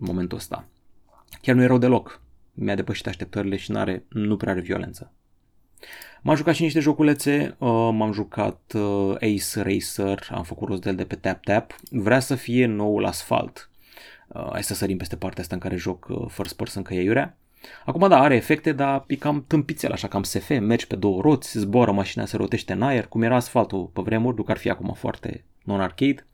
în 0.00 0.06
momentul 0.06 0.38
ăsta. 0.38 0.68
Chiar 1.40 1.54
nu 1.54 1.62
e 1.62 1.66
rău 1.66 1.78
deloc. 1.78 2.20
Mi-a 2.54 2.74
depășit 2.74 3.06
așteptările 3.06 3.56
și 3.56 3.70
n-are, 3.70 4.04
nu 4.08 4.36
prea 4.36 4.52
are 4.52 4.60
violență. 4.60 5.12
M-am 6.22 6.36
jucat 6.36 6.54
și 6.54 6.62
niște 6.62 6.80
joculețe, 6.80 7.56
uh, 7.58 7.68
m-am 7.92 8.12
jucat 8.12 8.72
uh, 8.74 9.14
Ace 9.14 9.62
Racer, 9.62 10.28
am 10.30 10.42
făcut 10.42 10.68
rost 10.68 10.82
de 10.82 10.88
el 10.88 10.96
de 10.96 11.04
pe 11.04 11.14
Tap 11.14 11.44
Tap. 11.44 11.74
Vrea 11.90 12.20
să 12.20 12.34
fie 12.34 12.66
noul 12.66 13.04
asfalt. 13.04 13.70
Uh, 14.28 14.48
hai 14.50 14.62
să 14.62 14.74
sărim 14.74 14.96
peste 14.96 15.16
partea 15.16 15.42
asta 15.42 15.54
în 15.54 15.60
care 15.60 15.76
joc 15.76 16.06
uh, 16.08 16.24
first 16.28 16.56
person 16.56 16.82
că 16.82 16.94
e 16.94 17.02
iurea. 17.02 17.36
Acum 17.84 18.08
da, 18.08 18.18
are 18.18 18.34
efecte, 18.34 18.72
dar 18.72 19.04
e 19.06 19.14
cam 19.16 19.44
tâmpițel, 19.46 19.92
așa 19.92 20.08
cam 20.08 20.22
SF, 20.22 20.48
mergi 20.48 20.86
pe 20.86 20.96
două 20.96 21.20
roți, 21.20 21.58
zboară 21.58 21.92
mașina, 21.92 22.24
se 22.24 22.36
rotește 22.36 22.72
în 22.72 22.82
aer, 22.82 23.06
cum 23.06 23.22
era 23.22 23.36
asfaltul 23.36 23.84
pe 23.84 24.00
vremuri, 24.02 24.36
duc 24.36 24.50
ar 24.50 24.56
fi 24.56 24.70
acum 24.70 24.94
foarte 24.94 25.44
non-arcade. 25.62 26.26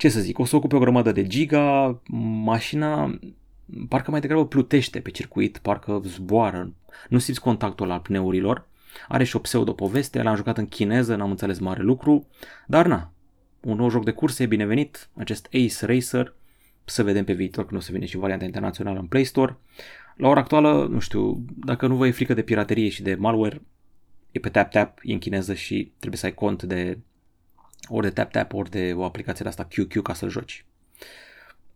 Ce 0.00 0.08
să 0.08 0.20
zic, 0.20 0.38
o 0.38 0.44
să 0.44 0.56
ocupe 0.56 0.76
o 0.76 0.78
grămadă 0.78 1.12
de 1.12 1.26
giga, 1.26 2.00
mașina 2.44 3.18
parcă 3.88 4.10
mai 4.10 4.20
degrabă 4.20 4.46
plutește 4.46 5.00
pe 5.00 5.10
circuit, 5.10 5.58
parcă 5.58 6.00
zboară, 6.04 6.72
nu 7.08 7.18
simți 7.18 7.40
contactul 7.40 7.90
al 7.90 8.00
pneurilor, 8.00 8.68
are 9.08 9.24
și 9.24 9.36
o 9.36 9.38
pseudo-poveste, 9.38 10.22
l-am 10.22 10.36
jucat 10.36 10.58
în 10.58 10.66
chineză, 10.66 11.16
n-am 11.16 11.30
înțeles 11.30 11.58
mare 11.58 11.82
lucru, 11.82 12.26
dar 12.66 12.86
na, 12.86 13.12
un 13.60 13.76
nou 13.76 13.90
joc 13.90 14.04
de 14.04 14.10
curse 14.10 14.42
e 14.42 14.46
binevenit, 14.46 15.08
acest 15.14 15.46
Ace 15.46 15.86
Racer, 15.86 16.34
să 16.84 17.02
vedem 17.02 17.24
pe 17.24 17.32
viitor 17.32 17.66
când 17.66 17.80
o 17.80 17.82
să 17.82 17.92
vină 17.92 18.04
și 18.04 18.16
varianta 18.16 18.44
internațională 18.44 18.98
în 18.98 19.06
Play 19.06 19.24
Store. 19.24 19.56
La 20.16 20.28
ora 20.28 20.40
actuală, 20.40 20.86
nu 20.90 20.98
știu, 20.98 21.44
dacă 21.64 21.86
nu 21.86 21.96
vă 21.96 22.06
e 22.06 22.10
frică 22.10 22.34
de 22.34 22.42
piraterie 22.42 22.88
și 22.88 23.02
de 23.02 23.14
malware, 23.14 23.62
e 24.30 24.38
pe 24.38 24.48
tap-tap, 24.48 24.98
e 25.02 25.12
în 25.12 25.18
chineză 25.18 25.54
și 25.54 25.92
trebuie 25.98 26.20
să 26.20 26.26
ai 26.26 26.34
cont 26.34 26.62
de 26.62 26.98
ori 27.90 28.06
de 28.06 28.12
tap-tap, 28.12 28.52
ori 28.52 28.70
de 28.70 28.92
o 28.96 29.04
aplicație 29.04 29.42
de 29.42 29.48
asta 29.48 29.68
QQ 29.68 30.02
ca 30.02 30.14
să-l 30.14 30.28
joci. 30.28 30.64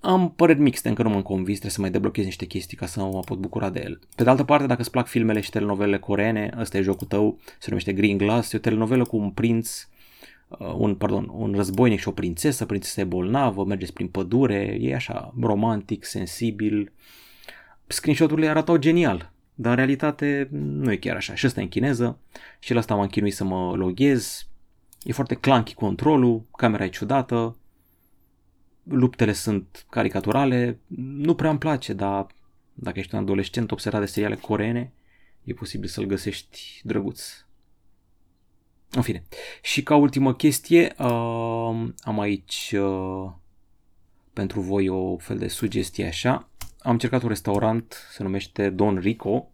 Am 0.01 0.33
păreri 0.37 0.61
mixte, 0.61 0.89
încă 0.89 1.03
nu 1.03 1.09
m-am 1.09 1.23
convins, 1.23 1.59
trebuie 1.59 1.71
să 1.71 1.81
mai 1.81 1.91
deblochez 1.91 2.25
niște 2.25 2.45
chestii 2.45 2.77
ca 2.77 2.87
să 2.87 3.01
mă 3.01 3.21
pot 3.21 3.39
bucura 3.39 3.71
de 3.71 3.81
el. 3.85 4.01
Pe 4.17 4.23
de 4.23 4.31
altă 4.31 4.45
parte, 4.45 4.67
dacă 4.67 4.81
îți 4.81 4.91
plac 4.91 5.07
filmele 5.07 5.41
și 5.41 5.51
telenovelele 5.51 5.99
coreene, 5.99 6.55
ăsta 6.59 6.79
e 6.79 6.83
jocul 6.83 7.07
tău, 7.07 7.39
se 7.59 7.67
numește 7.69 7.93
Green 7.93 8.17
Glass, 8.17 8.53
e 8.53 8.57
o 8.57 8.61
telenovelă 8.61 9.05
cu 9.05 9.17
un 9.17 9.31
prinț, 9.31 9.89
uh, 10.49 10.75
un, 10.77 10.95
pardon, 10.95 11.31
un 11.33 11.53
războinic 11.55 12.01
și 12.01 12.09
o 12.09 12.13
prințesă, 12.13 12.67
prințesa 12.67 13.01
e 13.01 13.05
bolnavă, 13.05 13.65
mergeți 13.65 13.93
prin 13.93 14.09
pădure, 14.09 14.77
e 14.81 14.95
așa 14.95 15.35
romantic, 15.41 16.05
sensibil. 16.05 16.93
Screenshot-urile 17.87 18.49
arătau 18.49 18.77
genial, 18.77 19.33
dar 19.55 19.71
în 19.71 19.77
realitate 19.77 20.49
nu 20.53 20.93
e 20.93 20.97
chiar 20.97 21.17
așa. 21.17 21.35
Și 21.35 21.47
ăsta 21.47 21.61
e 21.61 21.63
în 21.63 21.69
chineză 21.69 22.19
și 22.59 22.73
la 22.73 22.79
asta 22.79 22.95
m-am 22.95 23.07
chinuit 23.07 23.35
să 23.35 23.45
mă 23.45 23.73
loghez. 23.77 24.47
E 25.05 25.13
foarte 25.13 25.35
clunky 25.35 25.75
controlul, 25.75 26.45
camera 26.57 26.85
e 26.85 26.89
ciudată, 26.89 27.57
luptele 28.83 29.33
sunt 29.33 29.87
caricaturale, 29.91 30.79
nu 30.97 31.35
prea 31.35 31.51
îmi 31.51 31.59
place, 31.59 31.93
dar 31.93 32.27
dacă 32.75 32.99
ești 32.99 33.15
un 33.15 33.21
adolescent 33.21 33.71
observat 33.71 34.01
de 34.01 34.07
seriale 34.07 34.35
coreene, 34.35 34.93
e 35.45 35.53
posibil 35.53 35.89
să-l 35.89 36.05
găsești 36.05 36.81
drăguț. 36.83 37.45
În 38.91 39.03
fine. 39.03 39.25
Și 39.63 39.83
ca 39.83 39.97
ultimă 39.97 40.35
chestie, 40.35 40.95
uh, 40.99 41.89
am 41.99 42.21
aici 42.21 42.75
uh, 42.79 43.33
pentru 44.33 44.61
voi 44.61 44.89
o 44.89 45.17
fel 45.17 45.39
de 45.39 45.49
sugestie 45.49 46.07
așa. 46.07 46.49
Am 46.79 46.93
încercat 46.93 47.23
un 47.23 47.29
restaurant, 47.29 48.09
se 48.11 48.23
numește 48.23 48.71
Don 48.71 48.99
Rico, 48.99 49.49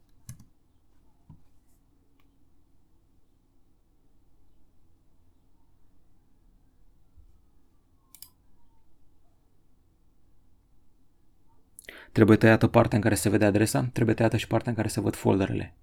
Trebuie 12.13 12.37
tăiată 12.37 12.67
partea 12.67 12.97
în 12.97 13.03
care 13.03 13.15
se 13.15 13.29
vede 13.29 13.45
adresa, 13.45 13.89
trebuie 13.93 14.15
tăiată 14.15 14.37
și 14.37 14.47
partea 14.47 14.71
în 14.71 14.77
care 14.77 14.89
se 14.89 15.01
văd 15.01 15.15
folderele. 15.15 15.75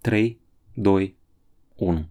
3, 0.00 0.40
2, 0.74 1.16
1. 1.74 2.06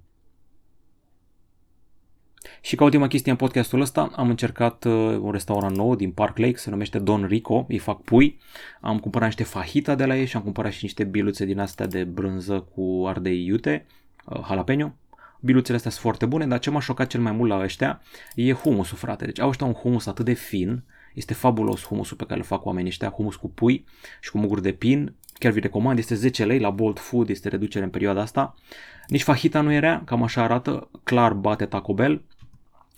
Și 2.62 2.76
ca 2.76 2.84
ultima 2.84 3.08
chestie 3.08 3.32
în 3.32 3.38
podcastul 3.38 3.82
ăsta, 3.82 4.12
am 4.16 4.30
încercat 4.30 4.84
uh, 4.84 4.94
un 5.22 5.32
restaurant 5.32 5.76
nou 5.76 5.96
din 5.96 6.12
Park 6.12 6.38
Lake, 6.38 6.58
se 6.58 6.70
numește 6.70 7.00
Don 7.00 7.26
Rico, 7.26 7.66
îi 7.68 7.78
fac 7.78 8.02
pui. 8.02 8.40
Am 8.82 9.00
cumpărat 9.00 9.28
niște 9.28 9.44
fajita 9.44 9.96
de 9.96 10.06
la 10.06 10.18
ei 10.18 10.26
și 10.26 10.36
am 10.36 10.42
cumpărat 10.42 10.72
și 10.72 10.80
niște 10.82 11.04
biluțe 11.04 11.46
din 11.46 11.60
astea 11.60 11.86
de 11.86 12.04
brânză 12.04 12.60
cu 12.60 13.04
ardei 13.08 13.46
iute, 13.46 13.86
uh, 14.26 14.44
jalapeno. 14.48 14.96
Biluțele 15.40 15.78
astea 15.78 15.92
sunt 15.92 16.04
foarte 16.04 16.26
bune, 16.26 16.48
dar 16.48 16.60
ce 16.60 16.70
m-a 16.70 16.80
șocat 16.80 17.08
cel 17.08 17.22
mai 17.22 17.32
mult 17.32 17.50
la 17.50 17.60
ăștia 17.60 18.02
e 18.36 18.52
humusul, 18.54 18.98
frate. 18.98 19.26
Deci 19.26 19.40
au 19.40 19.50
ăștia 19.50 19.66
un 19.66 19.74
humus 19.74 20.06
atât 20.06 20.26
de 20.26 20.34
fin, 20.34 20.84
este 21.18 21.34
fabulos 21.34 21.86
humusul 21.86 22.18
pe 22.18 22.26
care 22.26 22.40
îl 22.40 22.46
fac 22.46 22.66
oamenii 22.66 22.90
ăștia, 22.90 23.10
humus 23.10 23.36
cu 23.36 23.50
pui 23.50 23.86
și 24.22 24.32
cu 24.32 24.38
muguri 24.38 24.62
de 24.62 24.72
pin. 24.72 25.16
Chiar 25.34 25.52
vi 25.52 25.60
recomand, 25.60 25.98
este 25.98 26.16
10 26.16 26.46
lei 26.46 26.60
la 26.60 26.70
Bolt 26.70 27.00
Food, 27.00 27.30
este 27.30 27.50
reducere 27.50 27.84
în 27.84 27.90
perioada 27.90 28.22
asta. 28.22 28.56
Nici 29.08 29.24
fajita 29.24 29.62
nu 29.62 29.72
era, 29.72 30.02
cam 30.06 30.24
așa 30.24 30.44
arată, 30.44 30.90
clar 31.04 31.34
bate 31.34 31.66
Taco 31.66 31.94
Bell. 31.94 32.24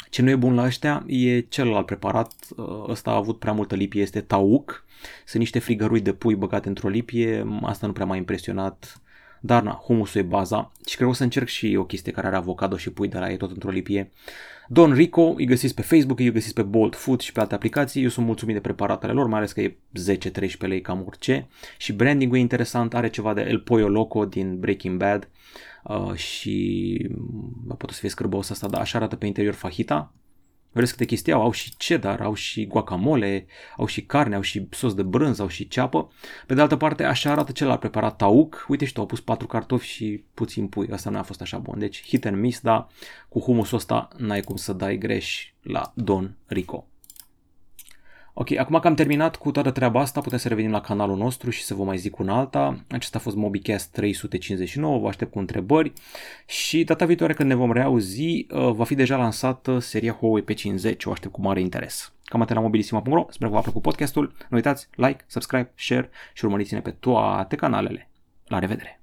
Ce 0.09 0.21
nu 0.21 0.29
e 0.29 0.35
bun 0.35 0.53
la 0.53 0.63
ăștia 0.63 1.03
e 1.07 1.39
celălalt 1.39 1.85
preparat, 1.85 2.33
ăsta 2.87 3.11
a 3.11 3.15
avut 3.15 3.39
prea 3.39 3.53
multă 3.53 3.75
lipie, 3.75 4.01
este 4.01 4.21
tauc. 4.21 4.85
Sunt 5.25 5.41
niște 5.41 5.59
frigărui 5.59 6.01
de 6.01 6.13
pui 6.13 6.35
băgate 6.35 6.67
într-o 6.67 6.87
lipie, 6.89 7.59
asta 7.61 7.87
nu 7.87 7.93
prea 7.93 8.05
m-a 8.05 8.15
impresionat. 8.15 9.01
Dar 9.39 9.63
na, 9.63 9.71
humusul 9.71 10.21
e 10.21 10.23
baza 10.23 10.71
și 10.87 10.95
cred 10.95 11.07
că 11.07 11.13
o 11.13 11.15
să 11.15 11.23
încerc 11.23 11.47
și 11.47 11.75
o 11.79 11.85
chestie 11.85 12.11
care 12.11 12.27
are 12.27 12.35
avocado 12.35 12.77
și 12.77 12.91
pui 12.91 13.07
de 13.07 13.17
la 13.17 13.29
ei 13.29 13.37
tot 13.37 13.51
într-o 13.51 13.69
lipie. 13.69 14.11
Don 14.71 14.93
Rico, 14.93 15.33
îi 15.37 15.45
găsiți 15.45 15.73
pe 15.73 15.81
Facebook, 15.81 16.19
îi 16.19 16.31
găsiți 16.31 16.53
pe 16.53 16.61
Bolt 16.61 16.95
Food 16.95 17.19
și 17.19 17.31
pe 17.31 17.39
alte 17.39 17.55
aplicații. 17.55 18.03
Eu 18.03 18.09
sunt 18.09 18.25
mulțumit 18.25 18.55
de 18.55 18.61
preparatele 18.61 19.11
lor, 19.11 19.27
mai 19.27 19.37
ales 19.37 19.51
că 19.51 19.61
e 19.61 19.77
10-13 20.17 20.49
lei 20.57 20.81
cam 20.81 21.03
orice. 21.07 21.47
Și 21.77 21.93
brandingul 21.93 22.37
e 22.37 22.39
interesant, 22.39 22.93
are 22.93 23.09
ceva 23.09 23.33
de 23.33 23.45
El 23.49 23.59
Pollo 23.59 23.87
Loco 23.87 24.25
din 24.25 24.59
Breaking 24.59 24.97
Bad 24.97 25.29
uh, 25.83 26.13
și 26.13 27.07
poate 27.67 27.93
să 27.93 27.99
fie 27.99 28.09
scârbos 28.09 28.49
asta, 28.49 28.67
dar 28.67 28.81
așa 28.81 28.97
arată 28.97 29.15
pe 29.15 29.25
interior 29.25 29.53
fajita. 29.53 30.13
Vedeți 30.71 30.91
câte 30.91 31.05
chestii 31.05 31.33
au, 31.33 31.41
au 31.41 31.51
și 31.51 31.73
cheddar, 31.77 32.21
au 32.21 32.33
și 32.33 32.65
guacamole, 32.65 33.45
au 33.77 33.85
și 33.85 34.05
carne, 34.05 34.35
au 34.35 34.41
și 34.41 34.67
sos 34.71 34.93
de 34.93 35.03
brânză, 35.03 35.41
au 35.41 35.47
și 35.47 35.67
ceapă. 35.67 36.11
Pe 36.47 36.53
de 36.53 36.61
altă 36.61 36.75
parte, 36.75 37.03
așa 37.03 37.31
arată 37.31 37.51
celălalt 37.51 37.79
preparat 37.79 38.15
tauc. 38.15 38.65
Uite 38.67 38.85
și 38.85 38.93
tu, 38.93 38.99
au 38.99 39.05
pus 39.05 39.19
patru 39.19 39.47
cartofi 39.47 39.87
și 39.87 40.23
puțin 40.33 40.67
pui. 40.67 40.89
Asta 40.91 41.09
nu 41.09 41.17
a 41.17 41.21
fost 41.21 41.41
așa 41.41 41.57
bun. 41.57 41.79
Deci 41.79 42.03
hit 42.03 42.25
and 42.25 42.37
miss, 42.37 42.59
dar 42.59 42.87
cu 43.29 43.39
humusul 43.39 43.77
ăsta 43.77 44.07
n-ai 44.17 44.41
cum 44.41 44.55
să 44.55 44.73
dai 44.73 44.97
greș 44.97 45.53
la 45.61 45.91
Don 45.95 46.35
Rico. 46.45 46.87
Ok, 48.41 48.51
acum 48.57 48.79
că 48.79 48.87
am 48.87 48.93
terminat 48.93 49.35
cu 49.35 49.51
toată 49.51 49.71
treaba 49.71 49.99
asta, 49.99 50.21
putem 50.21 50.37
să 50.37 50.47
revenim 50.47 50.71
la 50.71 50.81
canalul 50.81 51.17
nostru 51.17 51.49
și 51.49 51.63
să 51.63 51.73
vă 51.73 51.83
mai 51.83 51.97
zic 51.97 52.17
un 52.17 52.29
alta. 52.29 52.79
Acesta 52.89 53.17
a 53.17 53.21
fost 53.21 53.35
MobiCast 53.35 53.91
359, 53.91 54.99
vă 54.99 55.07
aștept 55.07 55.31
cu 55.31 55.39
întrebări 55.39 55.93
și 56.45 56.83
data 56.83 57.05
viitoare 57.05 57.33
când 57.33 57.49
ne 57.49 57.55
vom 57.55 57.71
reauzi 57.71 58.23
uh, 58.23 58.71
va 58.71 58.83
fi 58.83 58.95
deja 58.95 59.17
lansată 59.17 59.79
seria 59.79 60.13
Huawei 60.13 60.43
P50, 60.43 60.95
o 61.03 61.11
aștept 61.11 61.33
cu 61.33 61.41
mare 61.41 61.59
interes. 61.59 62.13
Cam 62.23 62.41
atât 62.41 62.55
la 62.55 62.61
mobilisima.ro, 62.61 63.25
sper 63.29 63.47
că 63.47 63.53
v-a 63.53 63.61
plăcut 63.61 63.81
podcastul. 63.81 64.33
Nu 64.49 64.55
uitați, 64.55 64.87
like, 64.95 65.23
subscribe, 65.27 65.71
share 65.75 66.09
și 66.33 66.45
urmăriți-ne 66.45 66.81
pe 66.81 66.91
toate 66.91 67.55
canalele. 67.55 68.09
La 68.47 68.59
revedere! 68.59 68.98